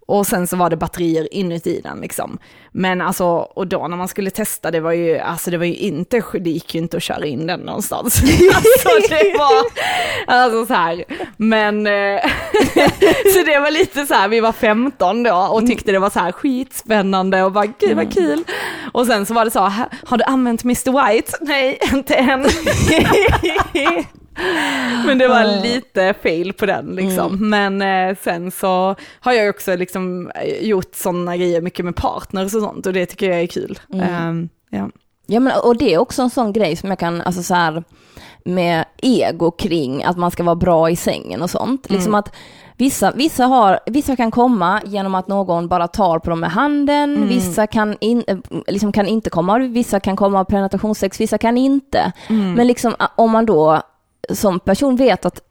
Och 0.08 0.28
sen 0.28 0.48
så 0.48 0.56
var 0.58 0.70
det 0.70 0.78
batterier 0.78 1.34
inuti 1.34 1.82
den 1.84 2.00
liksom. 2.02 2.38
Men 2.72 3.02
alltså, 3.02 3.26
och 3.28 3.68
då 3.68 3.88
när 3.88 3.98
man 3.98 4.08
skulle 4.08 4.30
testa, 4.30 4.72
det 4.72 4.80
var 4.80 4.92
ju, 4.92 5.18
alltså 5.18 5.52
det 5.52 5.58
var 5.58 5.66
ju 5.66 5.76
inte, 5.76 6.22
det 6.40 6.50
gick 6.50 6.76
ju 6.76 6.82
inte 6.82 6.98
att 6.98 7.04
köra 7.04 7.26
in 7.26 7.48
den 7.48 7.60
någonstans. 7.60 8.16
alltså 8.56 8.90
det 9.10 9.36
var, 9.38 9.64
alltså 10.28 10.66
så 10.66 10.74
här. 10.74 11.04
Men, 11.38 11.88
eh, 11.88 12.22
så 13.34 13.44
det 13.46 13.60
var 13.60 13.72
lite 13.72 14.06
så 14.06 14.14
här, 14.14 14.28
vi 14.28 14.40
var 14.40 14.52
15 14.52 15.24
då 15.24 15.36
och 15.52 15.68
tyckte 15.68 15.92
det 15.92 16.00
var 16.00 16.10
så 16.10 16.20
här 16.20 16.32
skitspännande 16.32 17.44
och 17.44 17.52
bara 17.52 17.66
gud 17.80 17.96
vad 17.96 18.14
kul. 18.14 18.44
Och 18.94 19.06
sen 19.08 19.26
så 19.26 19.34
var 19.34 19.46
det 19.46 19.52
så, 19.52 19.60
"Ha- 19.60 19.90
har 20.06 20.18
du 20.18 20.24
använt 20.24 20.64
Mr 20.64 21.12
White? 21.14 21.32
Nej, 21.42 21.80
inte 21.94 22.16
än. 22.16 22.46
Men 25.06 25.18
det 25.18 25.28
var 25.28 25.62
lite 25.64 26.14
fail 26.24 26.54
på 26.54 26.66
den 26.66 26.86
liksom. 26.96 27.50
Men 27.50 27.82
eh, 27.82 28.18
sen 28.22 28.52
så 28.52 28.96
har 29.20 29.34
jag 29.34 29.50
också 29.50 29.76
liksom 29.76 30.32
eh, 30.36 30.68
gjort 30.68 30.96
sådana 30.96 31.38
grejer 31.38 31.62
mycket 31.62 31.86
med 31.86 31.96
partners 31.96 32.56
och 32.56 32.62
sånt 32.62 32.86
och 32.86 32.94
det 32.94 33.06
tycker 33.06 33.30
jag 33.30 33.42
är 33.42 33.48
kul. 33.48 33.80
Ehm, 33.94 34.50
ja. 34.70 34.90
Ja 35.28 35.40
men 35.40 35.54
och 35.64 35.78
det 35.78 35.94
är 35.94 35.98
också 35.98 36.22
en 36.22 36.30
sån 36.30 36.54
grej 36.54 36.76
som 36.76 36.90
jag 36.90 37.00
kan, 37.00 37.22
alltså 37.22 37.44
så 37.44 37.54
här 37.54 37.84
med 38.46 38.86
ego 38.98 39.52
kring 39.52 40.04
att 40.04 40.18
man 40.18 40.32
ska 40.32 40.44
vara 40.44 40.56
bra 40.56 40.90
i 40.90 40.96
sängen 40.96 41.42
och 41.42 41.50
sånt. 41.50 41.90
Liksom 41.90 42.16
att 42.16 42.36
vissa, 42.78 43.12
vissa, 43.12 43.46
har, 43.46 43.80
vissa 43.86 44.16
kan 44.16 44.32
komma 44.32 44.82
genom 44.86 45.16
att 45.16 45.28
någon 45.28 45.68
bara 45.68 45.88
tar 45.88 46.20
på 46.20 46.30
dem 46.30 46.40
med 46.40 46.52
handen, 46.52 47.28
vissa 47.28 47.68
kan, 47.68 47.98
in, 48.02 48.24
eh, 48.28 48.38
liksom 48.68 48.92
kan 48.92 49.08
inte 49.08 49.30
komma, 49.30 49.58
vissa 49.58 50.00
kan 50.00 50.16
komma 50.16 50.40
av 50.40 50.44
penetrationssex, 50.44 51.20
vissa 51.20 51.38
kan 51.38 51.58
inte. 51.58 52.12
Men 52.56 52.68
liksom 52.68 52.96
om 53.16 53.32
man 53.32 53.46
då 53.46 53.82
som 54.30 54.60
person 54.60 54.96
vet 54.96 55.26
att 55.26 55.42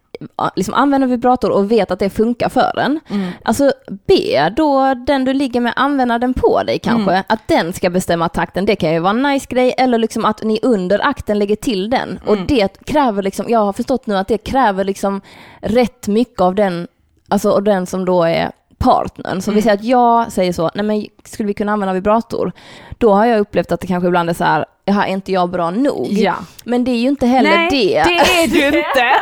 liksom 0.56 0.74
använder 0.74 1.08
vibrator 1.08 1.50
och 1.50 1.70
vet 1.72 1.90
att 1.90 1.98
det 1.98 2.10
funkar 2.10 2.48
för 2.48 2.78
en. 2.78 3.00
Alltså 3.44 3.72
be 4.06 4.50
då 4.56 4.94
den 4.94 5.24
du 5.24 5.32
ligger 5.32 5.60
med 5.60 5.72
använda 5.76 6.18
den 6.18 6.34
på 6.34 6.62
dig 6.62 6.78
kanske. 6.78 7.24
Att 7.26 7.48
den 7.48 7.72
ska 7.72 7.90
bestämma 7.90 8.28
takten, 8.28 8.66
det 8.66 8.76
kan 8.76 8.92
ju 8.92 8.98
vara 8.98 9.10
en 9.10 9.22
nice 9.22 9.46
grej. 9.48 9.74
Eller 9.78 9.98
liksom 9.98 10.24
att 10.24 10.42
ni 10.42 10.58
under 10.62 11.06
akten 11.06 11.38
lägger 11.38 11.56
till 11.56 11.90
den. 11.90 12.20
Och 12.26 12.36
det 12.48 12.86
kräver 12.86 13.22
liksom, 13.22 13.48
jag 13.48 13.58
har 13.58 13.72
förstått 13.72 14.06
nu 14.06 14.16
att 14.16 14.28
det 14.28 14.38
kräver 14.38 14.84
liksom 14.84 15.20
rätt 15.60 16.08
mycket 16.08 16.40
av 16.40 16.54
den, 16.54 16.88
alltså 17.28 17.50
och 17.50 17.62
den 17.62 17.86
som 17.86 18.04
då 18.04 18.22
är 18.22 18.50
partnern. 18.78 19.40
Så 19.40 19.50
vi 19.50 19.62
säger 19.62 19.76
att 19.76 19.84
jag 19.84 20.32
säger 20.32 20.52
så, 20.52 20.70
nej 20.74 20.84
men 20.84 21.06
skulle 21.24 21.46
vi 21.46 21.54
kunna 21.54 21.72
använda 21.72 21.92
vibrator? 21.92 22.52
Då 22.98 23.12
har 23.12 23.24
jag 23.24 23.40
upplevt 23.40 23.72
att 23.72 23.80
det 23.80 23.86
kanske 23.86 24.06
ibland 24.06 24.30
är 24.30 24.34
så 24.34 24.44
här, 24.44 24.64
är 24.86 25.06
inte 25.06 25.32
jag 25.32 25.50
bra 25.50 25.70
nog? 25.70 26.06
Ja. 26.10 26.34
Men 26.64 26.84
det 26.84 26.90
är 26.90 26.96
ju 26.96 27.08
inte 27.08 27.26
heller 27.26 27.50
Nej, 27.50 27.68
det. 27.70 28.02
det 28.02 28.42
är 28.42 28.48
du 28.48 28.66
inte. 28.78 29.12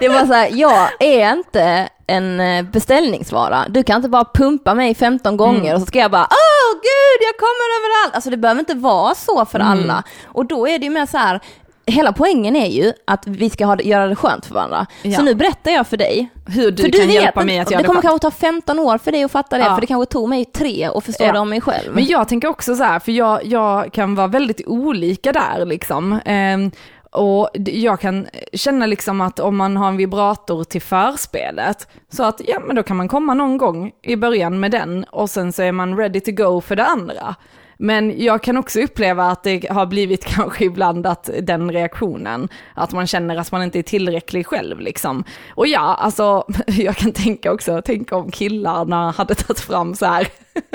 Det 0.00 0.08
var 0.08 0.26
så 0.26 0.32
här, 0.32 0.48
jag 0.52 0.88
är 1.00 1.32
inte 1.32 1.88
en 2.06 2.40
eh, 2.40 2.62
beställningsvara. 2.62 3.64
Du 3.68 3.82
kan 3.82 3.96
inte 3.96 4.08
bara 4.08 4.24
pumpa 4.34 4.74
mig 4.74 4.94
15 4.94 5.36
gånger 5.36 5.60
Mm. 5.60 5.74
och 5.74 5.80
så 5.80 5.86
ska 5.86 5.98
jag 5.98 6.10
bara 6.10 6.28
åh 6.30 6.74
gud 6.74 7.26
jag 7.28 7.36
kommer 7.38 7.78
överallt. 7.80 8.14
Alltså 8.14 8.30
det 8.30 8.36
behöver 8.36 8.58
inte 8.60 8.74
vara 8.74 9.14
så 9.14 9.44
för 9.44 9.60
Mm. 9.60 9.72
alla. 9.72 10.02
Och 10.26 10.46
då 10.46 10.68
är 10.68 10.78
det 10.78 10.84
ju 10.84 10.90
mer 10.90 11.06
så 11.06 11.18
här, 11.18 11.40
hela 11.86 12.12
poängen 12.12 12.56
är 12.56 12.66
ju 12.66 12.92
att 13.04 13.26
vi 13.26 13.50
ska 13.50 13.66
ha, 13.66 13.76
det- 13.76 13.84
göra 13.84 14.06
det 14.06 14.16
skönt 14.16 14.46
för 14.46 14.54
varandra. 14.54 14.86
Ja. 15.02 15.16
Så 15.16 15.22
nu 15.22 15.34
berättar 15.34 15.70
jag 15.70 15.86
för 15.86 15.96
dig. 15.96 16.28
Hur 16.46 16.70
du 16.70 16.82
för 16.82 16.90
kan 16.90 17.10
hjälpa 17.10 17.40
inte- 17.40 17.44
mig 17.44 17.58
att 17.58 17.68
det 17.68 17.72
göra 17.74 17.82
det 17.82 17.86
kommer 17.88 18.02
skönt. 18.02 18.22
kanske 18.22 18.30
ta 18.40 18.46
15 18.46 18.78
år 18.78 18.98
för 18.98 19.12
dig 19.12 19.24
att 19.24 19.30
fatta 19.32 19.58
det, 19.58 19.64
Ja. 19.64 19.74
för 19.74 19.80
det 19.80 19.86
kanske 19.86 20.12
tog 20.12 20.28
mig 20.28 20.44
tre 20.44 20.84
att 20.84 21.04
förstå 21.04 21.24
Ja. 21.24 21.32
det 21.32 21.38
om 21.38 21.48
mig 21.50 21.60
själv. 21.60 21.94
Men 21.94 22.04
jag 22.06 22.28
tänker 22.28 22.48
också 22.48 22.74
så 22.76 22.84
här, 22.84 22.98
för 22.98 23.12
jag, 23.12 23.44
jag 23.44 23.92
kan 23.92 24.14
vara 24.14 24.26
väldigt 24.26 24.60
olika 24.66 25.32
där 25.32 25.64
liksom. 25.66 26.20
Ehm, 26.24 26.70
och 27.10 27.50
jag 27.66 28.00
kan 28.00 28.26
känna 28.52 28.86
liksom 28.86 29.20
att 29.20 29.40
om 29.40 29.56
man 29.56 29.76
har 29.76 29.88
en 29.88 29.96
vibrator 29.96 30.64
till 30.64 30.82
förspelet, 30.82 31.88
så 32.12 32.22
att 32.24 32.40
ja 32.46 32.60
men 32.66 32.76
då 32.76 32.82
kan 32.82 32.96
man 32.96 33.08
komma 33.08 33.34
någon 33.34 33.58
gång 33.58 33.92
i 34.02 34.16
början 34.16 34.60
med 34.60 34.70
den 34.70 35.04
och 35.04 35.30
sen 35.30 35.52
så 35.52 35.62
är 35.62 35.72
man 35.72 35.96
ready 35.96 36.20
to 36.20 36.30
go 36.32 36.60
för 36.60 36.76
det 36.76 36.84
andra. 36.84 37.34
Men 37.78 38.22
jag 38.22 38.42
kan 38.42 38.56
också 38.56 38.80
uppleva 38.80 39.24
att 39.24 39.42
det 39.42 39.70
har 39.70 39.86
blivit 39.86 40.24
kanske 40.36 40.64
ibland 40.64 41.06
att 41.06 41.30
den 41.42 41.72
reaktionen, 41.72 42.48
att 42.74 42.92
man 42.92 43.06
känner 43.06 43.36
att 43.36 43.52
man 43.52 43.62
inte 43.62 43.78
är 43.78 43.82
tillräcklig 43.82 44.46
själv 44.46 44.80
liksom. 44.80 45.24
Och 45.54 45.66
ja, 45.66 45.94
alltså 46.00 46.44
jag 46.66 46.96
kan 46.96 47.12
tänka 47.12 47.52
också, 47.52 47.82
tänka 47.82 48.16
om 48.16 48.30
killarna 48.30 49.10
hade 49.10 49.34
tagit 49.34 49.60
fram 49.60 49.94
så 49.94 50.06
här 50.06 50.28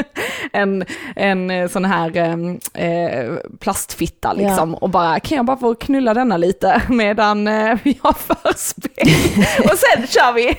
en, 0.51 0.85
en 1.15 1.51
eh, 1.51 1.67
sån 1.67 1.85
här 1.85 2.17
eh, 2.73 3.35
plastfitta 3.59 4.33
liksom 4.33 4.75
och 4.75 4.89
bara, 4.89 5.19
kan 5.19 5.35
jag 5.35 5.45
bara 5.45 5.57
få 5.57 5.75
knulla 5.75 6.13
denna 6.13 6.37
lite 6.37 6.81
medan 6.89 7.47
eh, 7.47 7.77
vi 7.83 7.99
har 8.01 8.13
förspel? 8.13 9.07
och 9.63 9.77
sen 9.77 10.07
kör 10.07 10.33
vi 10.33 10.57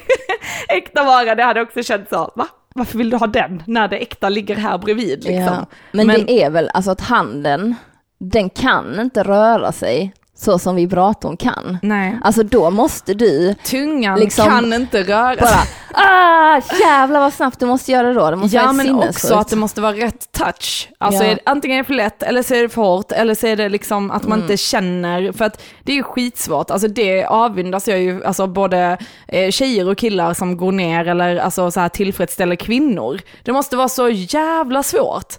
äkta 0.69 1.05
vara, 1.05 1.35
det 1.35 1.43
hade 1.43 1.61
också 1.61 1.83
känts 1.83 2.11
så, 2.11 2.33
va? 2.35 2.49
Varför 2.75 2.99
vill 2.99 3.11
du 3.11 3.17
ha 3.17 3.27
den 3.27 3.63
när 3.67 3.89
det 3.89 3.97
äkta 3.97 4.29
ligger 4.29 4.57
här 4.57 4.79
bredvid 4.79 5.25
liksom? 5.25 5.55
Ja. 5.55 5.67
Men, 5.93 6.07
det 6.07 6.43
är 6.43 6.51
väl 6.51 6.71
alltså 6.75 6.91
att 6.91 7.01
handen, 7.01 7.75
den 8.19 8.51
kan 8.51 9.01
inte 9.01 9.23
röra 9.23 9.73
sig 9.73 10.15
så 10.41 10.59
som 10.59 10.77
vibratorn 10.77 11.37
kan. 11.37 11.79
Nej. 11.83 12.19
Alltså 12.25 12.43
då 12.43 12.71
måste 12.71 13.15
du 13.15 13.55
Tungan 13.65 14.19
Liksom 14.21 14.45
kan 14.47 14.73
inte 14.73 15.03
röra 15.03 15.37
bara, 15.37 15.47
sig. 15.49 15.69
ah, 15.95 16.61
jävlar 16.81 17.21
vad 17.21 17.33
snabbt 17.33 17.61
du 17.61 17.67
måste 17.67 17.93
göra 17.93 18.09
det 18.09 18.15
då. 18.15 18.31
Det 18.31 18.37
måste 18.37 18.57
Ja 18.57 18.63
vara 18.63 18.73
men 18.73 18.95
också 18.95 19.35
att 19.35 19.49
det 19.49 19.57
måste 19.57 19.81
vara 19.81 19.93
rätt 19.93 20.33
touch. 20.33 20.89
Alltså 20.99 21.25
Ja. 21.25 21.31
är 21.31 21.35
det, 21.35 21.41
antingen 21.47 21.75
är 21.79 21.83
det 21.83 21.87
för 21.87 21.95
lätt 21.95 22.23
eller 22.23 22.43
så 22.43 22.55
är 22.55 22.63
det 22.63 22.69
för 22.69 22.83
hårt 22.83 23.13
eller 23.13 23.35
så 23.35 23.47
är 23.47 23.57
det 23.57 23.69
liksom 23.69 24.11
att 24.11 24.23
man 24.23 24.33
Mm. 24.39 24.43
inte 24.43 24.57
känner, 24.57 25.33
för 25.33 25.45
att 25.45 25.63
det 25.85 25.93
är 25.93 25.97
ju 25.97 26.03
skitsvårt, 26.03 26.71
alltså 26.71 26.89
det 26.89 27.25
avundas 27.25 27.89
jag 27.89 27.99
ju, 28.01 28.25
alltså 28.25 28.47
både 28.47 28.99
eh, 29.29 29.51
tjejer 29.51 29.89
och 29.89 29.99
killar 29.99 30.35
som 30.35 30.57
går 30.57 30.73
ner 30.73 31.09
eller 31.09 31.37
alltså 31.37 31.71
så 31.71 31.81
här 31.81 31.89
tillfredsställer 31.89 32.57
kvinnor. 32.57 33.21
Det 33.43 33.53
måste 33.53 33.77
vara 33.77 33.89
så 33.89 34.09
jävla 34.09 34.83
svårt, 34.83 35.35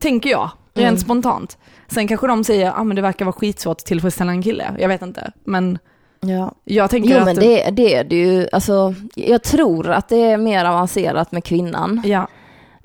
tänker 0.00 0.30
jag, 0.30 0.50
rent 0.74 0.88
Mm. 0.88 0.98
spontant. 1.00 1.58
Sen 1.94 2.08
kanske 2.08 2.26
de 2.26 2.44
säger, 2.44 2.72
ah, 2.76 2.84
men 2.84 2.96
det 2.96 3.02
verkar 3.02 3.24
vara 3.24 3.32
skitsvårt 3.32 3.80
att 3.80 3.86
tillfredsställa 3.86 4.32
en 4.32 4.42
kille, 4.42 4.74
jag 4.78 4.88
vet 4.88 5.02
inte. 5.02 5.32
Men 5.44 5.78
Ja. 6.26 6.52
jag 6.64 6.90
tänker 6.90 7.10
Jo 7.10 7.18
att... 7.18 7.24
men 7.24 7.34
det, 7.36 7.70
det 7.70 7.94
är 7.94 8.04
det 8.04 8.16
ju, 8.16 8.48
alltså 8.52 8.94
jag 9.14 9.42
tror 9.42 9.90
att 9.90 10.08
det 10.08 10.16
är 10.16 10.36
mer 10.36 10.64
avancerat 10.64 11.32
med 11.32 11.44
kvinnan. 11.44 12.02
Ja. 12.04 12.26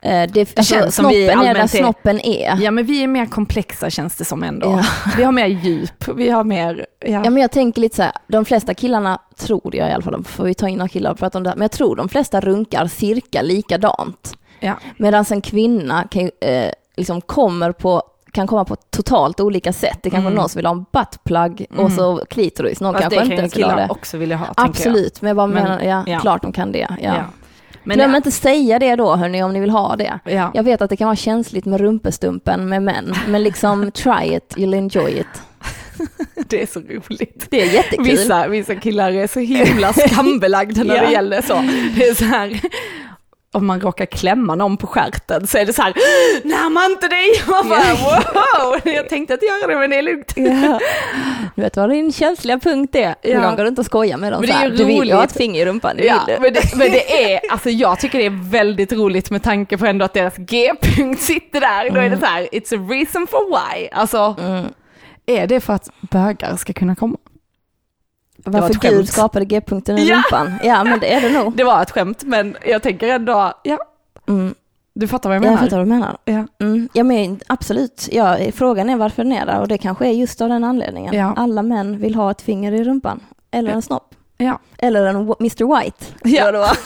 Eh, 0.01 0.31
det, 0.31 0.57
alltså, 0.57 0.75
känns 0.75 0.95
som 0.95 1.07
vi 1.07 1.27
snoppen 1.27 1.47
är 1.47 1.53
där 1.53 1.67
snoppen 1.67 2.19
är. 2.19 2.57
ja 2.61 2.71
men 2.71 2.85
vi 2.85 3.03
är 3.03 3.07
mer 3.07 3.25
komplexa 3.25 3.89
känns 3.89 4.15
det 4.15 4.25
som 4.25 4.43
ändå. 4.43 4.67
Ja. 4.67 4.83
Vi 5.17 5.23
har 5.23 5.31
mer 5.31 5.45
djup, 5.47 6.07
vi 6.15 6.29
har 6.29 6.43
mer, 6.43 6.85
ja. 6.99 7.09
Ja 7.23 7.29
men 7.29 7.37
jag 7.41 7.51
tänker 7.51 7.81
lite 7.81 7.95
så 7.95 8.01
här, 8.03 8.11
de 8.27 8.45
flesta 8.45 8.73
killarna, 8.73 9.19
tror 9.37 9.75
jag 9.75 9.89
i 9.89 9.91
alla 9.91 10.03
fall, 10.03 10.23
får 10.23 10.43
vi 10.43 10.53
ta 10.53 10.67
in 10.67 10.77
några 10.77 10.89
killar 10.89 11.11
och 11.11 11.17
prata 11.19 11.37
om 11.37 11.43
det 11.43 11.49
här, 11.49 11.55
men 11.57 11.61
jag 11.63 11.71
tror 11.71 11.95
de 11.95 12.09
flesta 12.09 12.41
runkar 12.41 12.87
cirka 12.87 13.41
likadant. 13.41 14.37
ja. 14.59 14.73
Medan 14.97 15.25
en 15.31 15.41
kvinna 15.41 16.03
kan, 16.11 16.29
eh, 16.41 16.71
liksom 16.97 17.21
kommer 17.21 17.71
på, 17.71 18.03
kan 18.37 18.47
komma 18.47 18.65
på 18.65 18.75
totalt 18.75 19.39
olika 19.39 19.73
sätt. 19.73 19.99
Det 20.03 20.09
kanske 20.09 20.29
är 20.31 20.35
någon 20.35 20.49
som 20.49 20.59
vill 20.59 20.65
ha 20.65 20.73
en 20.73 20.85
buttplug 20.93 21.65
och 21.77 21.91
så 21.91 22.25
klitoris, 22.29 22.81
någon 22.81 22.93
Fast 22.93 23.01
kanske 23.01 23.17
Mm. 23.19 23.23
inte 23.23 23.35
kan 23.35 23.39
ens 23.39 23.57
vill 23.57 23.63
ha 23.65 23.75
det. 23.75 23.87
också 23.89 24.17
vilja 24.17 24.37
ha. 24.37 24.47
Absolut, 24.57 25.21
men 25.21 25.27
jag 25.27 25.37
bara 25.37 25.47
Men- 25.47 25.63
menar, 25.63 25.81
ja, 25.81 26.03
ja. 26.07 26.19
klart 26.19 26.41
de 26.41 26.51
kan 26.51 26.71
det. 26.71 26.79
Ja. 26.89 26.95
Ja. 27.01 27.13
Men 27.83 27.97
Glöm 27.97 28.15
inte 28.15 28.31
säga 28.31 28.79
det 28.79 28.95
då 28.95 29.15
hörni 29.15 29.43
om 29.43 29.53
ni 29.53 29.59
vill 29.59 29.69
ha 29.69 29.95
det. 29.95 30.19
ja. 30.25 30.51
Jag 30.53 30.63
vet 30.63 30.81
att 30.81 30.89
det 30.89 30.97
kan 30.97 31.05
vara 31.07 31.15
känsligt 31.15 31.65
med 31.65 31.79
rumpestumpen 31.81 32.69
med 32.69 32.83
män, 32.83 33.13
men 33.27 33.43
liksom 33.43 33.91
try 33.93 34.35
it, 34.35 34.53
you'll 34.57 34.75
enjoy 34.77 35.19
it. 35.19 35.27
det 36.49 36.61
är 36.61 36.65
så 36.67 36.79
roligt. 36.79 37.47
Det 37.49 37.61
är 37.61 37.73
jättekul. 37.73 38.05
Vissa, 38.05 38.47
vissa 38.47 38.75
killar 38.75 39.11
är 39.11 39.27
så 39.27 39.39
himla 39.39 39.93
skambelagda 39.93 40.83
när 40.83 40.95
Ja. 41.01 41.01
det 41.05 41.11
gäller 41.11 41.41
så. 41.41 41.53
Det 41.97 42.07
är 42.07 42.13
så 42.13 42.25
här, 42.25 42.59
om 43.53 43.65
man 43.65 43.81
råkar 43.81 44.05
klämma 44.05 44.55
någon 44.55 44.77
på 44.77 44.87
stjärten 44.87 45.47
så 45.47 45.57
är 45.57 45.65
det 45.65 45.73
så 45.73 45.81
här, 45.81 45.93
närma 46.47 46.85
inte 46.85 47.07
dig! 47.07 47.27
Man 47.47 47.69
bara, 47.69 47.93
wow, 47.93 48.79
jag 48.95 49.09
tänkte 49.09 49.33
inte 49.33 49.45
göra 49.45 49.67
det 49.67 49.79
men 49.79 49.89
det 49.89 49.95
är 49.95 50.01
lugnt. 50.01 50.33
Ja. 50.35 50.79
Du 51.55 51.61
vet 51.61 51.77
vad 51.77 51.89
din 51.89 52.11
känsliga 52.13 52.59
punkt 52.59 52.95
är? 52.95 53.01
Ja. 53.01 53.15
Ja. 53.21 53.41
Någon 53.41 53.55
går 53.55 53.63
runt 53.65 53.79
och 53.79 53.85
skojar 53.85 54.17
med 54.17 54.33
dem 54.33 54.41
Men 54.41 54.47
det 54.47 54.53
så 54.53 54.59
är 54.59 54.61
här, 54.63 54.69
ju 54.71 54.75
Du 54.77 54.83
vill 54.85 55.07
ju 55.07 55.13
ha 55.13 55.19
roligt. 55.19 55.31
ett 55.31 55.37
finger 55.37 55.61
i 55.61 55.65
rumpan, 55.65 55.97
det 55.97 56.03
Ja, 56.05 56.19
vill 56.27 56.35
du. 56.35 56.41
men 56.41 56.53
det, 56.53 56.75
men 56.75 56.91
det 56.91 57.33
är, 57.33 57.39
alltså 57.51 57.69
jag 57.69 57.99
tycker 57.99 58.19
det 58.19 58.25
är 58.25 58.49
väldigt 58.51 58.93
roligt 58.93 59.31
med 59.31 59.43
tanke 59.43 59.77
på 59.77 59.85
ändå 59.85 60.05
att 60.05 60.13
deras 60.13 60.35
G-punkt 60.37 61.21
sitter 61.21 61.61
där. 61.61 61.89
Då 61.89 61.99
är 61.99 62.09
det 62.09 62.17
så 62.19 62.25
här, 62.25 62.41
it's 62.51 62.75
a 62.75 62.87
reason 62.91 63.27
for 63.27 63.39
why. 63.49 63.87
Alltså, 63.91 64.35
Mm. 64.39 64.65
är 65.25 65.47
det 65.47 65.59
för 65.59 65.73
att 65.73 65.89
bögar 66.01 66.55
ska 66.55 66.73
kunna 66.73 66.95
komma? 66.95 67.17
Var 68.49 68.61
Varför 68.61 68.73
skämt. 68.73 68.93
Gud 68.93 69.09
skapade 69.09 69.45
G-punkten 69.45 69.97
i 69.97 70.07
Ja. 70.09 70.15
rumpan? 70.15 70.53
Ja, 70.63 70.83
men 70.83 70.99
det 70.99 71.13
är 71.13 71.21
det 71.21 71.29
nog. 71.29 71.53
Det 71.57 71.63
var 71.63 71.81
ett 71.81 71.91
skämt, 71.91 72.23
men 72.23 72.57
jag 72.65 72.81
tänker 72.83 73.07
ändå, 73.07 73.53
ja, 73.63 73.77
Mm. 74.27 74.55
du 74.93 75.07
fattar 75.07 75.29
vad 75.29 75.35
jag 75.35 75.43
Jag 75.43 75.49
menar. 75.49 75.63
fattar 75.63 75.77
vad 75.77 75.85
du 75.85 75.89
menar. 75.89 76.17
Ja. 76.25 76.45
Mm. 76.65 76.89
Ja, 76.93 77.03
men 77.03 77.39
absolut. 77.47 78.09
Ja, 78.11 78.37
frågan 78.53 78.89
är 78.89 78.95
varför 78.97 79.23
den 79.23 79.31
är 79.33 79.45
där 79.45 79.59
och 79.61 79.67
det 79.67 79.77
kanske 79.77 80.07
är 80.07 80.11
just 80.11 80.41
av 80.41 80.49
den 80.49 80.63
anledningen. 80.63 81.13
Ja. 81.13 81.33
Alla 81.37 81.61
män 81.61 81.99
vill 81.99 82.15
ha 82.15 82.31
ett 82.31 82.41
finger 82.41 82.71
i 82.71 82.83
rumpan. 82.83 83.19
Eller 83.51 83.71
en 83.71 83.81
snopp. 83.81 84.13
Ja. 84.37 84.59
Eller 84.77 85.05
en 85.05 85.15
Mr 85.15 85.79
White. 85.81 86.05
Ja. 86.23 86.51
Det 86.51 86.57
var. 86.57 86.71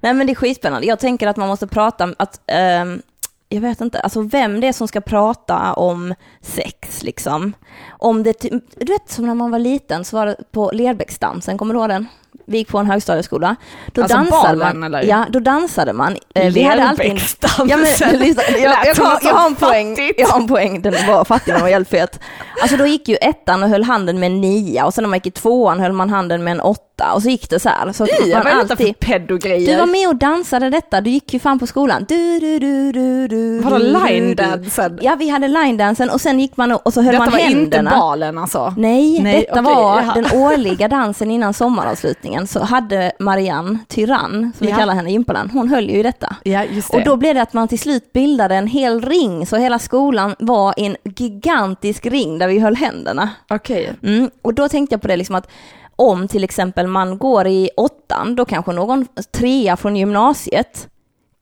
Nej 0.00 0.14
men 0.14 0.26
det 0.26 0.32
är 0.32 0.34
skitspännande. 0.34 0.86
Jag 0.86 0.98
tänker 0.98 1.26
att 1.28 1.36
man 1.36 1.48
måste 1.48 1.66
prata, 1.66 2.14
att, 2.18 2.40
ehm, 2.46 3.02
jag 3.48 3.60
vet 3.60 3.80
inte, 3.80 4.00
alltså 4.00 4.22
vem 4.22 4.60
det 4.60 4.66
är 4.68 4.72
som 4.72 4.88
ska 4.88 5.00
prata 5.00 5.72
om 5.72 6.14
sex 6.40 7.02
liksom. 7.02 7.52
Om 7.98 8.22
det, 8.22 8.40
du 8.76 8.92
vet 8.92 9.10
som 9.10 9.26
när 9.26 9.34
man 9.34 9.50
var 9.50 9.58
liten 9.58 10.04
så 10.04 10.16
var 10.16 10.26
det 10.26 10.36
på 10.52 10.70
Lerbäcksdansen, 10.74 11.58
kommer 11.58 11.74
du 11.74 11.80
ihåg 11.80 11.88
den? 11.88 12.06
vi 12.50 12.58
gick 12.58 12.68
på 12.68 12.78
en 12.78 12.86
högstadieskola. 12.86 13.56
Då 13.92 14.02
Alltså 14.02 14.16
dansade 14.16 14.56
balen, 14.56 14.78
man. 14.80 14.94
eller? 14.94 15.08
Ja, 15.08 15.26
då 15.30 15.38
dansade 15.40 15.92
man. 15.92 16.16
Eh, 16.34 16.52
Vi 16.52 16.62
hade 16.62 16.84
alltid 16.88 17.06
en, 17.06 17.10
Lerbecksdansen. 17.14 17.68
Ja, 17.68 17.76
men, 17.76 18.18
lyssna, 18.20 18.42
jag, 18.58 18.70
har, 18.70 19.12
något 19.12 19.24
jag, 19.24 19.34
har 19.34 19.46
en 19.46 19.54
poäng, 19.54 19.96
jag 20.18 20.26
har 20.28 20.40
en 20.40 20.48
poäng, 20.48 20.82
den 20.82 20.94
var 21.06 21.24
fattig, 21.24 21.54
den 21.54 21.60
var 21.62 21.68
helt 21.68 21.88
fet. 21.88 22.20
Alltså 22.62 22.76
då 22.76 22.86
gick 22.86 23.08
ju 23.08 23.16
ettan 23.16 23.62
och 23.62 23.68
höll 23.68 23.84
handen 23.84 24.18
med 24.20 24.26
en 24.26 24.40
nia 24.40 24.86
och 24.86 24.94
sen 24.94 25.02
när 25.04 25.08
man 25.08 25.16
gick 25.16 25.26
i 25.26 25.30
tvåan 25.30 25.80
höll 25.80 25.92
man 25.92 26.10
handen 26.10 26.44
med 26.44 26.50
en 26.50 26.60
åtta 26.60 27.12
och 27.14 27.22
så 27.22 27.28
gick 27.28 27.50
det 27.50 27.60
så 27.60 27.68
här. 27.68 27.92
Så 27.92 28.06
Fy, 28.06 28.32
man 28.34 28.44
vad 28.44 28.52
är 28.52 28.56
detta 28.56 28.72
alltid, 28.72 28.86
för 28.86 29.06
pedogrejer? 29.06 29.72
du 29.72 29.78
var 29.78 29.86
med 29.86 30.08
och 30.08 30.16
dansade 30.16 30.70
detta, 30.70 31.00
du 31.00 31.10
gick 31.10 31.32
ju 31.34 31.38
fan 31.40 31.58
på 31.58 31.66
skolan. 31.66 32.04
Du, 32.08 32.40
du, 32.40 32.58
du, 32.58 32.92
du, 32.92 33.28
du, 33.28 33.58
Vadå 33.60 33.78
du, 33.78 33.84
du, 33.84 33.92
line 34.06 34.28
du. 34.28 34.34
dansen? 34.34 34.98
Ja, 35.02 35.14
vi 35.18 35.28
hade 35.28 35.48
line 35.48 35.76
dansen 35.76 36.10
och 36.10 36.20
sen 36.20 36.40
gick 36.40 36.56
man 36.56 36.72
och, 36.72 36.86
och 36.86 36.94
så 36.94 37.02
höll 37.02 37.12
Detta 37.12 37.24
man 37.24 37.32
var 37.32 37.38
händerna. 37.38 37.87
inte 37.87 37.87
balen 37.90 38.38
alltså? 38.38 38.74
Nej, 38.76 39.22
Nej, 39.22 39.40
detta 39.40 39.60
okej, 39.60 39.74
var 39.74 40.02
ja. 40.02 40.12
den 40.14 40.40
årliga 40.42 40.88
dansen 40.88 41.30
innan 41.30 41.54
sommaravslutningen. 41.54 42.46
Så 42.46 42.60
hade 42.64 43.12
Marianne 43.18 43.78
Tyrann, 43.88 44.52
som 44.58 44.66
vi 44.66 44.70
Ja. 44.72 44.76
kallar 44.78 44.94
henne, 44.94 45.10
Gympalan, 45.12 45.50
hon 45.50 45.68
höll 45.68 45.90
ju 45.90 45.98
i 45.98 46.02
detta. 46.02 46.36
Ja, 46.42 46.64
just 46.64 46.92
det. 46.92 46.98
Och 46.98 47.04
då 47.04 47.16
blev 47.16 47.34
det 47.34 47.42
att 47.42 47.52
man 47.52 47.68
till 47.68 47.78
slut 47.78 48.12
bildade 48.12 48.54
en 48.54 48.66
hel 48.66 49.02
ring, 49.02 49.46
så 49.46 49.56
hela 49.56 49.78
skolan 49.78 50.34
var 50.38 50.74
en 50.76 50.96
gigantisk 51.04 52.06
ring 52.06 52.38
där 52.38 52.48
vi 52.48 52.58
höll 52.58 52.76
händerna. 52.76 53.30
Okej. 53.50 53.92
Mm. 54.02 54.30
Och 54.42 54.54
då 54.54 54.68
tänkte 54.68 54.94
jag 54.94 55.02
på 55.02 55.08
det 55.08 55.16
liksom 55.16 55.34
att 55.34 55.50
om 55.96 56.28
till 56.28 56.44
exempel 56.44 56.86
man 56.86 57.18
går 57.18 57.46
i 57.46 57.70
åttan, 57.76 58.36
då 58.36 58.44
kanske 58.44 58.72
någon 58.72 59.06
trea 59.32 59.76
från 59.76 59.96
gymnasiet 59.96 60.88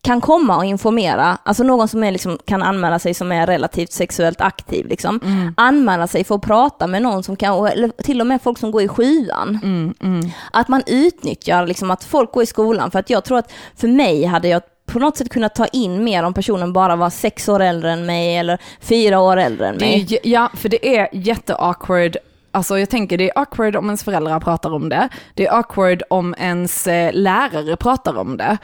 kan 0.07 0.21
komma 0.21 0.57
och 0.57 0.65
informera, 0.65 1.39
alltså 1.43 1.63
någon 1.63 1.89
som 1.89 2.05
är 2.05 2.11
liksom, 2.13 2.39
kan 2.45 2.63
anmäla 2.63 2.99
sig 2.99 3.15
som 3.15 3.33
är 3.33 3.47
relativt 3.47 3.93
sexuellt 3.93 4.41
aktiv, 4.41 4.87
liksom, 4.87 5.21
Mm. 5.25 5.55
anmäla 5.57 6.07
sig 6.07 6.25
för 6.25 6.35
att 6.35 6.43
prata 6.43 6.87
med 6.87 7.03
någon 7.03 7.23
som 7.23 7.37
kan, 7.37 7.67
eller 7.67 7.89
till 8.03 8.21
och 8.21 8.27
med 8.27 8.43
folk 8.43 8.59
som 8.59 8.71
går 8.71 8.83
i 8.83 8.89
sjuan. 8.89 9.59
Mm, 9.63 9.95
mm. 10.03 10.31
Att 10.53 10.69
man 10.69 10.83
utnyttjar 10.87 11.67
liksom 11.67 11.91
att 11.91 12.05
folk 12.05 12.33
går 12.33 12.43
i 12.43 12.47
skolan, 12.47 12.91
för 12.91 12.99
att 12.99 13.11
jag 13.11 13.25
tror 13.25 13.39
att 13.39 13.53
för 13.77 13.89
mig 13.89 14.25
hade 14.25 14.49
jag 14.49 14.63
på 14.87 14.99
något 14.99 15.17
sätt 15.17 15.31
kunnat 15.31 15.55
ta 15.55 15.67
in 15.67 16.05
mer 16.05 16.23
om 16.23 16.35
personen 16.35 16.73
bara 16.73 16.97
var 16.97 17.11
sex 17.11 17.49
år 17.49 17.61
äldre 17.63 17.93
än 17.93 18.07
mig 18.07 18.37
eller 18.37 18.59
fyra 18.81 19.21
år 19.21 19.37
äldre 19.37 19.69
än 19.69 19.75
är, 19.75 19.81
mig. 19.81 19.99
ju- 20.09 20.19
ja, 20.23 20.51
för 20.55 20.69
det 20.69 20.97
är 20.99 21.09
jätteawkward. 21.13 22.17
Alltså 22.53 22.79
jag 22.79 22.91
tänker 22.91 23.19
det 23.19 23.31
är 23.31 23.39
awkward 23.39 23.77
om 23.77 23.85
ens 23.87 24.05
föräldrar 24.05 24.41
pratar 24.41 24.71
om 24.75 24.89
det. 24.89 25.09
Det 25.35 25.47
är 25.47 25.53
awkward 25.59 26.03
om 26.11 26.35
ens 26.39 26.87
eh, 26.87 27.11
lärare 27.13 27.77
pratar 27.77 28.19
om 28.19 28.37
det. 28.37 28.59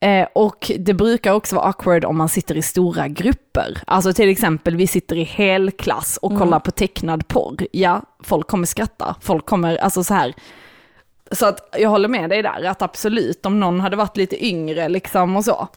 Eh, 0.00 0.26
och 0.32 0.72
det 0.78 0.94
brukar 0.94 1.32
också 1.32 1.56
vara 1.56 1.66
awkward 1.66 2.04
om 2.04 2.16
man 2.18 2.28
sitter 2.28 2.56
i 2.56 2.62
stora 2.62 3.08
grupper. 3.08 3.78
Alltså 3.86 4.12
till 4.12 4.28
exempel 4.28 4.76
vi 4.76 4.86
sitter 4.86 5.16
i 5.16 5.22
helklass 5.24 6.16
och 6.22 6.30
Mm. 6.30 6.42
kollar 6.42 6.60
på 6.60 6.70
tecknad 6.70 7.28
porr. 7.28 7.66
Ja, 7.72 8.02
folk 8.22 8.46
kommer 8.46 8.66
skratta. 8.66 9.16
Folk 9.20 9.46
kommer, 9.46 9.76
alltså 9.76 10.04
så 10.04 10.14
här. 10.14 10.34
Så 11.32 11.46
att 11.46 11.74
jag 11.78 11.90
håller 11.90 12.08
med 12.08 12.30
dig 12.30 12.42
där, 12.42 12.64
att 12.64 12.82
absolut 12.82 13.46
om 13.46 13.60
någon 13.60 13.80
hade 13.80 13.96
varit 13.96 14.16
lite 14.16 14.46
yngre 14.46 14.88
liksom 14.88 15.36
och 15.36 15.44
så. 15.44 15.68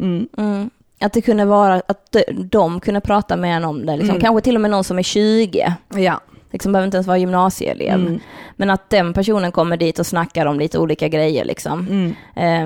Mm. 0.00 0.28
Mm. 0.38 0.70
Att 1.00 1.12
det 1.12 1.20
kunde 1.20 1.44
vara 1.44 1.74
att 1.88 2.12
de, 2.12 2.24
de 2.50 2.80
kunde 2.80 3.00
prata 3.00 3.36
med 3.36 3.56
en 3.56 3.64
om 3.64 3.86
det, 3.86 3.92
liksom. 3.96 4.10
Mm. 4.10 4.20
kanske 4.20 4.40
till 4.40 4.54
och 4.54 4.60
med 4.60 4.70
någon 4.70 4.84
som 4.84 4.98
är 4.98 5.02
20, 5.02 5.74
Ja. 5.94 6.20
Liksom 6.52 6.72
behöver 6.72 6.86
inte 6.86 6.96
ens 6.96 7.06
vara 7.06 7.18
gymnasieelev. 7.18 7.94
Mm. 7.94 8.20
Men 8.56 8.70
att 8.70 8.90
den 8.90 9.12
personen 9.12 9.52
kommer 9.52 9.76
dit 9.76 9.98
och 9.98 10.06
snackar 10.06 10.46
om 10.46 10.58
lite 10.58 10.78
olika 10.78 11.08
grejer 11.08 11.44
liksom. 11.44 11.86
Mm. 11.90 12.14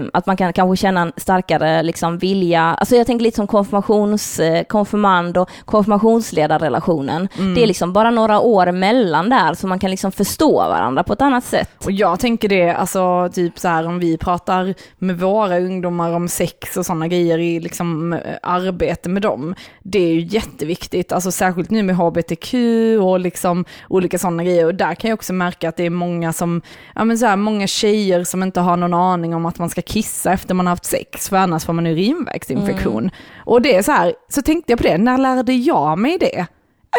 Eh, 0.04 0.10
att 0.12 0.26
man 0.26 0.36
kan 0.36 0.52
kanske 0.52 0.82
känna 0.82 1.00
en 1.00 1.12
starkare 1.16 1.82
liksom, 1.82 2.18
vilja, 2.18 2.62
alltså 2.62 2.96
jag 2.96 3.06
tänker 3.06 3.22
lite 3.22 3.36
som 3.36 3.46
konfirmations, 3.46 4.40
eh, 4.40 4.64
konfirmand 4.64 5.36
och 5.36 5.50
konfirmationsledarrelationen. 5.64 7.28
Mm. 7.38 7.54
Det 7.54 7.62
är 7.62 7.66
liksom 7.66 7.92
bara 7.92 8.10
några 8.10 8.40
år 8.40 8.72
mellan 8.72 9.30
där 9.30 9.54
så 9.54 9.66
man 9.66 9.78
kan 9.78 9.90
liksom 9.90 10.12
förstå 10.12 10.52
varandra 10.52 11.02
på 11.02 11.12
ett 11.12 11.22
annat 11.22 11.44
sätt. 11.44 11.70
Och 11.84 11.92
jag 11.92 12.20
tänker 12.20 12.48
det, 12.48 12.70
alltså 12.70 13.28
typ 13.32 13.58
så 13.58 13.68
här 13.68 13.86
om 13.86 13.98
vi 13.98 14.18
pratar 14.18 14.74
med 14.98 15.20
våra 15.20 15.58
ungdomar 15.58 16.12
om 16.12 16.28
sex 16.28 16.76
och 16.76 16.86
sådana 16.86 17.08
grejer 17.08 17.38
i 17.38 17.60
liksom 17.60 18.18
arbete 18.42 19.08
med 19.08 19.22
dem. 19.22 19.54
Det 19.82 19.98
är 19.98 20.12
ju 20.12 20.20
jätteviktigt, 20.20 21.12
alltså 21.12 21.30
särskilt 21.30 21.70
nu 21.70 21.82
med 21.82 21.96
hbtq 21.96 22.54
och 23.00 23.20
liksom 23.20 23.64
olika 23.88 24.18
sådana 24.18 24.44
grejer. 24.44 24.66
Och 24.66 24.74
där 24.74 24.94
kan 24.94 25.10
jag 25.10 25.16
också 25.16 25.32
märka 25.32 25.68
att 25.68 25.76
det 25.76 25.84
är 25.86 25.90
många 25.90 26.32
som, 26.32 26.62
ja 26.94 27.04
men 27.04 27.18
så 27.18 27.26
här, 27.26 27.36
många 27.36 27.66
tjejer 27.66 28.24
som 28.24 28.42
inte 28.42 28.60
har 28.60 28.76
någon 28.76 28.94
aning 28.94 29.34
om 29.34 29.46
att 29.46 29.58
man 29.58 29.70
ska 29.70 29.82
kissa 29.82 30.32
efter 30.32 30.54
man 30.54 30.66
har 30.66 30.72
haft 30.72 30.84
sex, 30.84 31.28
för 31.28 31.36
annars 31.36 31.64
får 31.64 31.72
man 31.72 31.86
urinvägsinfektion. 31.86 33.10
Och 33.44 33.62
det 33.62 33.76
är 33.76 33.82
så 33.82 33.92
här, 33.92 34.14
så 34.28 34.42
tänkte 34.42 34.72
jag 34.72 34.78
på 34.78 34.82
det, 34.84 34.98
när 34.98 35.18
lärde 35.18 35.52
jag 35.52 35.98
mig 35.98 36.18
det? 36.20 36.46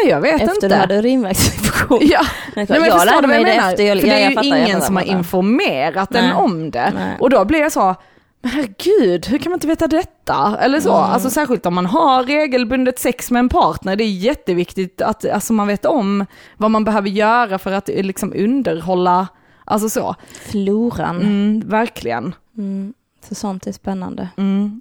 Ja, 0.02 0.08
jag 0.10 0.20
vet 0.20 0.34
Efter 0.42 0.54
inte. 0.54 0.68
du 0.68 0.74
hade 0.74 0.98
urinvägsinfektion. 0.98 1.98
Ja, 2.02 2.20
Nej, 2.56 2.66
men 2.68 2.84
jag 2.84 3.06
lärde 3.06 3.26
mig 3.26 3.44
det 3.44 3.50
efter 3.50 3.84
jag- 3.84 4.00
För 4.00 4.06
det 4.06 4.22
är 4.24 4.30
ju 4.42 4.48
ingen 4.48 4.80
som 4.80 4.96
har 4.96 5.02
informerat 5.02 6.10
Nej. 6.10 6.24
en 6.24 6.32
om 6.32 6.70
det. 6.70 6.92
Nej. 6.94 7.16
Och 7.20 7.30
då 7.30 7.44
blir 7.44 7.60
jag 7.60 7.72
så, 7.72 7.94
men 8.40 8.50
herregud, 8.50 9.26
hur 9.26 9.38
kan 9.38 9.50
man 9.50 9.56
inte 9.56 9.66
veta 9.66 9.86
detta? 9.86 10.58
Eller 10.60 10.80
så, 10.80 10.88
Mm. 10.96 11.10
alltså 11.10 11.30
särskilt 11.30 11.66
om 11.66 11.74
man 11.74 11.86
har 11.86 12.24
regelbundet 12.24 12.98
sex 12.98 13.30
med 13.30 13.40
en 13.40 13.48
partner, 13.48 13.96
det 13.96 14.04
är 14.04 14.10
jätteviktigt 14.12 15.02
att 15.02 15.24
alltså, 15.30 15.52
man 15.52 15.66
vet 15.66 15.84
om 15.84 16.26
vad 16.56 16.70
man 16.70 16.84
behöver 16.84 17.08
göra 17.08 17.58
för 17.58 17.72
att 17.72 17.88
liksom 17.88 18.32
underhålla, 18.36 19.28
alltså 19.64 19.88
så. 19.88 20.14
Floran. 20.32 21.16
Mm, 21.22 21.62
verkligen. 21.66 22.34
Mm. 22.58 22.94
Så 23.28 23.34
sånt 23.34 23.66
är 23.66 23.72
spännande. 23.72 24.28
Mm. 24.36 24.80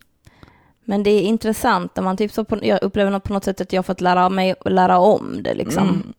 Men 0.86 1.04
det 1.04 1.10
är 1.10 1.22
intressant 1.22 1.96
när 1.96 2.04
man 2.04 2.18
typ 2.18 2.32
så 2.32 2.44
på, 2.44 2.58
jag 2.62 2.84
upplever 2.84 3.20
på 3.20 3.34
något 3.34 3.44
sätt 3.44 3.62
att 3.62 3.74
jag 3.74 3.86
fått 3.86 4.02
lära 4.02 4.30
mig 4.30 4.56
lära 4.66 4.98
om 5.00 5.44
det 5.44 5.54
liksom. 5.54 5.84
Mm. 5.84 6.14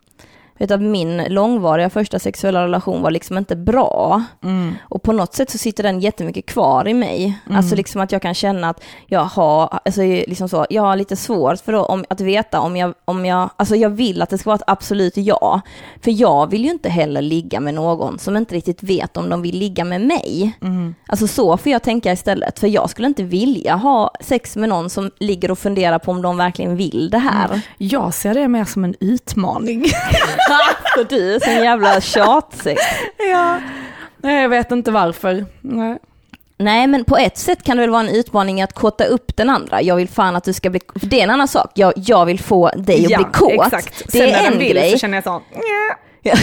Att 0.61 0.81
min 0.81 1.25
långvariga 1.29 1.91
första 1.91 2.19
sexuella 2.19 2.65
relation 2.65 3.03
var 3.03 3.11
liksom 3.11 3.39
inte 3.39 3.57
bra. 3.57 4.23
Mm. 4.45 4.75
Och 4.81 5.03
på 5.03 5.13
något 5.13 5.35
sätt 5.35 5.51
så 5.51 5.59
sitter 5.59 5.83
den 5.83 6.01
jättemycket 6.01 6.47
kvar 6.47 6.89
i 6.89 6.95
mig. 6.95 7.39
Mm. 7.47 7.59
Alltså 7.59 7.77
liksom 7.77 8.01
att 8.01 8.13
jag 8.13 8.23
kan 8.23 8.35
känna 8.35 8.71
att 8.71 8.83
jag 9.07 9.25
har, 9.25 9.79
alltså 9.85 10.03
liksom 10.03 10.49
så, 10.49 10.67
jag 10.71 10.83
har 10.83 10.97
lite 10.97 11.17
svårt 11.17 11.61
för 11.61 11.73
då 11.73 11.85
om, 11.85 12.05
att 12.11 12.21
veta 12.21 12.61
om 12.61 12.77
jag, 12.77 12.95
om 13.05 13.27
jag, 13.27 13.51
alltså 13.57 13.77
jag 13.77 13.91
vill 13.91 14.23
att 14.23 14.31
det 14.31 14.39
ska 14.39 14.51
vara 14.51 14.57
ett 14.57 14.63
absolut 14.67 15.17
ja. 15.17 15.61
För 16.01 16.21
jag 16.21 16.51
vill 16.51 16.65
ju 16.65 16.71
inte 16.71 16.89
heller 16.89 17.23
ligga 17.23 17.61
med 17.61 17.75
någon 17.75 18.19
som 18.19 18.37
inte 18.37 18.55
riktigt 18.55 18.83
vet 18.83 19.17
om 19.17 19.29
de 19.29 19.43
vill 19.43 19.59
ligga 19.59 19.85
med 19.85 20.01
mig. 20.01 20.53
Mm. 20.63 20.95
Alltså 21.07 21.27
så 21.27 21.57
får 21.57 21.73
jag 21.73 21.83
tänka 21.83 22.13
istället, 22.13 22.59
för 22.59 22.67
jag 22.67 22.91
skulle 22.91 23.09
inte 23.09 23.23
vilja 23.23 23.75
ha 23.75 24.11
sex 24.21 24.57
med 24.57 24.69
någon 24.69 24.91
som 24.91 25.11
ligger 25.19 25.51
och 25.51 25.59
funderar 25.59 25.99
på 25.99 26.11
om 26.11 26.23
de 26.23 26.37
verkligen 26.37 26.77
vill 26.77 27.11
det 27.11 27.19
här. 27.19 27.61
Jag 27.79 28.15
ser 28.15 28.35
det 28.35 28.49
mer 28.49 28.65
som 28.65 28.85
en 28.85 28.95
utmaning. 29.01 29.85
För 30.95 31.05
du 31.05 31.35
är 31.35 31.41
sån 31.41 31.65
jävla 31.65 32.01
tjatsex. 32.01 32.83
ja. 33.31 33.61
Nej, 34.17 34.43
jag 34.43 34.49
vet 34.49 34.71
inte 34.73 34.91
varför. 34.91 35.47
Nej. 35.61 35.99
Nej, 36.61 36.87
men 36.87 37.05
på 37.05 37.17
ett 37.17 37.39
sätt 37.39 37.63
kan 37.63 37.77
det 37.77 37.81
väl 37.81 37.91
vara 37.91 38.01
en 38.01 38.09
utmaning 38.09 38.63
att 38.63 38.73
kåta 38.73 39.05
upp 39.05 39.37
den 39.37 39.51
andra. 39.51 39.83
Jag 39.83 39.97
vill 39.97 40.09
fan 40.09 40.37
att 40.37 40.45
du 40.45 40.53
ska 40.53 40.71
bli... 40.71 40.81
För 41.01 41.07
det 41.07 41.21
är 41.21 41.25
en 41.25 41.31
annan 41.31 41.49
sak. 41.49 41.71
Jag, 41.75 41.93
jag 41.97 42.27
vill 42.27 42.41
få 42.41 42.71
dig 42.77 43.05
att 43.05 43.11
ja, 43.11 43.19
bli 43.19 43.27
kåt. 43.33 43.67
Exakt. 43.67 44.03
Det 44.05 44.19
Sen 44.19 44.29
är 44.29 44.33
när 44.33 44.51
en 44.53 44.59
vill 44.59 44.73
grej. 44.73 44.93
så 44.93 44.99
känner 44.99 45.17
jag 45.17 45.25
så. 45.25 45.43
Ja. 46.23 46.33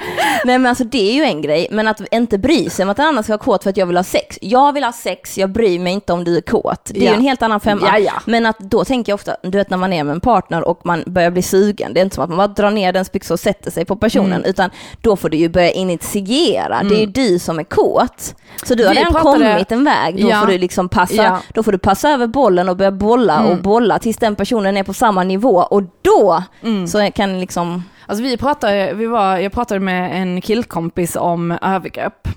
Nej 0.44 0.58
men 0.58 0.66
alltså 0.66 0.84
det 0.84 1.10
är 1.10 1.14
ju 1.14 1.22
en 1.22 1.42
grej, 1.42 1.68
men 1.70 1.88
att 1.88 2.00
inte 2.10 2.38
bry 2.38 2.70
sig 2.70 2.82
om 2.82 2.88
att 2.90 2.96
den 2.96 3.06
andra 3.06 3.22
ska 3.22 3.32
vara 3.32 3.38
kåt 3.42 3.62
för 3.62 3.70
att 3.70 3.76
jag 3.76 3.86
vill 3.86 3.96
ha 3.96 4.04
sex. 4.04 4.38
Jag 4.42 4.72
vill 4.72 4.84
ha 4.84 4.92
sex, 4.92 5.38
jag 5.38 5.50
bryr 5.50 5.78
mig 5.78 5.92
inte 5.92 6.12
om 6.12 6.24
du 6.24 6.36
är 6.36 6.40
kåt. 6.40 6.84
Det 6.94 7.00
är 7.00 7.04
Ja. 7.04 7.10
ju 7.10 7.16
en 7.16 7.22
helt 7.22 7.42
annan 7.42 7.60
femma. 7.60 7.86
Ja, 7.86 7.98
ja. 7.98 8.12
Men 8.24 8.46
att 8.46 8.58
då 8.58 8.84
tänker 8.84 9.12
jag 9.12 9.14
ofta, 9.14 9.36
du 9.42 9.58
vet 9.58 9.70
när 9.70 9.76
man 9.76 9.92
är 9.92 10.04
med 10.04 10.12
en 10.12 10.20
partner 10.20 10.68
och 10.68 10.80
man 10.86 11.02
börjar 11.06 11.30
bli 11.30 11.42
sugen, 11.42 11.94
det 11.94 12.00
är 12.00 12.04
inte 12.04 12.14
som 12.14 12.24
att 12.24 12.30
man 12.30 12.36
bara 12.38 12.48
drar 12.48 12.70
ner 12.70 12.92
den 12.92 13.04
byxa 13.12 13.34
och 13.34 13.40
sätter 13.40 13.70
sig 13.70 13.84
på 13.84 13.96
personen, 13.96 14.32
Mm. 14.32 14.50
utan 14.50 14.70
då 15.00 15.16
får 15.16 15.28
du 15.28 15.36
ju 15.36 15.48
börja 15.48 15.70
initiera. 15.70 16.82
Det 16.82 16.94
är 16.94 17.00
ju 17.00 17.06
du 17.06 17.38
som 17.38 17.58
är 17.58 17.64
kåt. 17.64 18.34
Så 18.64 18.74
du 18.74 18.84
har 18.86 18.94
Vi 18.94 19.00
redan 19.00 19.12
pratade- 19.12 19.50
kommit 19.52 19.72
en 19.72 19.84
väg, 19.84 20.22
då 20.22 20.30
får 20.30 20.46
du 20.46 20.58
liksom 20.58 20.88
passa, 20.88 21.38
då 21.54 21.62
får 21.62 21.72
du 21.72 21.78
passa 21.78 22.10
över 22.10 22.26
bollen 22.26 22.68
och 22.68 22.76
börja 22.76 22.90
bolla 22.92 23.40
och 23.40 23.50
Mm. 23.50 23.62
bolla 23.62 23.98
tills 23.98 24.16
den 24.16 24.36
personen 24.36 24.76
är 24.76 24.82
på 24.82 24.92
samma 24.94 25.24
nivå 25.24 25.56
och 25.70 25.82
då 26.02 26.42
Mm. 26.62 26.86
så 26.86 27.10
kan 27.14 27.40
liksom 27.40 27.84
Alltså 28.10 28.22
vi 28.24 28.36
pratade, 28.36 28.92
vi 28.94 29.06
var, 29.06 29.36
jag 29.36 29.52
pratade 29.52 29.80
med 29.80 30.22
en 30.22 30.40
killkompis 30.40 31.16
om 31.16 31.58
övergrepp. 31.62 32.28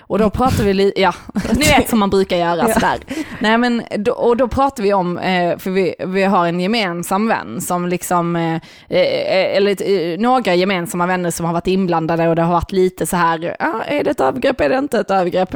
Och 0.00 0.18
då 0.18 0.30
pratade 0.30 0.64
vi 0.64 0.74
lite, 0.74 1.00
ja, 1.00 1.14
ni 1.52 1.66
vet 1.68 1.88
som 1.88 1.98
man 1.98 2.10
brukar 2.10 2.36
göra 2.36 2.68
Ja. 2.68 2.74
sådär. 2.74 2.98
Nej 3.40 3.58
men, 3.58 3.82
då, 3.98 4.12
och 4.12 4.36
då 4.36 4.48
pratade 4.48 4.82
vi 4.82 4.94
om, 4.94 5.18
eh, 5.18 5.58
för 5.58 5.70
vi, 5.70 5.94
vi 5.98 6.22
har 6.22 6.46
en 6.46 6.60
gemensam 6.60 7.28
vän 7.28 7.60
som 7.60 7.88
liksom, 7.88 8.36
eh, 8.36 8.54
eh, 8.88 9.56
eller 9.56 10.18
några 10.18 10.54
gemensamma 10.54 11.06
vänner 11.06 11.30
som 11.30 11.46
har 11.46 11.52
varit 11.52 11.66
inblandade 11.66 12.28
och 12.28 12.36
det 12.36 12.42
har 12.42 12.52
varit 12.52 12.72
lite 12.72 13.06
så 13.06 13.16
här, 13.16 13.56
ah, 13.58 13.82
är 13.86 14.04
det 14.04 14.10
ett 14.10 14.20
övergrepp, 14.20 14.60
är 14.60 14.68
det 14.68 14.78
inte 14.78 14.98
ett 15.00 15.10
övergrepp? 15.10 15.54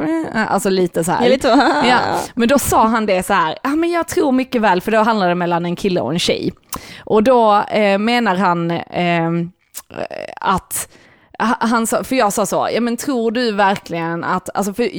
Alltså 0.49 0.69
lite 0.69 1.03
så 1.03 1.11
här. 1.11 1.29
Lite 1.29 1.47
Ja, 1.89 1.99
men 2.35 2.47
då 2.47 2.59
sa 2.59 2.85
han 2.87 3.05
det 3.05 3.25
så 3.25 3.33
här, 3.33 3.57
ja 3.63 3.69
men 3.69 3.91
jag 3.91 4.07
tror 4.07 4.31
mycket 4.31 4.61
väl, 4.61 4.81
för 4.81 4.91
då 4.91 4.97
handlar 4.97 5.29
det 5.29 5.35
mellan 5.35 5.65
en 5.65 5.75
kille 5.75 6.01
och 6.01 6.13
en 6.13 6.19
tjej. 6.19 6.53
Och 6.99 7.23
då 7.23 7.63
eh, 7.71 7.97
menar 7.97 8.35
han 8.35 8.71
eh, 8.71 9.31
att 10.41 10.89
ha- 11.39 11.57
han 11.59 11.87
sa, 11.87 12.03
för 12.03 12.15
jag 12.15 12.33
sa 12.33 12.45
så, 12.45 12.69
ja 12.73 12.81
men 12.81 12.97
tror 12.97 13.31
du 13.31 13.51
verkligen 13.51 14.23
att, 14.23 14.49
alltså 14.53 14.73
för 14.73 14.89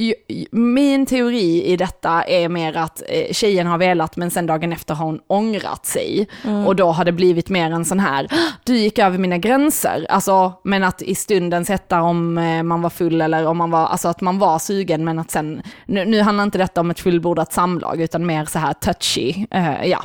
min 0.55 1.05
teori 1.05 1.63
i 1.65 1.77
detta 1.77 2.23
är 2.23 2.49
mer 2.49 2.77
att 2.77 3.03
eh, 3.07 3.31
tjejen 3.33 3.67
har 3.67 3.77
velat 3.77 4.15
men 4.17 4.31
sen 4.31 4.45
dagen 4.45 4.73
efter 4.73 4.93
har 4.93 5.05
hon 5.05 5.19
ångrat 5.27 5.85
sig. 5.85 6.27
Och 6.65 6.75
då 6.75 6.91
har 6.91 7.05
det 7.05 7.11
blivit 7.11 7.49
mer 7.49 7.71
en 7.71 7.85
sån 7.85 7.99
här, 7.99 8.27
du 8.63 8.77
gick 8.77 8.99
över 8.99 9.17
mina 9.17 9.37
gränser. 9.37 10.05
Alltså, 10.09 10.53
men 10.63 10.83
att 10.83 11.01
i 11.01 11.15
stundens 11.15 11.69
hetta 11.69 12.01
om 12.01 12.37
eh, 12.37 12.63
man 12.63 12.81
var 12.81 12.89
full 12.89 13.21
eller 13.21 13.45
om 13.47 13.57
man 13.57 13.71
var, 13.71 13.85
alltså 13.87 14.07
att 14.07 14.21
man 14.21 14.39
var 14.39 14.59
sugen 14.59 15.03
men 15.05 15.19
att 15.19 15.31
sen, 15.31 15.61
nu, 15.85 16.05
nu 16.05 16.21
handlar 16.21 16.43
inte 16.43 16.57
detta 16.57 16.81
om 16.81 16.91
ett 16.91 16.99
fullbordat 16.99 17.53
samlag 17.53 18.01
utan 18.01 18.25
mer 18.25 18.45
så 18.45 18.59
här 18.59 18.73
touchy, 18.73 19.45
eh, 19.51 19.85
ja. 19.85 20.03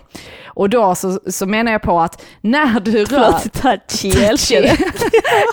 Och 0.56 0.70
då 0.70 0.94
så, 0.94 1.20
så 1.26 1.46
menar 1.46 1.72
jag 1.72 1.82
på 1.82 2.00
att 2.00 2.24
när 2.40 2.80
du 2.80 3.04
rör... 3.04 3.32
Touchy, 3.48 4.10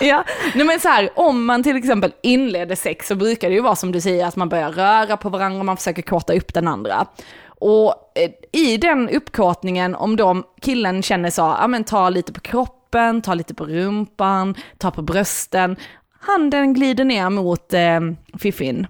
ja, 0.00 0.24
nej 0.54 0.66
men 0.66 0.80
så 0.80 0.88
här, 0.88 1.10
om 1.14 1.44
man 1.44 1.62
till 1.62 1.76
exempel 1.76 2.12
inleder 2.22 2.74
sex 2.74 3.08
så 3.08 3.14
brukar 3.14 3.48
det 3.48 3.54
ju 3.54 3.60
vara 3.60 3.76
som 3.76 3.92
du 3.92 4.00
säger 4.00 4.26
att 4.26 4.36
man 4.36 4.48
börjar 4.48 4.72
röra 4.72 5.16
på 5.16 5.28
varandra 5.28 5.58
och 5.58 5.64
man 5.64 5.76
försöker 5.76 6.02
korta 6.02 6.32
upp 6.32 6.54
den 6.54 6.68
andra. 6.68 7.06
Och 7.46 7.94
eh, 8.14 8.30
i 8.52 8.76
den 8.76 9.08
uppkortningen, 9.08 9.94
om 9.94 10.16
då 10.16 10.42
killen 10.60 11.02
känner 11.02 11.30
så, 11.30 11.56
ja 11.60 11.66
men 11.66 11.84
ta 11.84 12.08
lite 12.08 12.32
på 12.32 12.40
kroppen, 12.40 13.22
ta 13.22 13.34
lite 13.34 13.54
på 13.54 13.64
rumpan, 13.64 14.54
ta 14.78 14.90
på 14.90 15.02
brösten, 15.02 15.76
handen 16.20 16.74
glider 16.74 17.04
ner 17.04 17.30
mot 17.30 17.74
eh, 17.74 18.00
fiffin. 18.38 18.86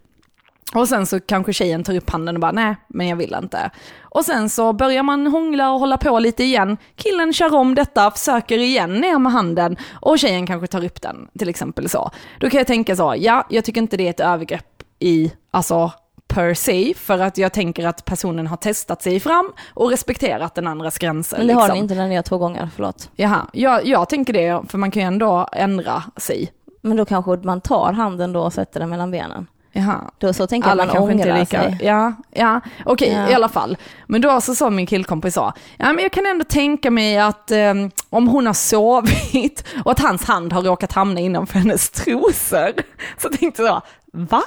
Och 0.75 0.89
sen 0.89 1.07
så 1.07 1.21
kanske 1.21 1.53
tjejen 1.53 1.85
tar 1.85 1.97
upp 1.97 2.11
handen 2.11 2.37
och 2.37 2.41
bara 2.41 2.53
nej, 2.53 2.77
men 2.89 3.09
jag 3.09 3.17
vill 3.17 3.37
inte. 3.43 3.71
Och 4.03 4.25
sen 4.25 4.51
så 4.51 4.73
börjar 4.73 5.03
man 5.03 5.27
hångla 5.27 5.73
och 5.73 5.81
hålla 5.81 5.97
på 5.97 6.19
lite 6.19 6.45
igen. 6.45 6.77
Killen 6.97 7.33
kör 7.33 7.55
om 7.55 7.75
detta, 7.75 8.11
försöker 8.11 8.59
igen 8.59 9.01
ner 9.01 9.19
med 9.19 9.33
handen 9.33 9.77
och 10.01 10.19
tjejen 10.19 10.47
kanske 10.47 10.67
tar 10.67 10.85
upp 10.85 11.03
den, 11.03 11.29
till 11.39 11.49
exempel 11.49 11.89
så. 11.89 12.11
Då 12.41 12.51
kan 12.51 12.59
jag 12.59 12.67
tänka 12.67 12.97
så, 12.97 13.15
ja, 13.19 13.47
jag 13.51 13.65
tycker 13.65 13.81
inte 13.81 13.97
det 13.97 14.07
är 14.07 14.11
ett 14.11 14.21
övergrepp 14.21 14.83
i, 14.99 15.33
alltså 15.51 15.93
per 16.27 16.55
se, 16.55 16.95
för 16.97 17.19
att 17.19 17.39
jag 17.39 17.53
tänker 17.53 17.87
att 17.87 18.05
personen 18.05 18.47
har 18.47 18.57
testat 18.57 19.03
sig 19.03 19.21
fram 19.21 19.53
och 19.75 19.91
respekterat 19.91 20.55
den 20.55 20.67
andras 20.67 20.99
gränser. 20.99 21.39
Men 21.39 21.47
det 21.47 21.55
har 21.55 21.61
liksom. 21.61 21.75
ni 21.75 21.83
inte 21.83 21.95
när 21.95 22.09
ni 22.09 22.17
har 22.17 22.23
två 22.23 22.39
gånger, 22.39 22.69
förlåt. 22.75 23.11
Jaha, 23.17 23.47
jag, 23.53 23.87
jag 23.87 24.09
tänker 24.09 24.33
det, 24.33 24.63
för 24.69 24.79
man 24.79 24.91
kan 24.91 25.03
ju 25.03 25.07
ändå 25.07 25.49
ändra 25.53 26.03
sig. 26.17 26.53
Men 26.81 26.97
då 26.97 27.05
kanske 27.05 27.37
man 27.37 27.61
tar 27.61 27.93
handen 27.93 28.33
då 28.33 28.41
och 28.41 28.53
sätter 28.53 28.81
den 28.81 28.91
mellan 28.91 29.11
benen. 29.11 29.47
Jaha. 29.77 30.11
Då 30.19 30.33
så 30.33 30.47
tänker 30.47 30.69
jag 30.69 30.81
Alla 30.81 30.95
man 30.95 31.03
ångrar 31.03 31.39
lika. 31.39 31.63
sig. 31.63 31.79
Ja, 31.83 32.13
ja. 32.31 32.61
okej 32.85 33.13
Ja. 33.13 33.31
i 33.31 33.35
alla 33.35 33.49
fall. 33.49 33.77
Men 34.07 34.21
då 34.21 34.41
så 34.41 34.55
sa 34.55 34.71
min 34.71 34.87
killkompis 34.87 35.35
så, 35.35 35.53
ja 35.77 35.93
men 35.93 36.03
jag 36.03 36.13
kan 36.13 36.27
ändå 36.27 36.45
tänka 36.45 36.91
mig 36.91 37.19
att 37.19 37.51
eh, 37.51 37.75
om 38.11 38.29
hon 38.29 38.47
har 38.47 38.55
sovit 38.55 39.65
och 39.85 39.91
att 39.93 40.01
hans 40.01 40.25
hand 40.25 40.53
har 40.53 40.63
råkat 40.63 40.93
hamna 40.93 41.21
innanför 41.21 41.59
hennes 41.59 41.91
trosor. 41.91 42.73
Så 43.19 43.29
tänkte 43.29 43.63
jag, 43.63 43.83
va? 44.13 44.43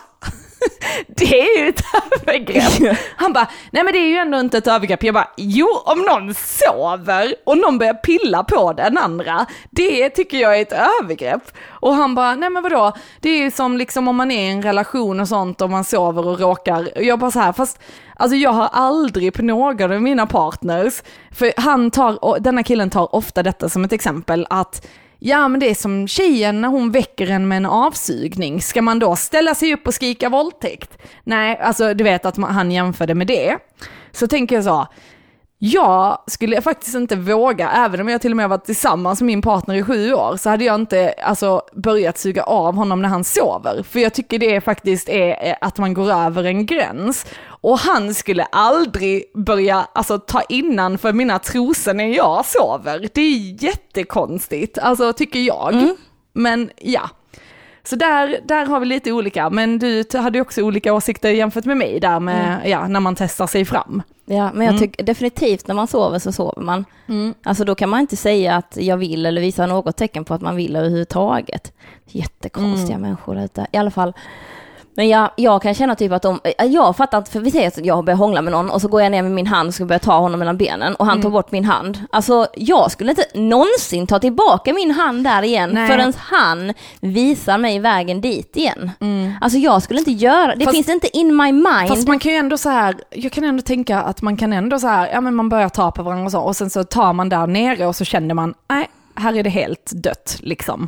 Det 1.07 1.41
är 1.41 1.59
ju 1.59 1.70
ett 1.70 1.84
övergrepp. 1.93 2.97
Han 3.15 3.34
bara, 3.34 3.47
nej 3.72 3.84
men 3.84 3.93
det 3.93 3.99
är 3.99 4.07
ju 4.07 4.15
ändå 4.15 4.39
inte 4.39 4.57
ett 4.57 4.68
övergrepp. 4.68 5.03
Jag 5.03 5.13
bara, 5.13 5.30
jo 5.38 5.68
om 5.86 6.01
någon 6.01 6.34
sover 6.34 7.36
och 7.45 7.57
någon 7.57 7.78
börjar 7.78 7.93
pilla 7.93 8.43
på 8.43 8.74
den 8.74 8.97
andra, 8.97 9.45
det 9.70 10.09
tycker 10.09 10.38
jag 10.38 10.57
är 10.57 10.61
ett 10.61 10.74
övergrepp. 11.01 11.51
Och 11.68 11.93
han 11.93 12.15
bara, 12.15 12.36
nej 12.36 12.49
men 12.49 12.63
vadå, 12.63 12.93
det 13.20 13.30
är 13.30 13.38
ju 13.38 13.51
som 13.51 13.78
liksom 13.78 14.07
om 14.07 14.15
man 14.15 14.32
är 14.32 14.41
i 14.41 14.51
en 14.51 14.61
relation 14.61 15.20
och 15.20 15.28
sånt 15.28 15.61
och 15.61 15.70
man 15.70 15.84
sover 15.84 16.28
och 16.28 16.39
råkar, 16.39 16.89
och 16.95 17.03
jag 17.03 17.20
bara 17.20 17.32
så 17.32 17.39
här, 17.39 17.53
fast 17.53 17.80
alltså 18.15 18.36
jag 18.36 18.51
har 18.51 18.70
aldrig 18.72 19.34
på 19.34 19.41
någon 19.41 19.91
av 19.91 20.01
mina 20.01 20.26
partners, 20.26 21.03
för 21.32 21.53
han 21.57 21.91
tar, 21.91 22.24
och 22.24 22.41
denna 22.41 22.63
killen 22.63 22.89
tar 22.89 23.15
ofta 23.15 23.43
detta 23.43 23.70
som 23.70 23.84
ett 23.84 23.93
exempel, 23.93 24.47
att 24.49 24.88
Ja 25.20 25.47
men 25.47 25.59
det 25.59 25.70
är 25.70 25.76
som 25.76 26.07
tjejen 26.07 26.61
när 26.61 26.68
hon 26.68 26.91
väcker 26.91 27.32
en 27.32 27.47
med 27.47 27.57
en 27.57 27.65
avsugning, 27.65 28.61
ska 28.61 28.82
man 28.82 28.99
då 28.99 29.15
ställa 29.15 29.55
sig 29.55 29.74
upp 29.74 29.88
och 29.88 29.93
skrika 29.93 30.30
våldtäkt? 30.30 30.97
Nej, 31.24 31.57
alltså 31.57 31.93
du 31.93 32.03
vet 32.03 32.26
att 32.26 32.38
man, 32.38 32.53
han 32.53 32.72
jämförde 32.72 33.15
med 33.15 33.28
det. 33.28 33.57
Så 34.11 34.28
tänker 34.28 34.55
jag 34.55 34.63
så, 34.63 34.88
jag 35.60 36.24
skulle 36.28 36.62
faktiskt 36.62 36.95
inte 36.95 37.16
våga, 37.16 37.70
även 37.72 38.01
om 38.01 38.08
jag 38.08 38.22
till 38.22 38.32
och 38.32 38.38
med 38.38 38.49
varit 38.49 38.66
tillsammans 38.66 39.22
med 39.22 39.26
min 39.26 39.41
partner 39.41 39.76
i 39.76 39.84
sju 39.84 40.14
år, 40.14 40.38
så 40.38 40.49
hade 40.49 40.64
jag 40.66 40.76
inte 40.76 41.14
alltså, 41.24 41.62
börjat 41.74 42.18
suga 42.18 42.43
av 42.43 42.76
honom 42.76 43.01
när 43.01 43.10
han 43.10 43.24
sover. 43.24 43.84
För 43.84 43.99
jag 43.99 44.14
tycker 44.14 44.39
det 44.39 44.62
faktiskt 44.62 45.10
är 45.10 45.47
eh, 45.49 45.55
att 45.62 45.78
man 45.78 45.93
går 45.93 46.12
över 46.12 46.43
en 46.43 46.66
gräns. 46.66 47.26
Och 47.45 47.80
han 47.80 48.14
skulle 48.14 48.43
aldrig 48.43 49.24
börja 49.34 49.88
alltså, 49.93 50.20
ta 50.20 50.41
innan 50.41 50.97
för 50.97 51.14
mina 51.14 51.39
trosor 51.39 51.93
när 51.93 52.08
jag 52.08 52.45
sover. 52.45 53.10
Det 53.14 53.22
är 53.22 53.64
jättekonstigt, 53.64 54.78
alltså 54.78 55.14
tycker 55.14 55.39
jag. 55.39 55.74
Men 56.34 56.70
ja. 56.76 57.10
Så 57.90 57.96
där, 57.96 58.40
där 58.44 58.66
har 58.66 58.80
vi 58.80 58.86
lite 58.86 59.12
olika, 59.12 59.50
men 59.50 59.80
du 59.80 60.04
hade 60.14 60.42
också 60.42 60.62
olika 60.62 60.94
åsikter 60.94 61.30
jämfört 61.30 61.66
med 61.66 61.78
mig 61.78 62.00
där 62.00 62.20
med, 62.20 62.62
ja, 62.66 62.88
när 62.88 63.00
man 63.00 63.16
testar 63.16 63.48
sig 63.48 63.66
fram. 63.66 64.02
Ja, 64.26 64.52
men 64.54 64.68
jag 64.68 64.80
tycker 64.80 65.04
definitivt 65.04 65.68
när 65.68 65.76
man 65.76 65.88
sover 65.88 66.20
så 66.20 66.32
sover 66.32 66.62
man. 66.62 66.86
Alltså 67.44 67.66
då 67.66 67.76
kan 67.76 67.90
man 67.90 68.00
inte 68.00 68.16
säga 68.18 68.56
att 68.56 68.78
jag 68.82 68.98
vill 68.98 69.26
eller 69.26 69.42
visa 69.42 69.66
något 69.66 69.98
tecken 69.98 70.26
på 70.26 70.34
att 70.34 70.42
man 70.42 70.56
vill 70.56 70.76
överhuvudtaget. 70.76 71.74
Jättekonstiga 72.06 72.98
människor 72.98 73.36
där 73.36 73.46
ute. 73.46 73.68
I 73.72 73.78
alla 73.78 73.92
fall. 73.92 74.14
Men 74.98 75.10
jag, 75.10 75.30
jag 75.36 75.62
kan 75.62 75.74
känna 75.74 75.95
typ 75.95 76.12
att 76.12 76.22
de, 76.22 76.39
eh, 76.43 76.66
jag 76.66 76.98
fattar 76.98 77.18
inte, 77.18 77.32
för 77.32 77.39
vi 77.39 77.52
säger 77.52 77.68
att 77.68 77.86
jag 77.86 78.06
börjar 78.06 78.18
hångla 78.18 78.41
med 78.41 78.52
någon 78.52 78.70
och 78.70 78.82
så 78.82 78.88
går 78.88 79.02
jag 79.02 79.12
ner 79.12 79.24
med 79.24 79.32
min 79.32 79.48
hand 79.48 79.68
och 79.68 79.74
ska 79.74 79.86
börja 79.86 80.00
ta 80.00 80.18
honom 80.20 80.39
mellan 80.39 80.58
benen 80.58 80.95
och 80.95 81.06
han 81.06 81.22
tar 81.22 81.30
bort 81.30 81.52
min 81.52 81.66
hand. 81.66 82.00
Alltså 82.12 82.48
jag 82.56 82.91
skulle 82.91 83.10
inte 83.12 83.26
någonsin 83.34 84.08
ta 84.08 84.20
tillbaka 84.20 84.74
min 84.74 84.91
hand 84.91 85.24
där 85.24 85.43
igen 85.43 85.70
Nej. 85.74 85.88
förrän 85.88 86.14
han 86.18 86.74
visar 87.00 87.58
mig 87.58 87.80
vägen 87.80 88.22
dit 88.22 88.58
igen. 88.58 88.91
Alltså 89.41 89.60
jag 89.60 89.82
skulle 89.84 90.00
inte 90.00 90.12
göra, 90.12 90.56
det 90.56 90.66
Fast- 90.66 90.76
finns 90.76 90.89
inte 90.89 91.18
in 91.18 91.36
my 91.36 91.52
mind. 91.52 91.88
Fast 91.88 92.08
man 92.08 92.20
kan 92.20 92.32
ju 92.32 92.38
ändå 92.38 92.58
så 92.58 92.70
här, 92.70 92.95
jag 93.10 93.32
kan 93.32 93.43
ändå 93.43 93.62
tänka 93.62 94.02
att 94.02 94.22
man 94.22 94.38
kan 94.38 94.54
ändå 94.54 94.80
så 94.80 94.88
här, 94.88 95.10
ja 95.14 95.22
men 95.22 95.36
man 95.36 95.50
börjar 95.50 95.70
ta 95.70 95.91
på 95.91 96.04
varandra 96.04 96.26
och 96.26 96.32
så, 96.32 96.39
och 96.39 96.56
sen 96.56 96.70
så 96.70 96.84
tar 96.84 97.14
man 97.14 97.30
där 97.30 97.48
nere 97.48 97.86
och 97.88 97.95
så 97.95 98.06
känner 98.06 98.36
man, 98.36 98.54
nej, 98.70 98.89
här 99.16 99.38
är 99.38 99.43
det 99.43 99.50
helt 99.50 99.91
dött 99.91 100.38
liksom. 100.39 100.88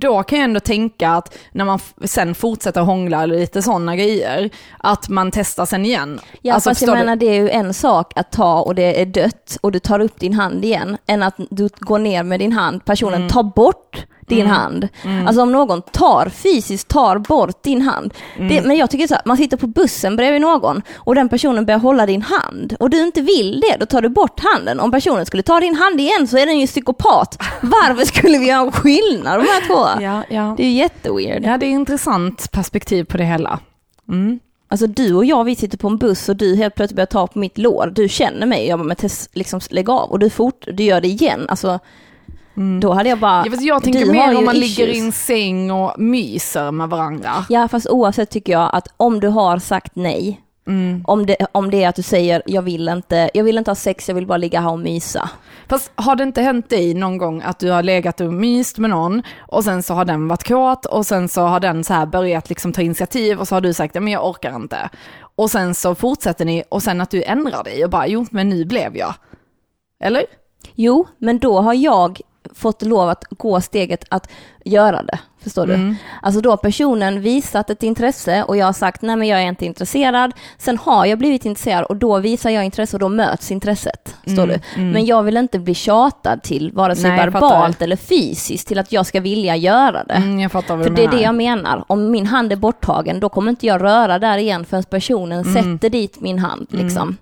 Då 0.00 0.22
kan 0.22 0.38
jag 0.38 0.44
ändå 0.44 0.60
tänka 0.60 1.10
att 1.10 1.38
när 1.52 1.64
man 1.64 1.78
sen 2.04 2.34
fortsätter 2.34 2.80
hångla 2.80 3.22
eller 3.22 3.38
lite 3.38 3.62
sådana 3.62 3.96
grejer, 3.96 4.50
att 4.78 5.08
man 5.08 5.30
testar 5.30 5.66
sen 5.66 5.84
igen. 5.84 6.20
Ja 6.42 6.54
Alltså, 6.54 6.70
fast 6.70 6.80
jag 6.82 6.86
förstår 6.88 6.94
du? 6.96 7.04
menar 7.04 7.16
det 7.16 7.26
är 7.26 7.42
ju 7.42 7.50
en 7.50 7.74
sak 7.74 8.12
att 8.16 8.32
ta 8.32 8.60
och 8.62 8.74
det 8.74 9.00
är 9.00 9.06
dött 9.06 9.56
och 9.60 9.72
du 9.72 9.78
tar 9.78 10.00
upp 10.00 10.20
din 10.20 10.32
hand 10.34 10.64
igen 10.64 10.96
än 11.06 11.22
att 11.22 11.34
du 11.50 11.68
går 11.78 11.98
ner 11.98 12.22
med 12.22 12.40
din 12.40 12.52
hand, 12.52 12.84
personen 12.84 13.14
Mm. 13.14 13.28
tar 13.28 13.42
bort 13.42 14.06
din 14.36 14.46
hand. 14.46 14.88
Alltså 15.26 15.42
om 15.42 15.52
någon 15.52 15.82
tar, 15.82 16.28
fysiskt 16.28 16.88
tar 16.88 17.18
bort 17.18 17.62
din 17.62 17.82
hand. 17.82 18.14
Mm. 18.36 18.48
Det, 18.48 18.62
men 18.62 18.76
jag 18.76 18.90
tycker 18.90 19.06
så 19.06 19.14
här, 19.14 19.22
man 19.24 19.36
sitter 19.36 19.56
på 19.56 19.66
bussen 19.66 20.16
bredvid 20.16 20.40
någon 20.40 20.82
och 20.94 21.14
den 21.14 21.28
personen 21.28 21.66
börjar 21.66 21.78
hålla 21.78 22.06
din 22.06 22.22
hand 22.22 22.76
och 22.80 22.90
du 22.90 23.00
inte 23.02 23.20
vill 23.20 23.60
det, 23.60 23.76
då 23.80 23.86
tar 23.86 24.02
du 24.02 24.08
bort 24.08 24.40
handen. 24.40 24.80
Om 24.80 24.90
personen 24.90 25.26
skulle 25.26 25.42
ta 25.42 25.60
din 25.60 25.74
hand 25.74 26.00
igen 26.00 26.26
så 26.28 26.38
är 26.38 26.46
den 26.46 26.58
ju 26.58 26.66
psykopat. 26.66 27.42
Varför 27.60 28.04
skulle 28.04 28.38
vi 28.38 28.50
ha 28.50 28.62
en 28.62 28.72
skillnad 28.72 29.40
de 29.40 29.46
här 29.46 29.66
två? 29.66 30.02
Ja, 30.02 30.22
ja. 30.28 30.54
Det 30.56 30.62
är 30.62 30.66
ju 30.68 30.76
jätteweird. 30.76 31.44
ja, 31.44 31.56
det 31.58 31.66
är 31.66 31.70
intressant 31.70 32.52
perspektiv 32.52 33.04
på 33.04 33.16
det 33.16 33.24
hela. 33.24 33.58
Mm. 34.08 34.40
Alltså 34.68 34.86
du 34.86 35.14
och 35.14 35.24
jag, 35.24 35.44
vi 35.44 35.54
sitter 35.54 35.78
på 35.78 35.88
en 35.88 35.98
buss 35.98 36.28
och 36.28 36.36
du 36.36 36.56
helt 36.56 36.74
plötsligt 36.74 36.96
börjar 36.96 37.06
ta 37.06 37.26
på 37.26 37.38
mitt 37.38 37.58
lår. 37.58 37.92
Du 37.94 38.08
känner 38.08 38.46
mig, 38.46 38.66
jag 38.66 38.78
bara, 38.78 38.84
men 38.84 38.96
Tess, 38.96 39.28
liksom 39.32 39.60
lägg 39.70 39.90
av. 39.90 40.10
Och 40.10 40.18
du, 40.18 40.30
fort, 40.30 40.64
du 40.72 40.82
gör 40.82 41.00
det 41.00 41.08
igen. 41.08 41.46
Alltså, 41.48 41.78
då 42.80 42.92
hade 42.92 43.08
jag 43.08 43.18
bara... 43.18 43.32
Mm. 43.40 43.44
Ja, 43.46 43.50
fast 43.50 43.62
jag 43.66 43.82
tänker 43.82 44.06
mer 44.12 44.38
om 44.38 44.44
man 44.44 44.56
issues. 44.56 44.78
ligger 44.78 44.92
i 44.94 44.98
en 44.98 45.12
säng 45.12 45.70
och 45.70 45.98
myser 45.98 46.70
med 46.70 46.88
varandra. 46.88 47.30
Ja, 47.48 47.68
fast 47.68 47.86
oavsett 47.90 48.30
tycker 48.30 48.52
jag 48.52 48.70
att 48.72 48.88
om 48.96 49.20
du 49.20 49.28
har 49.28 49.58
sagt 49.58 49.92
nej, 49.94 50.40
Mm. 50.66 51.04
om, 51.06 51.26
det, 51.26 51.36
om 51.52 51.70
det 51.70 51.84
är 51.84 51.88
att 51.88 51.96
du 51.96 52.02
säger 52.02 52.42
jag 52.46 52.62
vill 52.62 52.88
inte, 52.88 53.30
jag 53.34 53.44
vill 53.44 53.58
inte 53.58 53.70
ha 53.70 53.76
sex, 53.76 54.08
jag 54.08 54.14
vill 54.14 54.26
bara 54.26 54.38
ligga 54.38 54.60
här 54.60 54.70
och 54.70 54.78
mysa. 54.78 55.30
Fast 55.68 55.92
har 55.94 56.16
det 56.16 56.22
inte 56.22 56.42
hänt 56.42 56.70
dig 56.70 56.94
någon 56.94 57.18
gång 57.18 57.42
att 57.42 57.58
du 57.58 57.70
har 57.70 57.82
legat 57.82 58.20
och 58.20 58.32
myst 58.32 58.78
med 58.78 58.90
någon 58.90 59.22
och 59.38 59.64
sen 59.64 59.82
så 59.82 59.94
har 59.94 60.04
den 60.04 60.28
varit 60.28 60.48
kåt 60.48 60.86
och 60.86 61.06
sen 61.06 61.28
så 61.28 61.42
har 61.42 61.60
den 61.60 61.84
så 61.84 61.94
här 61.94 62.06
börjat 62.06 62.48
liksom 62.48 62.72
ta 62.72 62.82
initiativ 62.82 63.40
och 63.40 63.48
så 63.48 63.54
har 63.54 63.60
du 63.60 63.74
sagt, 63.74 63.94
men 63.94 64.08
jag 64.08 64.26
orkar 64.28 64.56
inte. 64.56 64.90
Och 65.36 65.50
sen 65.50 65.74
så 65.74 65.94
fortsätter 65.94 66.44
ni 66.44 66.62
och 66.68 66.82
sen 66.82 67.00
att 67.00 67.10
du 67.10 67.22
ändrar 67.22 67.64
dig 67.64 67.84
och 67.84 67.90
bara, 67.90 68.06
jo 68.06 68.26
men 68.30 68.48
nu 68.48 68.64
blev 68.64 68.96
jag. 68.96 69.14
Eller? 70.04 70.24
Jo, 70.74 71.06
men 71.18 71.38
då 71.38 71.60
har 71.60 71.74
jag 71.74 72.20
fått 72.54 72.82
lov 72.82 73.08
att 73.08 73.24
gå 73.30 73.60
steget 73.60 74.04
att 74.08 74.30
göra 74.64 75.02
det. 75.02 75.18
Förstår 75.42 75.66
du? 75.66 75.74
Mm. 75.74 75.96
Alltså 76.22 76.40
då 76.40 76.50
har 76.50 76.56
personen 76.56 77.20
visat 77.20 77.70
ett 77.70 77.82
intresse 77.82 78.42
och 78.42 78.56
jag 78.56 78.66
har 78.66 78.72
sagt 78.72 79.02
nej 79.02 79.16
men 79.16 79.28
jag 79.28 79.42
är 79.42 79.46
inte 79.46 79.66
intresserad. 79.66 80.32
Sen 80.58 80.78
har 80.78 81.06
jag 81.06 81.18
blivit 81.18 81.44
intresserad 81.44 81.84
och 81.84 81.96
då 81.96 82.18
visar 82.18 82.50
jag 82.50 82.64
intresse 82.64 82.96
och 82.96 83.00
då 83.00 83.08
möts 83.08 83.50
intresset. 83.50 84.16
Förstår 84.24 84.42
Mm, 84.44 84.60
du? 84.76 84.82
Men 84.82 85.06
jag 85.06 85.22
vill 85.22 85.36
inte 85.36 85.58
bli 85.58 85.74
tjatad 85.74 86.42
till 86.42 86.72
vare 86.72 86.96
sig 86.96 87.10
Nej, 87.10 87.18
verbalt 87.30 87.82
eller 87.82 87.96
fysiskt 87.96 88.68
till 88.68 88.78
att 88.78 88.92
jag 88.92 89.06
ska 89.06 89.20
vilja 89.20 89.56
göra 89.56 90.04
det. 90.04 90.14
Mm, 90.14 90.40
jag 90.40 90.52
fattar 90.52 90.76
vad 90.76 90.86
För 90.86 90.94
det 90.94 91.04
är 91.04 91.10
det 91.10 91.20
jag 91.20 91.34
menar. 91.34 91.84
Om 91.88 92.10
min 92.10 92.26
hand 92.26 92.52
är 92.52 92.56
borttagen 92.56 93.20
då 93.20 93.28
kommer 93.28 93.50
inte 93.50 93.66
jag 93.66 93.82
röra 93.82 94.18
där 94.18 94.38
igen 94.38 94.64
förrän 94.64 94.84
personen 94.84 95.44
sätter 95.44 95.90
dit 95.90 96.20
min 96.20 96.38
hand. 96.38 96.66
Liksom. 96.70 97.16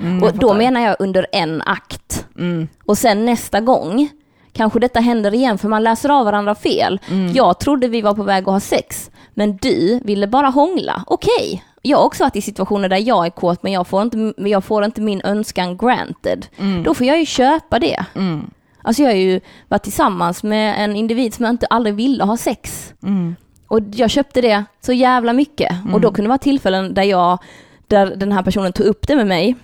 Mm, 0.00 0.22
och 0.22 0.28
jag 0.28 0.38
då 0.38 0.54
menar 0.54 0.80
jag 0.80 0.96
under 0.98 1.26
en 1.32 1.62
akt. 1.62 2.26
Mm. 2.38 2.68
Och 2.84 2.98
sen 2.98 3.24
nästa 3.26 3.60
gång 3.60 4.08
kanske 4.56 4.78
detta 4.78 5.00
händer 5.00 5.34
igen 5.34 5.58
för 5.58 5.68
man 5.68 5.82
läser 5.82 6.08
av 6.08 6.24
varandra 6.24 6.54
fel. 6.54 7.00
Mm. 7.10 7.32
Jag 7.32 7.60
trodde 7.60 7.88
vi 7.88 8.02
var 8.02 8.14
på 8.14 8.22
väg 8.22 8.42
att 8.42 8.52
ha 8.52 8.60
sex, 8.60 9.10
men 9.34 9.56
du 9.56 10.00
ville 10.04 10.26
bara 10.26 10.46
hångla. 10.46 11.04
Okej. 11.06 11.64
Jag 11.82 11.98
har 11.98 12.04
också 12.04 12.24
varit 12.24 12.36
i 12.36 12.42
situationer 12.42 12.88
där 12.88 13.08
jag 13.08 13.26
är 13.26 13.30
kåt 13.30 13.62
men 13.62 13.72
jag 13.72 13.86
får 13.86 14.02
inte, 14.02 14.34
jag 14.36 14.64
får 14.64 14.84
inte 14.84 15.00
min 15.00 15.20
önskan 15.24 15.76
granted. 15.76 16.46
Då 16.84 16.94
får 16.94 17.06
jag 17.06 17.18
ju 17.18 17.26
köpa 17.26 17.78
det. 17.78 18.04
Mm. 18.14 18.50
Alltså 18.82 19.02
jag 19.02 19.10
har 19.10 19.16
ju 19.16 19.40
varit 19.68 19.82
tillsammans 19.82 20.42
med 20.42 20.84
en 20.84 20.96
individ 20.96 21.34
som 21.34 21.44
jag 21.44 21.52
inte 21.52 21.66
aldrig 21.66 21.94
ville 21.94 22.24
ha 22.24 22.36
sex. 22.36 22.92
Mm. 23.02 23.36
Och 23.68 23.80
jag 23.94 24.10
köpte 24.10 24.40
det 24.40 24.64
så 24.80 24.92
jävla 24.92 25.32
mycket. 25.32 25.72
Och 25.92 26.00
då 26.00 26.08
kunde 26.08 26.22
det 26.22 26.28
vara 26.28 26.38
tillfällen 26.38 26.94
där 26.94 27.02
jag, 27.02 27.38
där 27.86 28.16
den 28.16 28.32
här 28.32 28.42
personen 28.42 28.72
tog 28.72 28.86
upp 28.86 29.06
det 29.08 29.16
med 29.16 29.26
mig 29.26 29.54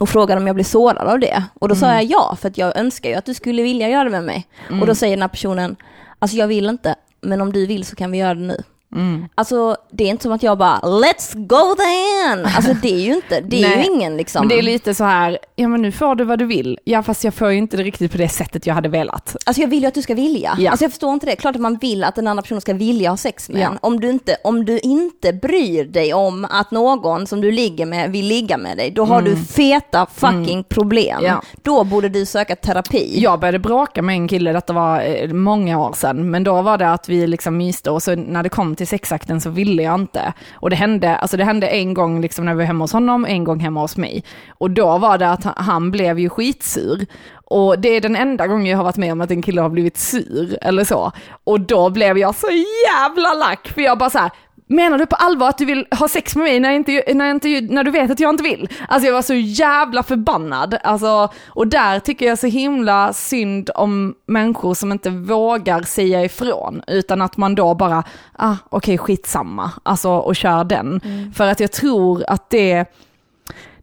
och 0.00 0.08
frågade 0.08 0.40
om 0.40 0.46
jag 0.46 0.56
blev 0.56 0.64
sårad 0.64 1.08
av 1.08 1.18
det. 1.18 1.44
Och 1.60 1.68
då 1.68 1.74
sa 1.74 1.86
jag 1.94 2.04
ja, 2.04 2.36
för 2.40 2.48
att 2.48 2.58
jag 2.58 2.76
önskar 2.76 3.08
ju 3.10 3.14
att 3.14 3.24
du 3.24 3.34
skulle 3.34 3.62
vilja 3.62 3.88
göra 3.88 4.04
det 4.04 4.10
med 4.10 4.24
mig. 4.24 4.46
Och 4.80 4.86
då 4.86 4.94
säger 4.94 5.16
den 5.16 5.22
här 5.22 5.28
personen, 5.28 5.76
alltså 6.18 6.36
jag 6.36 6.46
vill 6.46 6.68
inte, 6.68 6.94
men 7.20 7.40
om 7.40 7.52
du 7.52 7.66
vill 7.66 7.84
så 7.84 7.96
kan 7.96 8.10
vi 8.10 8.18
göra 8.18 8.34
det 8.34 8.40
nu. 8.40 8.62
Mm. 8.94 9.28
Alltså 9.34 9.76
det 9.92 10.04
är 10.04 10.08
inte 10.08 10.22
som 10.22 10.32
att 10.32 10.42
jag 10.42 10.58
bara, 10.58 10.80
let's 10.80 11.34
go 11.46 11.74
then! 11.76 12.46
Alltså 12.56 12.74
det 12.82 12.92
är 12.92 13.00
ju 13.00 13.14
inte, 13.14 13.40
det 13.40 13.64
är 13.64 13.76
ju 13.78 13.84
ingen 13.94 14.16
liksom. 14.16 14.40
Men 14.40 14.48
det 14.48 14.58
är 14.58 14.62
lite 14.62 14.94
så 14.94 15.04
här, 15.04 15.38
ja 15.56 15.68
men 15.68 15.82
nu 15.82 15.92
får 15.92 16.14
du 16.14 16.24
vad 16.24 16.38
du 16.38 16.44
vill. 16.44 16.78
Ja 16.84 17.02
fast 17.02 17.24
jag 17.24 17.34
får 17.34 17.50
ju 17.50 17.58
inte 17.58 17.76
det 17.76 17.82
riktigt 17.82 18.12
på 18.12 18.18
det 18.18 18.28
sättet 18.28 18.66
jag 18.66 18.74
hade 18.74 18.88
velat. 18.88 19.36
Alltså 19.46 19.60
jag 19.62 19.68
vill 19.68 19.80
ju 19.82 19.86
att 19.86 19.94
du 19.94 20.02
ska 20.02 20.14
vilja. 20.14 20.56
Ja. 20.58 20.70
Alltså 20.70 20.84
jag 20.84 20.92
förstår 20.92 21.12
inte 21.12 21.26
det. 21.26 21.36
Klart 21.36 21.54
att 21.54 21.60
man 21.60 21.76
vill 21.76 22.04
att 22.04 22.14
den 22.14 22.26
andra 22.26 22.42
personen 22.42 22.60
ska 22.60 22.74
vilja 22.74 23.10
ha 23.10 23.16
sex 23.16 23.48
med 23.48 23.62
Ja. 23.62 23.66
en. 23.66 23.78
Om 23.82 24.00
du, 24.00 24.10
inte, 24.10 24.36
om 24.44 24.64
du 24.64 24.78
inte 24.78 25.32
bryr 25.32 25.84
dig 25.84 26.14
om 26.14 26.46
att 26.50 26.70
någon 26.70 27.26
som 27.26 27.40
du 27.40 27.52
ligger 27.52 27.86
med 27.86 28.10
vill 28.12 28.26
ligga 28.26 28.56
med 28.58 28.76
dig, 28.76 28.90
då 28.90 29.04
har 29.04 29.22
du 29.22 29.36
feta 29.36 30.06
fucking 30.14 30.64
problem. 30.64 31.18
Mm. 31.18 31.30
Ja. 31.30 31.42
Då 31.62 31.84
borde 31.84 32.08
du 32.08 32.26
söka 32.26 32.56
terapi. 32.56 33.20
Jag 33.20 33.40
började 33.40 33.58
bråka 33.58 34.02
med 34.02 34.14
en 34.14 34.28
kille, 34.28 34.52
detta 34.52 34.72
var 34.72 35.00
eh, 35.00 35.32
många 35.32 35.78
år 35.78 35.92
sedan, 35.96 36.30
men 36.30 36.44
då 36.44 36.62
var 36.62 36.78
det 36.78 36.90
att 36.92 37.08
vi 37.08 37.26
liksom 37.26 37.56
myste 37.56 37.90
och 37.90 38.02
så 38.02 38.14
när 38.14 38.42
det 38.42 38.48
kom 38.48 38.76
till 38.76 38.83
sexakten 38.86 39.40
så 39.40 39.50
ville 39.50 39.82
jag 39.82 39.94
inte. 40.00 40.32
Och 40.54 40.70
det 40.70 40.76
hände, 40.76 41.16
alltså 41.16 41.36
det 41.36 41.44
hände 41.44 41.66
en 41.68 41.94
gång 41.94 42.20
liksom 42.20 42.44
när 42.44 42.52
vi 42.54 42.58
var 42.58 42.64
hemma 42.64 42.84
hos 42.84 42.92
honom, 42.92 43.24
en 43.24 43.44
gång 43.44 43.60
hemma 43.60 43.80
hos 43.80 43.96
mig. 43.96 44.24
Och 44.58 44.70
då 44.70 44.98
var 44.98 45.18
det 45.18 45.30
att 45.30 45.44
han- 45.44 45.54
han 45.56 45.90
blev 45.90 46.18
ju 46.18 46.28
skitsur. 46.28 47.06
Och 47.46 47.78
det 47.78 47.88
är 47.88 48.00
den 48.00 48.16
enda 48.16 48.46
gången 48.46 48.66
jag 48.66 48.76
har 48.76 48.84
varit 48.84 48.96
med 48.96 49.12
om 49.12 49.20
att 49.20 49.30
en 49.30 49.42
kille 49.42 49.60
har 49.60 49.68
blivit 49.68 49.96
sur 49.96 50.58
eller 50.62 50.84
så. 50.84 51.12
Och 51.44 51.60
då 51.60 51.90
blev 51.90 52.18
jag 52.18 52.34
så 52.34 52.46
jävla 52.86 53.34
lack, 53.34 53.68
för 53.68 53.80
jag 53.82 53.98
bara 53.98 54.10
så 54.10 54.18
här, 54.18 54.30
Menar 54.66 54.98
du 54.98 55.06
på 55.06 55.16
allvar 55.16 55.48
att 55.48 55.58
du 55.58 55.64
vill 55.64 55.86
ha 55.90 56.08
sex 56.08 56.36
med 56.36 56.44
mig 56.44 56.60
när, 56.60 56.70
inte, 56.70 57.14
när, 57.14 57.30
inte, 57.30 57.48
när 57.60 57.84
du 57.84 57.90
vet 57.90 58.10
att 58.10 58.20
jag 58.20 58.30
inte 58.30 58.42
vill? 58.42 58.68
Alltså 58.88 59.06
jag 59.06 59.14
var 59.14 59.22
så 59.22 59.34
jävla 59.34 60.02
förbannad. 60.02 60.78
Alltså, 60.82 61.28
och 61.46 61.66
där 61.66 62.00
tycker 62.00 62.26
jag 62.26 62.38
så 62.38 62.46
himla 62.46 63.12
synd 63.12 63.70
om 63.74 64.14
människor 64.26 64.74
som 64.74 64.92
inte 64.92 65.10
vågar 65.10 65.82
säga 65.82 66.24
ifrån, 66.24 66.82
utan 66.86 67.22
att 67.22 67.36
man 67.36 67.54
då 67.54 67.74
bara, 67.74 68.04
ah 68.32 68.56
okej 68.68 68.98
skitsamma, 68.98 69.70
alltså 69.82 70.10
och 70.10 70.36
kör 70.36 70.64
den. 70.64 71.00
För 71.34 71.46
att 71.46 71.60
jag 71.60 71.72
tror 71.72 72.24
att 72.28 72.50
det, 72.50 72.84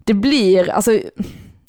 det 0.04 0.14
blir, 0.14 0.70
alltså 0.70 1.00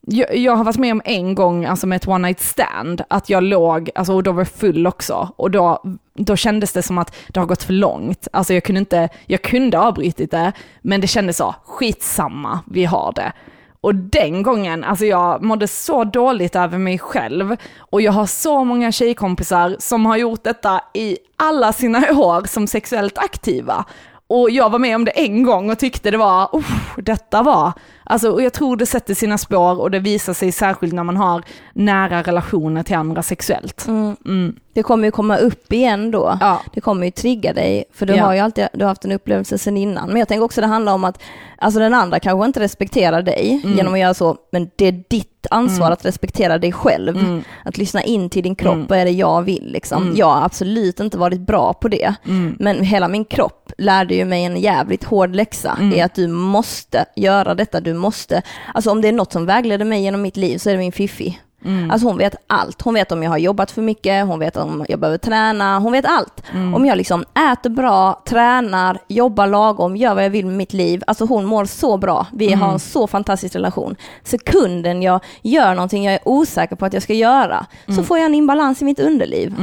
jag, 0.06 0.36
jag 0.36 0.56
har 0.56 0.64
varit 0.64 0.78
med 0.78 0.92
om 0.92 1.02
en 1.04 1.34
gång, 1.34 1.64
alltså 1.64 1.86
med 1.86 1.96
ett 1.96 2.08
one 2.08 2.28
night 2.28 2.40
stand, 2.40 3.02
att 3.08 3.30
jag 3.30 3.42
låg, 3.42 3.90
alltså 3.94 4.14
och 4.14 4.22
då 4.22 4.32
var 4.32 4.40
jag 4.40 4.48
full 4.48 4.86
också, 4.86 5.28
och 5.36 5.50
då, 5.50 5.82
då 6.14 6.36
kändes 6.36 6.72
det 6.72 6.82
som 6.82 6.98
att 6.98 7.16
det 7.28 7.40
har 7.40 7.46
gått 7.46 7.62
för 7.62 7.72
långt. 7.72 8.28
Alltså 8.32 8.54
jag 8.54 8.64
kunde 8.64 8.78
inte, 8.78 9.08
jag 9.26 9.42
kunde 9.42 9.78
avbrytit 9.78 10.02
avbrutit 10.02 10.30
det, 10.30 10.52
men 10.82 11.00
det 11.00 11.06
kändes 11.06 11.36
så, 11.36 11.54
skitsamma, 11.64 12.60
vi 12.66 12.84
har 12.84 13.12
det. 13.12 13.32
Och 13.80 13.94
den 13.94 14.42
gången, 14.42 14.84
alltså 14.84 15.04
jag 15.04 15.42
mådde 15.42 15.68
så 15.68 16.04
dåligt 16.04 16.56
över 16.56 16.78
mig 16.78 16.98
själv. 16.98 17.56
Och 17.78 18.02
jag 18.02 18.12
har 18.12 18.26
så 18.26 18.64
många 18.64 18.92
tjejkompisar 18.92 19.76
som 19.78 20.06
har 20.06 20.16
gjort 20.16 20.44
detta 20.44 20.80
i 20.94 21.18
alla 21.36 21.72
sina 21.72 21.98
år 22.12 22.46
som 22.46 22.66
sexuellt 22.66 23.18
aktiva. 23.18 23.84
Och 24.28 24.50
jag 24.50 24.70
var 24.70 24.78
med 24.78 24.96
om 24.96 25.04
det 25.04 25.10
en 25.10 25.42
gång 25.42 25.70
och 25.70 25.78
tyckte 25.78 26.10
det 26.10 26.18
var, 26.18 26.48
oh, 26.52 26.64
detta 26.96 27.42
var, 27.42 27.72
alltså 28.04 28.30
och 28.30 28.42
jag 28.42 28.52
tror 28.52 28.76
det 28.76 28.86
sätter 28.86 29.14
sina 29.14 29.38
spår 29.38 29.80
och 29.80 29.90
det 29.90 29.98
visar 29.98 30.32
sig 30.34 30.52
särskilt 30.52 30.92
när 30.92 31.04
man 31.04 31.16
har 31.16 31.42
nära 31.72 32.22
relationer 32.22 32.82
till 32.82 32.96
andra 32.96 33.22
sexuellt. 33.22 33.86
Mm. 33.88 34.16
Mm. 34.26 34.56
Det 34.74 34.82
kommer 34.82 35.04
ju 35.04 35.10
komma 35.10 35.36
upp 35.36 35.72
igen 35.72 36.10
då. 36.10 36.38
Ja. 36.40 36.60
Det 36.74 36.80
kommer 36.80 37.04
ju 37.04 37.10
trigga 37.10 37.52
dig, 37.52 37.84
för 37.94 38.06
du 38.06 38.14
Ja. 38.14 38.24
har 38.24 38.32
ju 38.34 38.38
alltid 38.40 38.66
du 38.72 38.84
har 38.84 38.88
haft 38.88 39.04
en 39.04 39.12
upplevelse 39.12 39.58
sen 39.58 39.76
innan. 39.76 40.08
Men 40.08 40.16
jag 40.18 40.28
tänker 40.28 40.44
också 40.44 40.60
det 40.60 40.66
handlar 40.66 40.92
om 40.92 41.04
att 41.04 41.22
alltså 41.58 41.80
den 41.80 41.94
andra 41.94 42.20
kanske 42.20 42.46
inte 42.46 42.60
respekterar 42.60 43.22
dig 43.22 43.60
Mm. 43.64 43.76
genom 43.76 43.94
att 43.94 44.00
göra 44.00 44.14
så, 44.14 44.36
men 44.52 44.70
det 44.76 44.86
är 44.86 45.04
ditt 45.08 45.28
ansvar 45.50 45.90
att 45.90 46.04
respektera 46.04 46.58
dig 46.58 46.72
själv. 46.72 47.16
Mm. 47.16 47.42
Att 47.64 47.78
lyssna 47.78 48.02
in 48.02 48.30
till 48.30 48.42
din 48.42 48.54
kropp, 48.54 48.78
vad 48.88 48.98
är 48.98 49.04
det 49.04 49.10
jag 49.10 49.42
vill 49.42 49.72
liksom. 49.72 50.02
Mm. 50.02 50.16
Jag 50.16 50.26
har 50.26 50.44
absolut 50.44 51.00
inte 51.00 51.18
varit 51.18 51.40
bra 51.40 51.72
på 51.72 51.88
det, 51.88 52.14
Mm. 52.28 52.56
men 52.58 52.84
hela 52.84 53.08
min 53.08 53.24
kropp 53.24 53.72
lärde 53.78 54.14
ju 54.14 54.24
mig 54.24 54.44
en 54.44 54.56
jävligt 54.56 55.04
hård 55.04 55.34
läxa 55.36 55.76
Mm. 55.80 55.92
i 55.92 56.00
att 56.00 56.14
du 56.14 56.28
måste 56.28 57.04
göra 57.16 57.54
detta, 57.54 57.80
du 57.80 57.91
måste, 57.98 58.42
alltså 58.74 58.90
om 58.90 59.00
det 59.00 59.08
är 59.08 59.12
något 59.12 59.32
som 59.32 59.46
vägleder 59.46 59.84
mig 59.84 60.02
genom 60.02 60.22
mitt 60.22 60.36
liv 60.36 60.58
så 60.58 60.68
är 60.70 60.72
det 60.74 60.78
min 60.78 60.92
fiffi. 60.92 61.38
Mm. 61.64 61.90
Alltså 61.90 62.06
hon 62.08 62.18
vet 62.18 62.34
allt. 62.46 62.82
Hon 62.82 62.94
vet 62.94 63.12
om 63.12 63.22
jag 63.22 63.30
har 63.30 63.38
jobbat 63.38 63.70
för 63.70 63.82
mycket, 63.82 64.26
hon 64.26 64.38
vet 64.38 64.56
om 64.56 64.84
jag 64.88 64.98
behöver 65.00 65.18
träna, 65.18 65.78
hon 65.78 65.92
vet 65.92 66.04
allt. 66.06 66.42
Mm. 66.52 66.74
Om 66.74 66.86
jag 66.86 66.96
liksom 66.96 67.24
äter 67.52 67.70
bra, 67.70 68.22
tränar, 68.26 68.98
jobbar 69.08 69.46
lagom, 69.46 69.96
gör 69.96 70.14
vad 70.14 70.24
jag 70.24 70.30
vill 70.30 70.46
med 70.46 70.56
mitt 70.56 70.72
liv. 70.72 71.02
Alltså 71.06 71.24
hon 71.24 71.44
mår 71.44 71.64
så 71.64 71.96
bra. 71.96 72.26
Vi 72.32 72.46
Mm. 72.46 72.60
har 72.60 72.72
en 72.72 72.78
så 72.78 73.06
fantastisk 73.06 73.54
relation. 73.56 73.96
Sekunden 74.24 75.02
jag 75.02 75.20
gör 75.42 75.74
någonting 75.74 76.04
jag 76.04 76.14
är 76.14 76.20
osäker 76.24 76.76
på 76.76 76.84
att 76.86 76.92
jag 76.92 77.02
ska 77.02 77.14
göra, 77.14 77.66
så 77.96 78.02
får 78.04 78.18
jag 78.18 78.26
en 78.26 78.34
imbalans 78.34 78.82
i 78.82 78.84
mitt 78.84 79.00
underliv. 79.00 79.54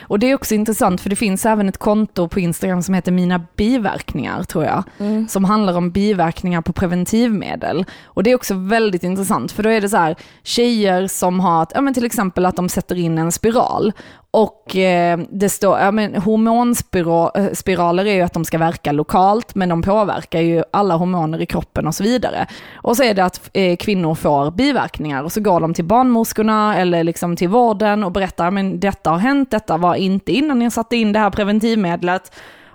Och 0.00 0.18
det 0.18 0.30
är 0.30 0.34
också 0.34 0.54
intressant 0.54 1.00
för 1.00 1.10
det 1.10 1.16
finns 1.16 1.46
även 1.46 1.68
ett 1.68 1.78
konto 1.78 2.28
på 2.28 2.40
Instagram 2.40 2.82
som 2.82 2.94
heter 2.94 3.12
Mina 3.12 3.40
biverkningar 3.56 4.42
tror 4.42 4.64
jag. 4.64 4.84
Mm. 4.98 5.28
Som 5.28 5.44
handlar 5.44 5.76
om 5.76 5.90
biverkningar 5.90 6.62
på 6.62 6.72
preventivmedel. 6.72 7.84
Och 8.04 8.22
det 8.22 8.30
är 8.30 8.34
också 8.34 8.54
väldigt 8.54 9.02
intressant 9.02 9.52
för 9.52 9.62
då 9.62 9.70
är 9.70 9.80
det 9.80 9.88
så 9.88 9.96
här 9.96 10.16
tjejer 10.42 11.06
som 11.06 11.40
har, 11.40 11.66
ja 11.74 11.80
men 11.80 11.94
till 11.94 12.06
exempel 12.06 12.46
att 12.46 12.56
de 12.56 12.68
sätter 12.68 12.98
in 12.98 13.18
en 13.18 13.32
spiral. 13.32 13.92
Och 14.30 14.76
eh, 14.76 15.18
det 15.30 15.48
står, 15.48 15.78
ja 15.78 15.90
men 15.90 16.14
hormonspiraler 16.14 18.04
eh, 18.04 18.12
är 18.12 18.16
ju 18.16 18.22
att 18.22 18.32
de 18.32 18.44
ska 18.44 18.58
verka 18.58 18.92
lokalt 18.92 19.54
men 19.54 19.68
de 19.68 19.82
påverkar 19.82 20.40
ju 20.40 20.62
alla 20.70 20.94
hormoner 20.94 21.42
i 21.42 21.46
kroppen 21.46 21.86
och 21.86 21.94
så 21.94 22.02
vidare. 22.02 22.46
Och 22.74 22.96
så 22.96 23.02
är 23.02 23.14
det 23.14 23.24
att 23.24 23.50
eh, 23.52 23.76
kvinnor 23.76 24.14
får 24.14 24.50
biverkningar 24.50 25.24
och 25.24 25.32
så 25.32 25.40
går 25.40 25.60
de 25.60 25.74
till 25.74 25.84
barnmorskorna 25.84 26.78
eller 26.78 27.04
liksom 27.04 27.36
till 27.36 27.48
vården 27.48 28.04
och 28.04 28.12
berättar 28.12 28.50
men 28.50 28.80
detta 28.80 29.10
har 29.10 29.18
hänt, 29.18 29.50
detta 29.50 29.76
var 29.76 29.94
inte 29.94 30.32
innan 30.32 30.62
jag 30.62 30.72
satte 30.72 30.96
in 30.96 31.12
det 31.12 31.18
här 31.18 31.30
preventivmedlet. 31.30 32.32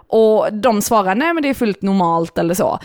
Och 0.07 0.53
de 0.53 0.81
svarar 0.81 1.15
nej 1.15 1.33
men 1.33 1.43
det 1.43 1.49
är 1.49 1.53
fullt 1.53 1.81
normalt 1.81 2.37
eller 2.37 2.53
så. 2.53 2.79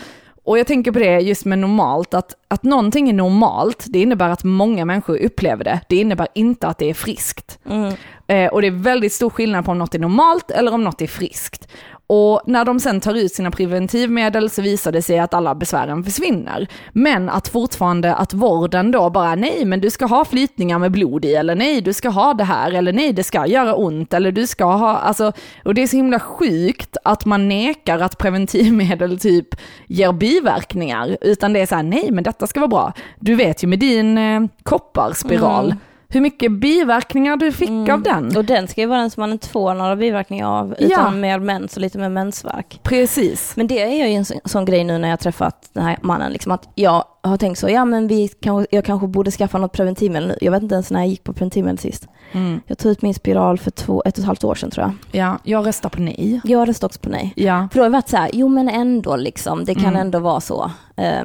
Och 0.49 0.59
jag 0.59 0.67
tänker 0.67 0.91
på 0.91 0.99
det 0.99 1.19
just 1.19 1.45
med 1.45 1.59
normalt, 1.59 2.13
att, 2.13 2.35
att 2.47 2.63
någonting 2.63 3.09
är 3.09 3.13
normalt, 3.13 3.85
det 3.89 3.99
innebär 3.99 4.29
att 4.29 4.43
många 4.43 4.85
människor 4.85 5.17
upplever 5.17 5.63
det. 5.63 5.79
Det 5.89 5.95
innebär 5.95 6.27
inte 6.35 6.67
att 6.67 6.77
det 6.77 6.89
är 6.89 6.93
friskt. 6.93 7.59
Mm. 7.69 7.93
Eh, 8.27 8.53
och 8.53 8.61
det 8.61 8.67
är 8.67 8.71
väldigt 8.71 9.13
stor 9.13 9.29
skillnad 9.29 9.65
på 9.65 9.71
om 9.71 9.77
något 9.77 9.95
är 9.95 9.99
normalt 9.99 10.51
eller 10.51 10.73
om 10.73 10.83
något 10.83 11.01
är 11.01 11.07
friskt. 11.07 11.67
Och 12.11 12.41
när 12.45 12.65
de 12.65 12.79
sen 12.79 13.01
tar 13.01 13.15
ut 13.15 13.33
sina 13.33 13.51
preventivmedel 13.51 14.49
så 14.49 14.61
visar 14.61 14.91
det 14.91 15.01
sig 15.01 15.19
att 15.19 15.33
alla 15.33 15.55
besvären 15.55 16.03
försvinner. 16.03 16.67
Men 16.91 17.29
att 17.29 17.47
fortfarande 17.47 18.15
att 18.15 18.33
vården 18.33 18.91
då 18.91 19.09
bara 19.09 19.35
nej 19.35 19.65
men 19.65 19.81
du 19.81 19.89
ska 19.89 20.05
ha 20.05 20.25
flytningar 20.25 20.79
med 20.79 20.91
blod 20.91 21.25
i 21.25 21.35
eller 21.35 21.55
nej 21.55 21.81
du 21.81 21.93
ska 21.93 22.09
ha 22.09 22.33
det 22.33 22.43
här 22.43 22.71
eller 22.71 22.93
nej 22.93 23.13
det 23.13 23.23
ska 23.23 23.47
göra 23.47 23.75
ont 23.75 24.13
eller 24.13 24.31
du 24.31 24.47
ska 24.47 24.65
ha, 24.65 24.97
alltså 24.97 25.31
och 25.65 25.73
det 25.73 25.83
är 25.83 25.87
så 25.87 25.95
himla 25.95 26.19
sjukt 26.19 26.97
att 27.03 27.25
man 27.25 27.47
nekar 27.49 27.99
att 27.99 28.17
preventivmedel 28.17 29.19
typ 29.19 29.55
ger 29.87 30.11
biverkningar 30.11 31.17
utan 31.21 31.53
det 31.53 31.59
är 31.59 31.65
så 31.65 31.75
här 31.75 31.83
nej 31.83 32.11
men 32.11 32.23
detta 32.23 32.47
ska 32.47 32.59
vara 32.59 32.67
bra. 32.67 32.93
Du 33.19 33.35
vet 33.35 33.63
ju 33.63 33.67
med 33.67 33.79
din 33.79 34.17
eh, 34.17 34.41
kopparspiral 34.63 35.65
Mm 35.65 35.77
hur 36.11 36.21
mycket 36.21 36.51
biverkningar 36.51 37.37
du 37.37 37.51
fick 37.51 37.89
av 37.89 38.01
den. 38.03 38.37
Och 38.37 38.45
den 38.45 38.67
ska 38.67 38.81
ju 38.81 38.87
vara 38.87 38.99
den 38.99 39.09
som 39.09 39.21
man 39.21 39.31
inte 39.31 39.47
får 39.49 39.73
några 39.73 39.95
biverkningar 39.95 40.47
av, 40.47 40.75
utan 40.79 40.89
Ja. 40.89 41.11
mer 41.11 41.39
mens 41.39 41.75
och 41.75 41.81
lite 41.81 41.97
mer 41.97 42.09
mensvärk. 42.09 42.79
Precis. 42.83 43.53
Men 43.55 43.67
det 43.67 43.81
är 43.81 44.07
ju 44.07 44.13
en 44.15 44.25
sån, 44.25 44.37
sån 44.45 44.65
grej 44.65 44.83
nu 44.83 44.97
när 44.97 45.09
jag 45.09 45.19
träffat 45.19 45.69
den 45.73 45.83
här 45.83 45.97
mannen, 46.01 46.31
liksom 46.31 46.51
att 46.51 46.69
jag 46.75 47.03
har 47.23 47.37
tänkt 47.37 47.59
så, 47.59 47.69
ja 47.69 47.85
men 47.85 48.07
vi 48.07 48.27
kanske, 48.27 48.75
jag 48.75 48.85
kanske 48.85 49.07
borde 49.07 49.31
skaffa 49.31 49.57
något 49.57 49.71
preventivmedel 49.71 50.27
nu. 50.27 50.37
Jag 50.41 50.51
vet 50.51 50.63
inte 50.63 50.75
ens 50.75 50.91
när 50.91 50.99
jag 50.99 51.07
gick 51.09 51.23
på 51.23 51.33
preventivmedel 51.33 51.77
sist. 51.77 52.07
Mm. 52.31 52.61
Jag 52.67 52.77
tog 52.77 52.91
ut 52.91 53.01
min 53.01 53.13
spiral 53.13 53.57
för 53.59 53.71
två, 53.71 54.03
ett 54.05 54.13
och 54.13 54.19
ett 54.19 54.25
halvt 54.25 54.43
år 54.43 54.55
sedan 54.55 54.71
tror 54.71 54.85
jag. 54.85 55.21
Ja, 55.21 55.37
jag 55.43 55.67
röstar 55.67 55.89
på 55.89 56.01
nej. 56.01 56.41
Jag 56.43 56.67
röstade 56.67 56.85
också 56.85 56.99
på 56.99 57.09
nej. 57.09 57.33
Ja. 57.35 57.67
För 57.71 57.79
då 57.79 57.81
har 57.81 57.85
jag 57.85 57.91
varit 57.91 58.09
så 58.09 58.17
här, 58.17 58.29
jo 58.33 58.47
men 58.47 58.69
ändå 58.69 59.15
liksom, 59.15 59.65
det 59.65 59.75
kan 59.75 59.85
Mm. 59.85 59.95
ändå 60.01 60.19
vara 60.19 60.41
så. 60.41 60.71
Eh, 60.95 61.23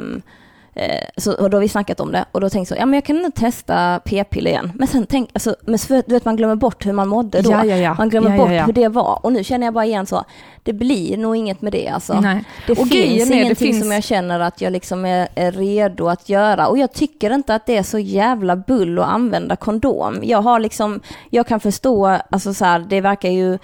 så, 1.17 1.33
och 1.33 1.51
då 1.51 1.57
har 1.57 1.61
vi 1.63 1.69
snackat 1.69 2.01
om 2.01 2.13
det 2.13 2.25
och 2.33 2.41
då 2.41 2.51
tänkte 2.51 2.75
jag 2.75 2.83
ja 2.83 2.87
men 2.87 2.95
jag 2.95 3.05
kan 3.05 3.17
nog 3.17 3.35
testa 3.35 4.01
p-piller 4.05 4.51
igen. 4.51 4.73
Men 4.75 4.89
sen 4.89 5.07
tänk, 5.07 5.31
alltså, 5.33 5.57
men 5.61 5.79
för, 5.79 6.03
du 6.07 6.15
vet 6.15 6.25
man 6.25 6.37
glömmer 6.37 6.55
bort 6.57 6.87
hur 6.87 6.93
man 6.93 7.09
mådde 7.09 7.43
då. 7.43 7.51
Ja, 7.51 7.65
ja, 7.65 7.77
ja. 7.77 7.95
Man 7.99 8.09
glömmer 8.09 8.39
bort 8.39 8.49
hur 8.69 8.73
det 8.73 8.89
var. 8.89 9.19
Och 9.23 9.33
nu 9.33 9.45
känner 9.45 9.67
jag 9.67 9.75
bara 9.75 9.85
igen 9.85 10.07
så, 10.07 10.25
det 10.63 10.73
blir 10.73 11.17
nog 11.17 11.37
inget 11.37 11.63
med 11.63 11.73
det 11.73 11.89
alltså. 11.89 12.21
Nej. 12.21 12.45
Det 12.67 12.73
Och 12.73 12.89
finns 12.89 13.31
är, 13.31 13.35
ingenting 13.35 13.57
finns- 13.57 13.81
som 13.81 13.93
jag 13.93 14.05
känner 14.05 14.41
att 14.41 14.61
jag 14.61 14.73
liksom 14.73 15.05
är, 15.05 15.29
är 15.35 15.53
redo 15.53 16.09
att 16.09 16.29
göra. 16.29 16.67
Och 16.69 16.79
jag 16.79 16.93
tycker 16.93 17.31
inte 17.35 17.55
att 17.55 17.67
det 17.67 17.77
är 17.77 17.83
så 17.83 17.99
jävla 17.99 18.57
bull 18.57 18.99
att 18.99 19.09
använda 19.09 19.57
kondom. 19.57 20.19
Jag 20.23 20.43
har 20.43 20.61
liksom, 20.61 21.01
jag 21.31 21.47
kan 21.47 21.61
förstå, 21.61 22.07
alltså 22.07 22.55
så 22.55 22.65
här, 22.65 22.79
det 22.79 23.01
verkar 23.01 23.31
ju 23.31 23.59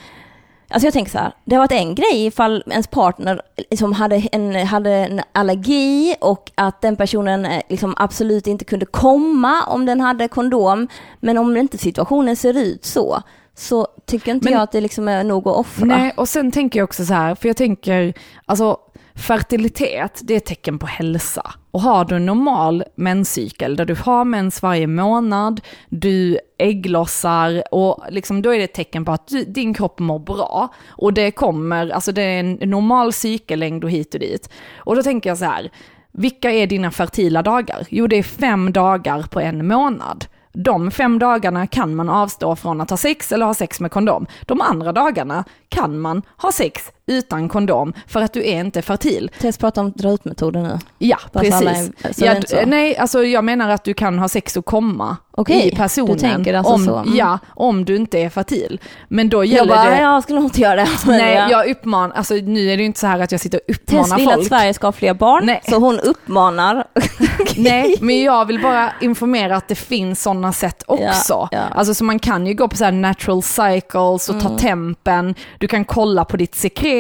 Alltså 0.70 0.86
jag 0.86 0.92
tänker 0.92 1.10
så 1.10 1.18
här, 1.18 1.32
det 1.44 1.54
har 1.54 1.60
varit 1.62 1.72
en 1.72 1.94
grej 1.94 2.26
ifall 2.26 2.62
ens 2.66 2.86
partner 2.86 3.42
liksom 3.70 3.92
hade, 3.92 4.16
en, 4.16 4.66
hade 4.66 4.90
en 4.90 5.20
allergi 5.32 6.14
och 6.20 6.50
att 6.54 6.80
den 6.80 6.96
personen 6.96 7.44
eh, 7.46 7.60
liksom 7.68 7.94
absolut 7.96 8.46
inte 8.46 8.64
kunde 8.64 8.86
komma 8.86 9.64
om 9.64 9.86
den 9.86 10.00
hade 10.00 10.28
kondom. 10.28 10.88
Men 11.20 11.38
om 11.38 11.56
inte 11.56 11.78
situationen 11.78 12.36
ser 12.36 12.56
ut 12.58 12.84
så, 12.84 13.22
så 13.54 13.86
tycker 14.06 14.32
inte 14.32 14.44
Men- 14.44 14.52
jag 14.52 14.62
att 14.62 14.72
det 14.72 14.80
liksom 14.80 15.08
är 15.08 15.24
nog 15.24 15.48
att 15.48 15.56
offra. 15.56 15.84
Nej, 15.86 16.12
och 16.16 16.28
sen 16.28 16.50
tänker 16.52 16.78
jag 16.78 16.84
också 16.84 17.04
så 17.04 17.14
här, 17.14 17.34
för 17.34 17.48
jag 17.48 17.56
tänker, 17.56 18.14
alltså 18.46 18.76
fertilitet, 19.14 20.20
det 20.24 20.34
är 20.34 20.36
ett 20.36 20.46
tecken 20.46 20.78
på 20.78 20.86
hälsa. 20.86 21.54
Och 21.70 21.80
har 21.80 22.04
du 22.04 22.16
en 22.16 22.26
normal 22.26 22.84
menscykel 22.94 23.76
där 23.76 23.84
du 23.84 23.94
har 23.94 24.24
mens 24.24 24.62
varje 24.62 24.86
månad, 24.86 25.60
du 25.88 26.38
ägglossar 26.58 27.62
och 27.74 28.04
liksom 28.10 28.42
då 28.42 28.54
är 28.54 28.58
det 28.58 28.64
ett 28.64 28.74
tecken 28.74 29.04
på 29.04 29.12
att 29.12 29.28
du, 29.28 29.44
din 29.44 29.74
kropp 29.74 29.98
mår 29.98 30.18
bra. 30.18 30.68
Och 30.88 31.14
det 31.14 31.30
kommer, 31.30 31.90
alltså 31.90 32.12
det 32.12 32.22
är 32.22 32.40
en 32.40 32.52
normal 32.52 33.12
cykellängd 33.12 33.84
och 33.84 33.90
hit 33.90 34.14
och 34.14 34.20
dit. 34.20 34.50
Och 34.76 34.96
då 34.96 35.02
tänker 35.02 35.30
jag 35.30 35.38
så 35.38 35.44
här, 35.44 35.70
vilka 36.12 36.50
är 36.50 36.66
dina 36.66 36.90
fertila 36.90 37.42
dagar? 37.42 37.86
Jo, 37.90 38.06
det 38.06 38.16
är 38.16 38.22
fem 38.22 38.72
dagar 38.72 39.22
på 39.22 39.40
en 39.40 39.68
månad. 39.68 40.24
De 40.52 40.90
fem 40.90 41.18
dagarna 41.18 41.66
kan 41.66 41.94
man 41.94 42.08
avstå 42.08 42.56
från 42.56 42.80
att 42.80 42.90
ha 42.90 42.96
sex 42.96 43.32
eller 43.32 43.46
ha 43.46 43.54
sex 43.54 43.80
med 43.80 43.90
kondom. 43.90 44.26
De 44.42 44.60
andra 44.60 44.92
dagarna 44.92 45.44
kan 45.68 46.00
man 46.00 46.22
ha 46.36 46.52
sex 46.52 46.82
utan 47.06 47.48
kondom 47.48 47.92
för 48.06 48.20
att 48.22 48.32
du 48.32 48.46
är 48.46 48.60
inte 48.60 48.82
fertil. 48.82 49.30
Tess 49.40 49.58
pratar 49.58 49.82
om 49.82 49.92
dra 49.96 50.10
ut-metoden 50.12 50.62
nu. 50.62 50.78
Ja, 50.98 51.18
alla 51.32 51.40
precis. 51.42 51.90
är- 52.20 52.26
ja, 52.26 52.34
d- 52.34 52.64
nej, 52.66 52.96
alltså 52.96 53.24
jag 53.24 53.44
menar 53.44 53.68
att 53.70 53.84
du 53.84 53.94
kan 53.94 54.18
ha 54.18 54.28
sex 54.28 54.56
och 54.56 54.64
komma 54.64 55.16
Okej, 55.32 55.68
i 55.72 55.76
personen. 55.76 56.12
du 56.12 56.18
tänker 56.18 56.54
alltså 56.54 56.72
om, 56.72 56.84
så. 56.84 56.96
Mm. 56.96 57.16
Ja, 57.16 57.38
om 57.54 57.84
du 57.84 57.96
inte 57.96 58.18
är 58.18 58.28
fertil. 58.30 58.80
Men 59.08 59.28
då 59.28 59.38
Jag 59.38 59.46
gäller 59.46 59.76
bara, 59.76 59.90
det... 59.90 60.00
jag 60.02 60.22
skulle 60.22 60.38
nog 60.40 60.46
inte 60.48 60.60
göra 60.60 60.74
det. 60.76 60.88
Nej, 61.06 61.34
jag- 61.34 61.50
jag 61.50 61.70
uppmanar, 61.70 62.16
alltså 62.16 62.34
nu 62.34 62.70
är 62.70 62.76
det 62.76 62.80
ju 62.82 62.86
inte 62.86 63.00
så 63.00 63.06
här 63.06 63.20
att 63.20 63.32
jag 63.32 63.40
sitter 63.40 63.60
och 63.68 63.74
uppmanar 63.74 64.04
Tess 64.04 64.18
vill 64.18 64.24
folk. 64.26 64.38
att 64.40 64.46
Sverige 64.46 64.74
ska 64.74 64.86
ha 64.86 64.92
fler 64.92 65.14
barn, 65.14 65.46
Nej. 65.46 65.60
så 65.68 65.76
hon 65.78 66.00
uppmanar. 66.00 66.84
Nej, 67.56 67.96
men 68.00 68.22
jag 68.22 68.44
vill 68.44 68.62
bara 68.62 68.92
informera 69.00 69.56
att 69.56 69.68
det 69.68 69.74
finns 69.74 70.22
sådana 70.22 70.52
sätt 70.52 70.82
också. 70.86 71.48
ja. 71.52 71.58
Alltså 71.74 71.94
så 71.94 72.04
man 72.04 72.18
kan 72.18 72.46
ju 72.46 72.54
gå 72.54 72.68
på 72.68 72.76
så 72.76 72.84
här 72.84 72.92
natural 72.92 73.42
cycles 73.42 74.28
och 74.28 74.40
ta 74.40 74.46
Mm. 74.50 74.58
tempen, 74.58 75.34
du 75.58 75.68
kan 75.68 75.84
kolla 75.84 76.24
på 76.24 76.36
ditt 76.36 76.54
sekret, 76.54 76.99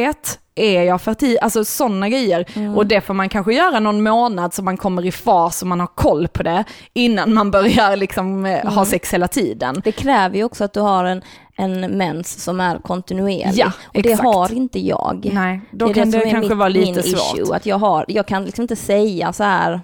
är 0.54 0.82
jag 0.82 1.00
fertil? 1.02 1.38
Alltså 1.42 1.64
sådana 1.64 2.08
grejer. 2.08 2.44
Mm. 2.54 2.76
Och 2.76 2.86
det 2.86 3.00
får 3.00 3.14
man 3.14 3.28
kanske 3.28 3.54
göra 3.54 3.80
någon 3.80 4.02
månad 4.02 4.54
så 4.54 4.62
man 4.62 4.76
kommer 4.76 5.06
i 5.06 5.12
fas 5.12 5.62
och 5.62 5.68
man 5.68 5.80
har 5.80 5.86
koll 5.86 6.28
på 6.28 6.42
det 6.42 6.64
innan 6.92 7.34
man 7.34 7.50
börjar 7.50 7.96
liksom 7.96 8.46
eh, 8.46 8.60
Mm. 8.60 8.72
ha 8.74 8.84
sex 8.84 9.14
hela 9.14 9.28
tiden. 9.28 9.80
Det 9.84 9.92
kräver 9.92 10.36
ju 10.36 10.44
också 10.44 10.64
att 10.64 10.72
du 10.72 10.80
har 10.80 11.04
en, 11.04 11.22
en 11.56 11.80
mens 11.80 12.44
som 12.44 12.60
är 12.60 12.78
kontinuerlig. 12.78 13.52
Ja, 13.54 13.72
och 13.94 14.02
det 14.02 14.20
har 14.20 14.52
inte 14.52 14.80
jag. 14.80 15.30
Nej, 15.32 15.60
då 15.70 15.88
är 15.88 15.94
kan 15.94 16.10
det, 16.10 16.18
är 16.18 16.30
kanske 16.30 16.54
vara 16.54 16.68
lite 16.68 16.86
min 16.86 17.02
svårt. 17.02 17.38
Issue, 17.38 17.56
att 17.56 17.66
jag, 17.66 17.76
har, 17.78 18.04
jag 18.08 18.26
kan 18.26 18.44
liksom 18.44 18.62
inte 18.62 18.76
säga 18.76 19.32
så 19.32 19.44
här. 19.44 19.80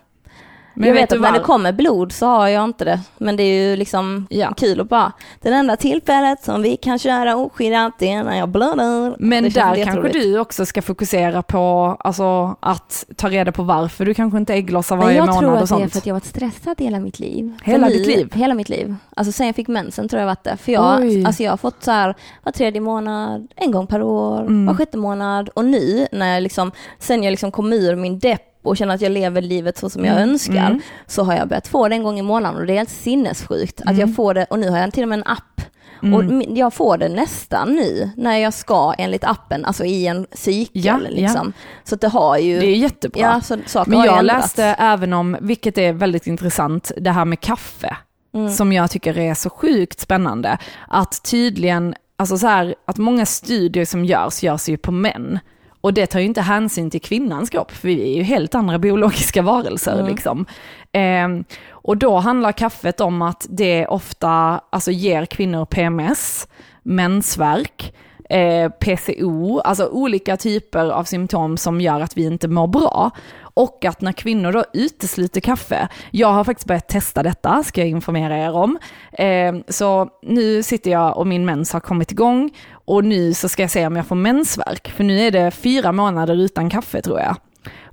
Men 0.77 0.89
jag 0.89 0.95
vet 0.95 1.13
att 1.13 1.21
när 1.21 1.33
det 1.33 1.39
kommer 1.41 1.73
blod 1.73 2.13
så 2.13 2.27
har 2.27 2.49
jag 2.49 2.65
inte 2.65 2.85
det. 2.85 3.01
Men 3.19 3.37
det 3.37 3.43
är 3.43 3.71
ju 3.71 3.77
liksom 3.77 4.27
Ja. 4.31 4.53
kul 4.57 4.81
att 4.81 4.89
bara, 4.89 5.13
det 5.43 5.49
enda 5.49 5.77
tillfället 5.77 6.45
som 6.45 6.63
vi 6.63 6.77
kan 6.77 6.99
köra 6.99 7.37
oskyddat 7.37 7.93
det 7.99 8.11
är 8.13 8.25
när 8.25 8.39
jag 8.39 8.49
blöder. 8.49 9.17
Men 9.19 9.45
Det 9.45 9.49
där 9.51 9.85
kanske 9.85 10.09
du 10.09 10.39
också 10.39 10.67
ska 10.67 10.83
fokusera 10.83 11.43
på 11.43 11.97
alltså, 12.01 12.57
att 12.61 13.05
ta 13.17 13.29
reda 13.29 13.53
på 13.53 13.63
varför 13.63 14.05
du 14.07 14.15
kanske 14.15 14.39
inte 14.39 14.55
ägglossar 14.55 14.97
varje 14.97 15.17
jag 15.17 15.27
månad 15.27 15.41
tror 15.41 15.51
och 15.51 15.57
att 15.57 15.61
det 15.61 15.65
är 15.75 15.79
sånt. 15.79 15.93
för 15.93 15.99
att 15.99 16.07
jag 16.07 16.15
har 16.15 16.21
varit 16.21 16.25
stressad 16.25 16.75
hela 16.81 17.01
mitt 17.01 17.19
liv. 17.21 17.55
Hela 17.65 17.89
ditt 17.89 18.07
liv? 18.07 18.33
Hela 18.35 18.55
mitt 18.55 18.69
liv. 18.69 18.95
Alltså 19.17 19.33
sen 19.33 19.47
jag 19.47 19.57
fick 19.57 19.69
mensen 19.69 20.09
tror 20.09 20.21
jag 20.21 20.27
varit 20.27 20.45
det. 20.45 20.57
För 20.57 20.73
jag, 20.73 21.01
Oj. 21.01 21.25
alltså 21.25 21.43
jag 21.43 21.53
har 21.53 21.57
fått 21.57 21.83
så 21.85 21.91
här 21.91 22.15
var 22.43 22.53
tredje 22.53 22.81
månad, 22.81 23.49
en 23.57 23.71
gång 23.71 23.87
per 23.87 24.03
år, 24.03 24.41
Mm. 24.41 24.67
var 24.67 24.75
sjätte 24.75 24.99
månad. 24.99 25.49
Och 25.49 25.65
nu 25.65 26.07
när 26.13 26.35
jag 26.35 26.43
liksom, 26.43 26.73
sen 26.99 27.23
jag 27.23 27.31
liksom 27.31 27.51
kom 27.51 27.73
ur 27.73 27.97
min 27.97 28.19
depp 28.19 28.43
och 28.67 28.77
känner 28.77 28.95
att 28.95 29.01
jag 29.01 29.13
lever 29.13 29.43
livet 29.43 29.79
så 29.79 29.91
som 29.91 30.05
jag 30.05 30.17
Mm, 30.17 30.29
önskar, 30.31 30.67
mm. 30.67 30.81
så 31.07 31.23
har 31.23 31.35
jag 31.37 31.49
börjat 31.49 31.69
få 31.69 31.89
det 31.89 31.95
en 31.95 32.03
gång 32.03 32.19
i 32.19 32.23
månaden 32.23 32.61
och 32.61 32.67
det 32.67 32.73
är 32.73 32.77
helt 32.77 32.91
sinnessjukt 32.91 33.81
att 33.87 33.99
jag 33.99 34.15
får 34.17 34.35
det, 34.35 34.45
och 34.51 34.59
nu 34.59 34.71
har 34.71 34.79
jag 34.79 34.93
till 34.93 35.03
och 35.03 35.09
med 35.09 35.19
en 35.19 35.27
app. 35.27 35.61
Mm. 36.03 36.15
Och 36.15 36.45
jag 36.59 36.75
får 36.75 36.99
det 36.99 37.09
nästan 37.09 37.73
nu 37.75 38.11
när 38.17 38.37
jag 38.37 38.55
ska 38.55 38.95
enligt 38.99 39.25
appen, 39.25 39.65
alltså 39.65 39.85
i 39.85 40.07
en 40.07 40.27
cykel 40.33 40.85
Ja, 40.85 40.99
ja. 41.05 41.09
liksom. 41.11 41.53
Så 41.85 41.95
att 41.95 42.01
det 42.01 42.09
har 42.09 42.39
ju, 42.39 42.61
Det 42.61 42.67
är 42.67 42.77
jättebra. 42.77 43.21
ja 43.23 43.41
så 43.41 43.57
saker 43.67 43.91
Men 43.91 43.99
har 43.99 44.07
jag 44.07 44.19
ändrats. 44.19 44.43
läste 44.47 44.65
även 44.65 45.13
om, 45.13 45.37
vilket 45.41 45.79
är 45.79 45.93
väldigt 45.93 46.27
intressant, 46.27 46.93
det 46.97 47.11
här 47.11 47.25
med 47.25 47.41
kaffe. 47.41 47.97
Mm. 48.35 48.51
Som 48.53 48.73
jag 48.73 48.91
tycker 48.91 49.19
är 49.19 49.35
så 49.35 49.51
sjukt 49.51 50.01
spännande. 50.01 50.59
Att 50.89 51.23
tydligen, 51.31 51.95
alltså 52.17 52.39
så 52.39 52.47
här, 52.47 52.75
att 52.87 52.97
många 52.97 53.27
studier 53.27 53.85
som 53.85 54.05
görs, 54.05 54.43
görs 54.43 54.69
ju 54.69 54.77
på 54.77 54.93
män. 54.93 55.39
Och 55.87 55.95
det 55.95 56.07
tar 56.07 56.21
ju 56.21 56.27
inte 56.27 56.41
hänsyn 56.41 56.91
till 56.91 57.01
kvinnans 57.01 57.51
kropp, 57.51 57.71
för 57.71 57.89
vi 57.89 58.13
är 58.13 58.17
ju 58.17 58.23
helt 58.23 58.55
andra 58.55 58.79
biologiska 58.79 59.43
varelser 59.43 59.93
Mm. 59.93 60.07
liksom. 60.07 60.47
Ehm, 60.93 61.45
och 61.71 61.97
då 61.97 62.17
handlar 62.17 62.53
kaffet 62.53 63.01
om 63.01 63.23
att 63.23 63.47
det 63.51 63.87
ofta 63.87 64.61
alltså, 64.71 64.91
ger 64.91 65.27
kvinnor 65.27 65.65
PMS, 65.65 66.49
mensvärk, 66.83 67.95
eh, 68.31 68.71
PCO, 68.71 69.61
alltså 69.61 69.87
olika 69.87 70.37
typer 70.37 70.91
av 70.91 71.05
symptom 71.05 71.57
som 71.57 71.81
gör 71.81 72.01
att 72.01 72.17
vi 72.17 72.25
inte 72.25 72.49
mår 72.49 72.67
bra. 72.67 73.11
Och 73.57 73.85
att 73.85 74.01
när 74.01 74.13
kvinnor 74.13 74.53
då 74.53 74.65
utesluter 74.73 75.41
kaffe, 75.41 75.89
jag 76.11 76.33
har 76.33 76.45
faktiskt 76.45 76.69
börjat 76.69 76.89
testa 76.89 77.23
detta, 77.23 77.63
ska 77.63 77.81
jag 77.81 77.89
informera 77.89 78.39
er 78.39 78.53
om. 78.53 78.79
Eh, 79.13 79.55
så 79.69 80.09
nu 80.23 80.63
sitter 80.63 80.91
jag 80.91 81.19
och 81.19 81.27
min 81.27 81.45
mens 81.45 81.73
har 81.73 81.81
kommit 81.81 82.13
igång 82.13 82.51
och 82.73 83.05
nu 83.05 83.35
så 83.35 83.49
ska 83.49 83.63
jag 83.63 83.71
se 83.71 83.87
om 83.87 83.97
jag 83.97 84.07
får 84.07 84.17
mensvärk, 84.17 84.91
för 84.91 85.05
nu 85.05 85.21
är 85.21 85.31
det 85.31 85.51
fyra 85.51 85.93
månader 85.93 86.35
utan 86.35 86.71
kaffe 86.71 87.03
tror 87.03 87.21
jag. 87.21 87.37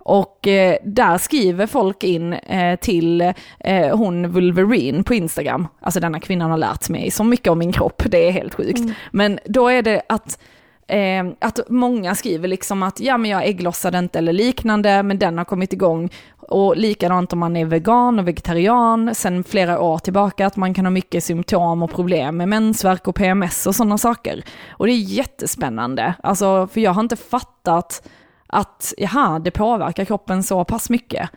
Och 0.05 0.47
eh, 0.47 0.77
där 0.83 1.17
skriver 1.17 1.67
folk 1.67 2.03
in 2.03 2.33
eh, 2.33 2.79
till 2.79 3.21
eh, 3.59 3.97
hon 3.97 4.31
Wolverine 4.31 5.03
på 5.03 5.13
Instagram, 5.13 5.67
alltså 5.81 5.99
denna 5.99 6.19
kvinnan 6.19 6.51
har 6.51 6.57
lärt 6.57 6.89
mig 6.89 7.11
så 7.11 7.23
mycket 7.23 7.47
om 7.47 7.59
min 7.59 7.71
kropp, 7.71 8.03
det 8.05 8.27
är 8.27 8.31
helt 8.31 8.55
sjukt. 8.55 8.81
Men 9.11 9.39
då 9.45 9.67
är 9.67 9.81
det 9.81 10.01
att 10.09 10.39
Eh, 10.87 11.25
att 11.39 11.59
många 11.69 12.15
skriver 12.15 12.47
liksom 12.47 12.83
att 12.83 12.99
ja 12.99 13.17
men 13.17 13.31
jag 13.31 13.45
ägglossade 13.47 13.99
inte 13.99 14.19
eller 14.19 14.33
liknande 14.33 15.03
men 15.03 15.19
den 15.19 15.37
har 15.37 15.45
kommit 15.45 15.73
igång 15.73 16.09
och 16.37 16.77
likadant 16.77 17.33
om 17.33 17.39
man 17.39 17.55
är 17.57 17.65
vegan 17.65 18.19
och 18.19 18.27
vegetarian 18.27 19.15
sen 19.15 19.43
flera 19.43 19.79
år 19.81 19.97
tillbaka 19.97 20.47
att 20.47 20.55
man 20.55 20.73
kan 20.73 20.85
ha 20.85 20.89
mycket 20.89 21.23
symptom 21.23 21.83
och 21.83 21.91
problem 21.91 22.37
med 22.37 22.49
mensvärk 22.49 23.07
och 23.07 23.15
PMS 23.15 23.67
och 23.67 23.75
sådana 23.75 23.97
saker. 23.97 24.43
Och 24.71 24.85
det 24.87 24.93
är 24.93 24.97
jättespännande, 24.97 26.13
alltså 26.23 26.67
för 26.67 26.81
jag 26.81 26.91
har 26.91 27.01
inte 27.01 27.15
fattat 27.15 28.07
att 28.47 28.93
jaha, 28.97 29.39
det 29.39 29.51
påverkar 29.51 30.05
kroppen 30.05 30.43
så 30.43 30.63
pass 30.63 30.89
mycket. 30.89 31.29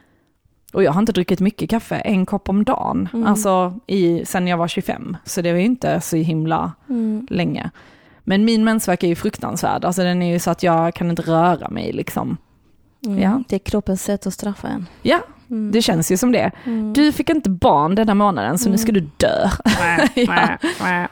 Och 0.73 0.83
jag 0.83 0.93
har 0.93 1.01
inte 1.01 1.13
druckit 1.13 1.41
mycket 1.41 1.71
kaffe, 1.71 1.97
en 1.97 2.27
kopp 2.27 2.49
om 2.49 2.65
dagen, 2.65 3.09
alltså 3.27 3.75
i, 3.87 4.25
sen 4.25 4.47
jag 4.49 4.57
var 4.57 4.69
25. 4.69 5.17
Så 5.25 5.43
det 5.43 5.53
var 5.53 5.59
ju 5.59 5.65
inte 5.65 6.01
så 6.01 6.17
himla 6.17 6.73
Mm. 6.89 7.27
länge. 7.31 7.71
Men 8.29 8.45
min 8.45 8.65
mensvärk 8.65 9.03
är 9.03 9.09
ju 9.09 9.15
fruktansvärd, 9.15 9.85
alltså 9.85 10.03
den 10.03 10.23
är 10.23 10.33
ju 10.33 10.39
så 10.39 10.51
att 10.51 10.63
jag 10.63 10.95
kan 10.95 11.11
inte 11.11 11.23
röra 11.23 11.69
mig 11.69 11.93
liksom. 11.93 12.37
Mm. 13.07 13.23
Ja. 13.23 13.43
Det 13.49 13.55
är 13.57 13.59
kroppens 13.61 14.03
sätt 14.05 14.27
att 14.27 14.35
straffa 14.35 14.69
en. 14.69 14.87
Ja, 15.03 15.19
Mm. 15.51 15.73
det 15.73 15.83
känns 15.83 16.13
ju 16.13 16.17
som 16.17 16.33
det. 16.33 16.51
Mm. 16.65 16.93
Du 16.93 17.13
fick 17.13 17.31
inte 17.31 17.51
barn 17.51 17.95
den 17.95 18.09
här 18.09 18.15
månaden 18.15 18.59
så 18.59 18.71
nu 18.71 18.79
ska 18.79 18.93
du 18.93 19.01
dö. 19.17 19.49
ja. 20.15 21.09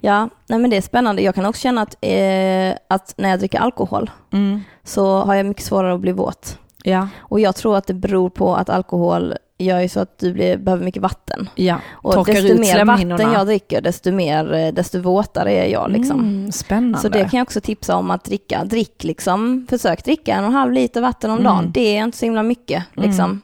Ja, 0.00 0.28
nej 0.48 0.58
men 0.58 0.70
det 0.70 0.76
är 0.76 0.80
spännande. 0.80 1.22
Jag 1.22 1.34
kan 1.34 1.46
också 1.46 1.60
känna 1.60 1.82
att, 1.82 1.94
eh, 2.00 2.74
att 2.88 3.14
när 3.16 3.28
jag 3.30 3.38
dricker 3.38 3.58
alkohol 3.58 4.10
Mm. 4.32 4.60
så 4.84 5.22
har 5.22 5.34
jag 5.34 5.46
mycket 5.46 5.64
svårare 5.64 5.94
att 5.94 6.00
bli 6.00 6.12
våt. 6.12 6.58
ja, 6.84 7.08
Och 7.18 7.40
jag 7.40 7.56
tror 7.56 7.76
att 7.76 7.86
det 7.86 7.94
beror 7.94 8.30
på 8.30 8.54
att 8.56 8.68
alkohol 8.70 9.34
gör 9.64 9.80
ju 9.80 9.88
så 9.88 10.00
att 10.00 10.18
du 10.18 10.32
blir, 10.32 10.56
behöver 10.56 10.84
mycket 10.84 11.02
vatten. 11.02 11.48
ja. 11.54 11.76
Och 11.92 12.26
desto 12.26 12.60
mer 12.60 12.84
vatten 12.84 13.32
jag 13.32 13.46
dricker, 13.46 13.80
desto, 13.80 14.12
mer, 14.12 14.52
eh, 14.54 14.72
desto 14.72 15.00
våtare 15.00 15.52
är 15.52 15.66
jag. 15.66 15.90
Liksom. 15.90 16.20
Mm, 16.20 16.52
spännande. 16.52 16.98
Så 16.98 17.08
det 17.08 17.18
kan 17.30 17.38
jag 17.38 17.42
också 17.44 17.60
tipsa 17.60 17.96
om 17.96 18.10
att 18.10 18.24
dricka. 18.24 18.64
Drick 18.64 19.04
liksom, 19.04 19.66
försök 19.70 20.04
dricka 20.04 20.34
en 20.34 20.40
och 20.44 20.50
en 20.50 20.54
halv 20.54 20.72
liter 20.72 21.00
vatten 21.00 21.30
om 21.30 21.38
Mm. 21.38 21.52
dagen. 21.52 21.70
Det 21.74 21.96
är 21.96 22.04
inte 22.04 22.18
så 22.18 22.24
himla 22.24 22.42
mycket. 22.42 22.84
Liksom. 22.94 23.42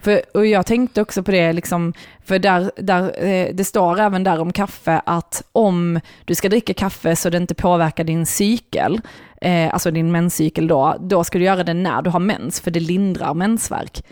För, 0.00 0.22
och 0.34 0.46
jag 0.46 0.66
tänkte 0.66 1.02
också 1.02 1.22
på 1.22 1.30
det, 1.30 1.52
liksom, 1.52 1.92
för 2.24 2.38
där, 2.38 2.70
där, 2.76 3.24
eh, 3.24 3.48
det 3.54 3.64
står 3.64 4.00
även 4.00 4.24
där 4.24 4.40
om 4.40 4.52
kaffe 4.52 5.02
att 5.06 5.42
om 5.52 6.00
du 6.24 6.34
ska 6.34 6.48
dricka 6.48 6.74
kaffe 6.74 7.16
så 7.16 7.30
det 7.30 7.36
inte 7.36 7.54
påverkar 7.54 8.04
din 8.04 8.26
cykel, 8.26 9.00
eh, 9.40 9.72
alltså 9.72 9.90
din 9.90 10.12
menscykel 10.12 10.66
då, 10.66 10.96
då 11.00 11.24
ska 11.24 11.38
du 11.38 11.44
göra 11.44 11.64
det 11.64 11.74
när 11.74 12.02
du 12.02 12.10
har 12.10 12.20
mens, 12.20 12.60
för 12.60 12.70
det 12.70 12.80
lindrar 12.80 13.34
mensvärk. 13.34 14.04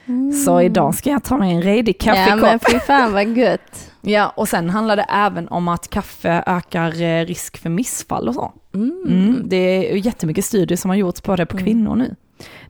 Så 0.47 0.61
idag 0.61 0.95
ska 0.95 1.11
jag 1.11 1.25
ta 1.25 1.37
mig 1.37 1.55
en 1.55 1.63
redig 1.63 1.97
Ja 2.01 2.13
kaffekopp. 2.15 2.41
men 2.41 2.59
fy 2.59 2.79
fan 2.79 3.13
vad 3.13 3.37
gött. 3.37 3.89
Ja, 4.05 4.33
och 4.37 4.49
sen 4.49 4.71
handlar 4.71 4.97
det 4.97 5.07
även 5.09 5.49
om 5.49 5.69
att 5.69 5.91
kaffe 5.91 6.43
ökar 6.47 7.03
eh, 7.03 7.27
risk 7.27 7.59
för 7.59 7.71
missfall 7.71 8.29
och 8.29 8.35
så. 8.35 8.53
Mm. 8.75 9.43
Det 9.45 9.57
är 9.57 9.97
jättemycket 9.97 10.45
studier 10.45 10.77
som 10.77 10.91
har 10.91 10.97
gjorts 10.97 11.21
på 11.21 11.37
det 11.37 11.47
på 11.47 11.59
kvinnor 11.59 11.97
nu. 11.97 12.15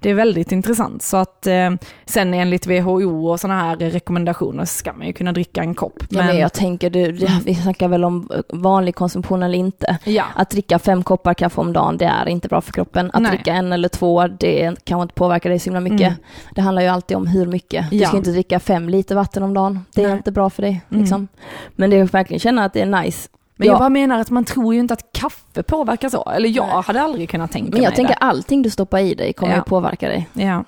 Det 0.01 0.11
är 0.11 0.15
väldigt 0.15 0.53
intressant. 0.53 1.03
Så 1.03 1.17
att 1.17 1.47
eh, 1.47 1.71
sen 2.05 2.35
enligt 2.35 2.67
WHO 2.67 3.29
och 3.31 3.41
sådana 3.41 3.61
här 3.61 3.77
rekommendationer 3.77 4.65
ska 4.65 4.93
man 4.93 5.07
ju 5.07 5.13
kunna 5.13 5.33
dricka 5.33 5.61
en 5.61 5.75
kopp. 5.75 6.03
Ja, 6.09 6.19
men 6.25 6.39
jag 6.39 6.53
tänker, 6.53 6.91
du, 6.91 7.13
vi 7.45 7.55
snackar 7.55 7.89
väl 7.89 8.05
om 8.05 8.29
vanlig 8.49 8.95
konsumtion 8.95 9.43
eller 9.43 9.59
inte. 9.59 9.99
ja. 10.05 10.25
Att 10.35 10.51
dricka 10.51 10.79
fem 10.79 11.03
koppar 11.03 11.35
kaffe 11.35 11.61
om 11.61 11.73
dagen, 11.73 11.97
det 11.97 12.05
är 12.05 12.29
inte 12.29 12.49
bra 12.49 12.61
för 12.61 12.73
kroppen. 12.73 13.11
Att 13.15 13.23
Nej. 13.23 13.31
dricka 13.31 13.53
en 13.53 13.73
eller 13.73 13.89
två, 13.89 14.27
det 14.27 14.77
kanske 14.85 15.03
inte 15.03 15.15
påverkar 15.15 15.51
dig 15.51 15.59
så 15.59 15.65
himla 15.65 15.81
mycket. 15.81 16.01
Mm. 16.09 16.15
Det 16.55 16.61
handlar 16.61 16.83
ju 16.83 16.89
alltid 16.89 17.17
om 17.17 17.27
hur 17.27 17.47
mycket. 17.47 17.91
Du 17.91 17.97
Ja. 17.97 18.09
ska 18.09 18.17
inte 18.17 18.31
dricka 18.31 18.61
fem 18.61 18.89
liter 18.89 19.15
vatten 19.15 19.43
om 19.43 19.55
dagen. 19.55 19.85
Det 19.95 20.03
är 20.03 20.09
Nej. 20.09 20.17
inte 20.17 20.33
bra 20.33 20.51
för 20.51 20.63
dig. 20.63 20.81
Mm. 20.91 21.01
Liksom. 21.01 21.29
Men 21.73 21.91
det 21.91 21.97
är 21.97 22.05
verkligen 22.05 22.41
känna 22.41 22.65
att 22.65 22.73
det 22.73 22.81
är 22.81 23.03
nice. 23.03 23.29
Men 23.63 23.67
Ja. 23.67 23.73
jag 23.73 23.79
bara 23.81 23.89
menar 23.89 24.19
att 24.19 24.31
man 24.31 24.45
tror 24.45 24.75
ju 24.75 24.81
inte 24.81 24.95
att 24.95 25.13
kaffe 25.13 25.63
påverkar 25.63 26.09
så. 26.09 26.23
Eller 26.31 26.49
jag 26.49 26.67
Nej. 26.67 26.83
hade 26.87 27.03
aldrig 27.03 27.31
kunnat 27.31 27.53
tänka 27.53 27.71
Men 27.73 27.83
jag 27.83 27.91
mig 27.91 27.97
tänker 27.97 28.13
det. 28.15 28.19
allting 28.19 28.63
du 28.63 28.71
stoppar 28.71 28.99
i 28.99 29.15
dig 29.15 29.33
kommer 29.33 29.53
Ja. 29.53 29.59
ju 29.59 29.65
påverka 29.65 30.09
dig. 30.09 30.29
Ja. 30.33 30.65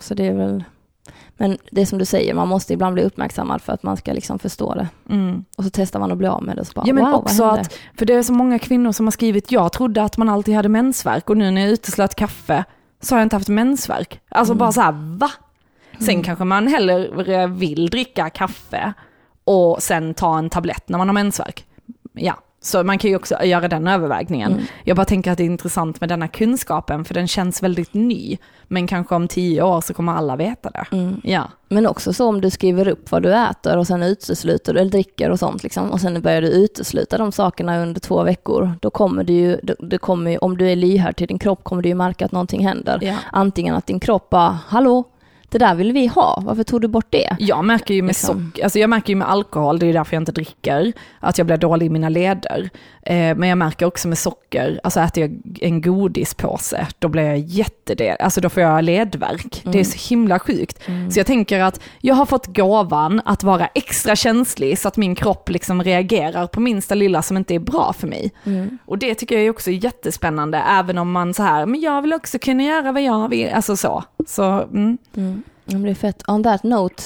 Så 0.00 0.14
det 0.14 0.26
är 0.26 0.32
väl... 0.34 0.64
Men 1.36 1.58
det 1.70 1.80
är 1.80 1.86
som 1.86 1.98
du 1.98 2.04
säger, 2.04 2.34
man 2.34 2.48
måste 2.48 2.72
ibland 2.72 2.94
bli 2.94 3.02
uppmärksammad 3.02 3.62
för 3.62 3.72
att 3.72 3.82
man 3.82 3.96
ska 3.96 4.12
liksom 4.12 4.38
förstå 4.38 4.74
det. 4.74 4.88
Mm. 5.10 5.44
Och 5.58 5.64
så 5.64 5.70
testar 5.72 6.00
man 6.00 6.12
att 6.12 6.18
bli 6.18 6.26
av 6.26 6.42
med 6.42 6.56
det 6.56 6.60
och 6.60 6.66
så 6.66 6.72
bara, 6.74 6.86
Ja 6.86 6.94
men 6.94 7.04
wow, 7.04 7.14
också 7.14 7.44
att, 7.44 7.74
för 7.98 8.06
det 8.06 8.14
är 8.14 8.22
så 8.22 8.32
många 8.32 8.58
kvinnor 8.58 8.92
som 8.92 9.06
har 9.06 9.10
skrivit, 9.10 9.52
jag 9.52 9.72
trodde 9.72 10.02
att 10.02 10.16
man 10.16 10.28
alltid 10.28 10.54
hade 10.54 10.68
mensvärk 10.68 11.30
och 11.30 11.36
nu 11.36 11.50
när 11.50 11.60
jag 11.60 11.70
uteslöt 11.70 12.14
kaffe 12.14 12.64
så 13.00 13.14
har 13.14 13.20
jag 13.20 13.26
inte 13.26 13.36
haft 13.36 13.48
mensvärk. 13.48 14.20
Alltså 14.28 14.52
Mm. 14.52 14.58
bara 14.58 14.72
så 14.72 14.80
här, 14.80 14.92
va? 15.18 15.30
Sen 15.98 16.22
kanske 16.22 16.44
man 16.44 16.66
hellre 16.66 17.46
vill 17.46 17.86
dricka 17.90 18.30
kaffe 18.30 18.92
och 19.44 19.82
sen 19.82 20.14
ta 20.14 20.38
en 20.38 20.50
tablett 20.50 20.88
när 20.88 20.98
man 20.98 21.08
har 21.08 21.12
mensvärk. 21.14 21.66
Ja, 22.20 22.36
så 22.62 22.82
man 22.82 22.98
kan 22.98 23.10
ju 23.10 23.16
också 23.16 23.44
göra 23.44 23.68
den 23.68 23.86
övervägningen. 23.86 24.52
Mm. 24.52 24.64
Jag 24.84 24.96
bara 24.96 25.04
tänker 25.04 25.30
att 25.32 25.38
det 25.38 25.44
är 25.44 25.46
intressant 25.46 26.00
med 26.00 26.08
denna 26.08 26.28
kunskapen 26.28 27.04
för 27.04 27.14
den 27.14 27.28
känns 27.28 27.62
väldigt 27.62 27.94
ny. 27.94 28.38
Men 28.68 28.86
kanske 28.86 29.14
om 29.14 29.28
tio 29.28 29.62
år 29.62 29.80
så 29.80 29.94
kommer 29.94 30.12
alla 30.12 30.36
veta 30.36 30.70
det. 30.70 30.96
Mm. 30.96 31.20
Ja, 31.24 31.50
Men 31.68 31.86
också 31.86 32.12
så 32.12 32.28
om 32.28 32.40
du 32.40 32.50
skriver 32.50 32.88
upp 32.88 33.10
vad 33.10 33.22
du 33.22 33.34
äter 33.34 33.76
och 33.78 33.86
sen 33.86 34.02
utesluter 34.02 34.74
du, 34.74 34.80
eller 34.80 34.90
dricker 34.90 35.30
och 35.30 35.38
sånt 35.38 35.62
liksom, 35.62 35.90
och 35.90 36.00
sen 36.00 36.22
börjar 36.22 36.42
du 36.42 36.48
utesluta 36.48 37.18
de 37.18 37.32
sakerna 37.32 37.82
under 37.82 38.00
två 38.00 38.22
veckor, 38.22 38.72
då 38.80 38.90
kommer 38.90 39.24
du 39.24 39.32
ju, 39.32 39.60
det 39.78 39.98
kommer 39.98 40.44
om 40.44 40.56
du 40.56 40.70
är 40.70 40.76
lyhörd 40.76 41.16
till 41.16 41.26
din 41.26 41.38
kropp 41.38 41.64
kommer 41.64 41.82
du 41.82 41.88
ju 41.88 41.94
märka 41.94 42.24
att 42.24 42.32
någonting 42.32 42.66
händer. 42.66 42.98
ja. 43.02 43.16
Antingen 43.32 43.74
att 43.74 43.86
din 43.86 44.00
kropp 44.00 44.30
bara, 44.30 44.58
hallå, 44.66 45.04
det 45.50 45.58
där 45.58 45.74
vill 45.74 45.92
vi 45.92 46.06
ha, 46.06 46.42
varför 46.46 46.62
tog 46.62 46.80
du 46.80 46.88
bort 46.88 47.06
det? 47.10 47.36
Jag 47.38 47.64
märker 47.64 47.94
ju 47.94 48.02
med 48.02 48.08
Liksom. 48.08 48.50
socker, 48.50 48.64
alltså 48.64 48.78
jag 48.78 48.90
märker 48.90 49.08
ju 49.08 49.16
med 49.16 49.30
alkohol, 49.30 49.78
det 49.78 49.86
är 49.86 49.92
därför 49.92 50.16
jag 50.16 50.20
inte 50.20 50.32
dricker, 50.32 50.92
att 51.20 51.38
jag 51.38 51.46
blir 51.46 51.56
dålig 51.56 51.86
i 51.86 51.90
mina 51.90 52.08
leder. 52.08 52.70
Eh, 53.02 53.36
men 53.36 53.48
jag 53.48 53.58
märker 53.58 53.86
också 53.86 54.08
med 54.08 54.18
socker, 54.18 54.80
alltså 54.82 55.00
äter 55.00 55.22
jag 55.22 55.58
en 55.60 55.80
godispåse, 55.80 56.86
då 56.98 57.08
blir 57.08 57.22
jag 57.22 57.38
jättedel, 57.38 58.16
alltså 58.20 58.40
då 58.40 58.48
får 58.48 58.62
jag 58.62 58.84
ledvärk. 58.84 59.60
Det 59.64 59.80
är 59.80 59.84
så 59.84 60.08
himla 60.14 60.38
sjukt. 60.38 60.82
Så 61.10 61.18
jag 61.18 61.26
tänker 61.26 61.60
att 61.60 61.80
jag 62.00 62.14
har 62.14 62.26
fått 62.26 62.46
gåvan 62.46 63.20
att 63.24 63.42
vara 63.42 63.66
extra 63.66 64.16
känslig 64.16 64.78
så 64.78 64.88
att 64.88 64.96
min 64.96 65.14
kropp 65.14 65.48
liksom 65.48 65.82
reagerar 65.82 66.46
på 66.46 66.60
minsta 66.60 66.94
lilla 66.94 67.22
som 67.22 67.36
inte 67.36 67.54
är 67.54 67.58
bra 67.58 67.92
för 67.92 68.06
mig. 68.06 68.30
Och 68.84 68.98
det 68.98 69.14
tycker 69.14 69.34
jag 69.34 69.44
är 69.44 69.50
också 69.50 69.70
jättespännande, 69.70 70.58
även 70.58 70.98
om 70.98 71.12
man 71.12 71.34
så 71.34 71.42
här, 71.42 71.66
men 71.66 71.80
jag 71.80 72.02
vill 72.02 72.12
också 72.12 72.38
kunna 72.38 72.62
göra 72.62 72.92
vad 72.92 73.02
jag 73.02 73.28
vill, 73.28 73.50
alltså 73.54 73.76
så. 73.76 74.04
Så, 74.26 74.42
mm. 74.42 74.98
Mm. 75.70 75.82
Det 75.82 75.90
är 75.90 75.94
fett. 75.94 76.22
On 76.28 76.42
that 76.42 76.62
note, 76.62 77.02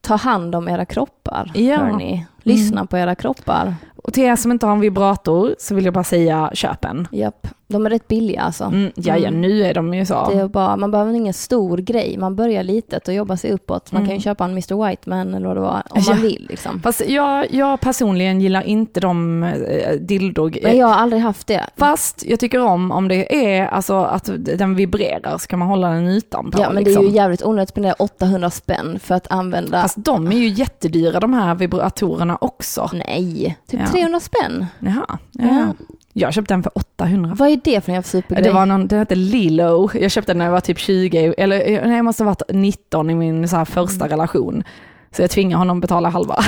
ta 0.00 0.16
hand 0.16 0.54
om 0.54 0.68
era 0.68 0.84
kroppar, 0.84 1.50
Ja. 1.54 1.76
hörni. 1.78 2.26
Lyssna 2.42 2.86
på 2.86 2.96
era 2.98 3.14
kroppar. 3.14 3.74
Och 4.04 4.12
till 4.12 4.22
er 4.24 4.36
som 4.36 4.52
inte 4.52 4.66
har 4.66 4.72
en 4.72 4.80
vibrator 4.80 5.54
så 5.58 5.74
vill 5.74 5.84
jag 5.84 5.94
bara 5.94 6.04
säga 6.04 6.50
köp 6.54 6.84
en. 6.84 7.08
Japp, 7.12 7.46
de 7.72 7.86
är 7.86 7.90
rätt 7.90 8.08
billiga 8.08 8.40
alltså. 8.40 8.64
Mm, 8.64 8.92
ja, 8.94 9.16
ja, 9.16 9.28
Mm. 9.28 9.40
nu 9.40 9.62
är 9.64 9.74
de 9.74 9.94
ju 9.94 10.06
så. 10.06 10.30
Det 10.30 10.38
är 10.40 10.48
bara, 10.48 10.76
man 10.76 10.90
behöver 10.90 11.12
ingen 11.12 11.34
stor 11.34 11.78
grej, 11.78 12.16
man 12.18 12.36
börjar 12.36 12.62
litet 12.62 13.08
och 13.08 13.14
jobbar 13.14 13.36
sig 13.36 13.52
uppåt. 13.52 13.92
Man 13.92 14.00
kan 14.02 14.08
ju 14.08 14.12
Mm. 14.12 14.20
köpa 14.22 14.44
en 14.44 14.50
Mr. 14.50 14.88
Whiteman 14.88 15.34
eller 15.34 15.46
vad 15.46 15.56
det 15.56 15.60
var, 15.60 15.82
om 15.90 16.02
Ja. 16.06 16.12
man 16.12 16.22
vill 16.22 16.46
liksom. 16.50 16.82
Fast 16.82 17.02
jag, 17.08 17.54
jag 17.54 17.80
personligen 17.80 18.40
gillar 18.40 18.62
inte 18.62 19.00
de 19.00 19.42
eh, 19.42 19.92
dildo... 20.00 20.50
Men 20.62 20.76
jag 20.76 20.86
har 20.86 20.94
aldrig 20.94 21.22
haft 21.22 21.46
det. 21.46 21.66
Fast 21.76 22.24
jag 22.26 22.40
tycker 22.40 22.60
om 22.60 22.92
om 22.92 23.08
det 23.08 23.34
är 23.56 23.66
alltså 23.66 23.94
att 23.94 24.30
den 24.38 24.74
vibrerar 24.74 25.38
så 25.38 25.46
kan 25.46 25.58
man 25.58 25.68
hålla 25.68 25.88
den 25.88 26.06
utanpå. 26.08 26.58
Ja, 26.62 26.70
men 26.72 26.84
liksom. 26.84 27.02
det 27.02 27.08
är 27.08 27.10
ju 27.10 27.16
jävligt 27.16 27.42
onödigt 27.44 27.62
att 27.62 27.68
spendera 27.68 27.92
800 27.98 28.50
spänn 28.50 28.98
för 29.02 29.14
att 29.14 29.26
använda... 29.32 29.82
Fast 29.82 29.96
de 30.04 30.26
är 30.26 30.36
ju 30.36 30.48
jättedyra 30.48 31.20
de 31.20 31.32
här 31.34 31.54
vibratorerna 31.54 32.38
också. 32.40 32.90
Nej, 32.92 33.56
typ 33.68 33.80
Ja. 33.80 33.86
300 33.86 34.20
spänn. 34.20 34.66
Jaha, 34.78 35.18
Ja. 35.32 35.44
ja. 35.44 35.66
Jag 36.12 36.34
köpte 36.34 36.54
den 36.54 36.62
för 36.62 36.78
800. 36.78 37.34
Vad 37.38 37.48
är 37.48 37.60
det 37.64 37.80
för 37.80 37.90
en 37.90 37.94
jävla 37.94 38.08
supergrej? 38.08 38.44
Det 38.44 38.52
var 38.52 38.66
någon, 38.66 38.88
den 38.88 38.98
hette 38.98 39.14
Lilo. 39.14 39.90
Jag 39.94 40.10
köpte 40.10 40.32
den 40.32 40.38
när 40.38 40.44
jag 40.44 40.52
var 40.52 40.60
typ 40.60 40.78
20, 40.78 41.34
eller 41.38 41.70
eh, 41.70 41.86
nej, 41.86 41.96
jag 41.96 42.04
måste 42.04 42.22
ha 42.24 42.30
varit 42.30 42.42
19 42.48 43.10
i 43.10 43.14
min 43.14 43.48
så 43.48 43.56
här 43.56 43.64
första 43.64 44.08
relation. 44.08 44.64
Så 45.10 45.22
jag 45.22 45.30
tvingade 45.30 45.58
honom 45.58 45.80
betala 45.80 46.08
halva. 46.08 46.44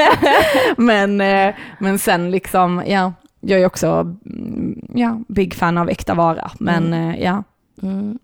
men, 0.76 1.20
eh, 1.20 1.54
men 1.78 1.98
sen 1.98 2.30
liksom, 2.30 2.82
ja, 2.86 3.12
jag 3.40 3.60
är 3.60 3.66
också 3.66 3.86
mm, 4.26 4.80
ja, 4.94 5.20
big 5.28 5.54
fan 5.54 5.78
av 5.78 5.88
äkta 5.88 6.14
vara. 6.14 6.50
Men 6.58 6.92
eh, 6.92 7.22
ja. 7.22 7.42
Mm. 7.82 8.18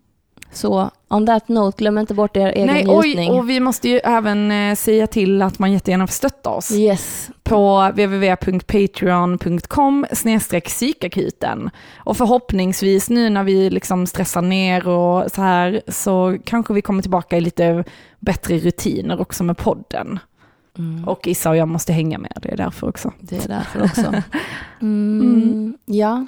Så, 0.55 0.89
on 1.07 1.25
that 1.25 1.47
note, 1.47 1.77
glöm 1.77 1.97
inte 1.97 2.13
bort 2.13 2.37
er 2.37 2.47
egen 2.47 2.67
Nej, 2.67 2.85
oj, 2.87 3.07
njutning. 3.07 3.31
och 3.31 3.49
vi 3.49 3.59
måste 3.59 3.89
ju 3.89 3.97
även 3.97 4.51
eh, 4.51 4.75
säga 4.75 5.07
till 5.07 5.41
att 5.41 5.59
man 5.59 5.71
jättegärna 5.71 6.07
får 6.07 6.13
stötta 6.13 6.49
oss. 6.49 6.71
Yes. 6.71 7.29
på 7.43 7.89
www.patreon.com 7.89 10.05
psykakuten. 10.65 11.69
Och 11.97 12.17
förhoppningsvis 12.17 13.09
nu 13.09 13.29
när 13.29 13.43
vi 13.43 13.69
liksom 13.69 14.07
stressar 14.07 14.41
ner 14.41 14.87
och 14.87 15.31
så 15.31 15.41
här 15.41 15.81
så 15.87 16.37
kanske 16.45 16.73
vi 16.73 16.81
kommer 16.81 17.01
tillbaka 17.01 17.37
i 17.37 17.41
lite 17.41 17.83
bättre 18.19 18.57
rutiner 18.57 19.21
också 19.21 19.43
med 19.43 19.57
podden. 19.57 20.19
Mm. 20.77 21.07
Och 21.07 21.27
Issa 21.27 21.49
och 21.49 21.57
jag 21.57 21.67
måste 21.67 21.93
hänga 21.93 22.17
med, 22.17 22.37
det 22.41 22.51
är 22.51 22.57
därför 22.57 22.89
också. 22.89 23.11
Det 23.19 23.45
är 23.45 23.47
därför 23.47 23.83
också. 23.83 24.13
Mm. 24.81 25.77
Ja. 25.85 26.25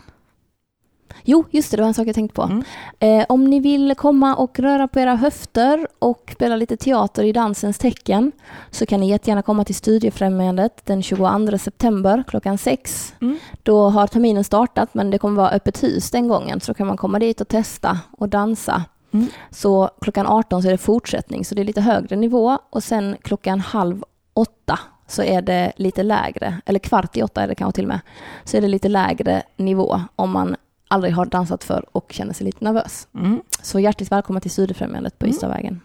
Jo, 1.23 1.45
just 1.49 1.71
det, 1.71 1.77
det 1.77 1.81
var 1.81 1.87
en 1.87 1.93
sak 1.93 2.07
jag 2.07 2.15
tänkte 2.15 2.35
på. 2.35 2.41
Mm. 2.41 2.63
Eh, 2.99 3.25
om 3.29 3.43
ni 3.43 3.59
vill 3.59 3.95
komma 3.97 4.35
och 4.35 4.59
röra 4.59 4.87
på 4.87 4.99
era 4.99 5.15
höfter 5.15 5.87
och 5.99 6.31
spela 6.33 6.55
lite 6.55 6.77
teater 6.77 7.23
i 7.23 7.31
dansens 7.31 7.77
tecken 7.77 8.31
så 8.71 8.85
kan 8.85 8.99
ni 8.99 9.09
jättegärna 9.09 9.41
komma 9.41 9.63
till 9.63 9.75
Studiefrämjandet 9.75 10.85
den 10.85 11.03
22 11.03 11.57
september 11.57 12.23
klockan 12.27 12.57
sex. 12.57 13.13
Mm. 13.21 13.37
Då 13.63 13.89
har 13.89 14.07
terminen 14.07 14.43
startat 14.43 14.93
men 14.93 15.11
det 15.11 15.17
kommer 15.17 15.37
vara 15.37 15.49
öppet 15.49 15.83
hus 15.83 16.11
den 16.11 16.27
gången 16.27 16.59
så 16.59 16.71
då 16.71 16.73
kan 16.73 16.87
man 16.87 16.97
komma 16.97 17.19
dit 17.19 17.41
och 17.41 17.47
testa 17.47 17.99
och 18.17 18.29
dansa. 18.29 18.83
Mm. 19.11 19.27
Så 19.51 19.89
klockan 20.01 20.27
18 20.27 20.61
så 20.61 20.67
är 20.67 20.71
det 20.71 20.77
fortsättning 20.77 21.45
så 21.45 21.55
det 21.55 21.61
är 21.61 21.65
lite 21.65 21.81
högre 21.81 22.15
nivå 22.15 22.57
och 22.69 22.83
sen 22.83 23.15
klockan 23.21 23.59
halv 23.59 24.03
åtta 24.33 24.79
så 25.07 25.23
är 25.23 25.41
det 25.41 25.71
lite 25.75 26.03
lägre, 26.03 26.61
eller 26.65 26.79
kvart 26.79 27.17
i 27.17 27.23
åtta 27.23 27.41
är 27.41 27.47
det 27.47 27.55
kanske 27.55 27.75
till 27.75 27.85
och 27.85 27.87
med, 27.87 27.99
så 28.43 28.57
är 28.57 28.61
det 28.61 28.67
lite 28.67 28.89
lägre 28.89 29.43
nivå 29.57 30.01
om 30.15 30.31
man 30.31 30.55
aldrig 30.87 31.13
har 31.13 31.25
dansat 31.25 31.63
för 31.63 31.85
och 31.91 32.11
känner 32.11 32.33
sig 32.33 32.45
lite 32.45 32.63
nervös. 32.63 33.07
Mm. 33.15 33.41
Så 33.61 33.79
hjärtligt 33.79 34.11
välkomna 34.11 34.39
till 34.39 34.51
Studiefrämjandet 34.51 35.19
på 35.19 35.25
Mm. 35.25 35.35
Ystadvägen. 35.35 35.81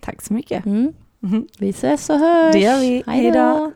Tack 0.00 0.22
så 0.22 0.34
mycket. 0.34 0.66
Mm. 0.66 0.92
Mhm. 1.20 1.48
Vi 1.58 1.68
ses 1.70 2.10
och 2.10 2.18
hörs. 2.18 2.52
Det 2.52 2.60
gör 2.60 2.78
vi. 2.80 3.02
Hej 3.06 3.30
då. 3.30 3.72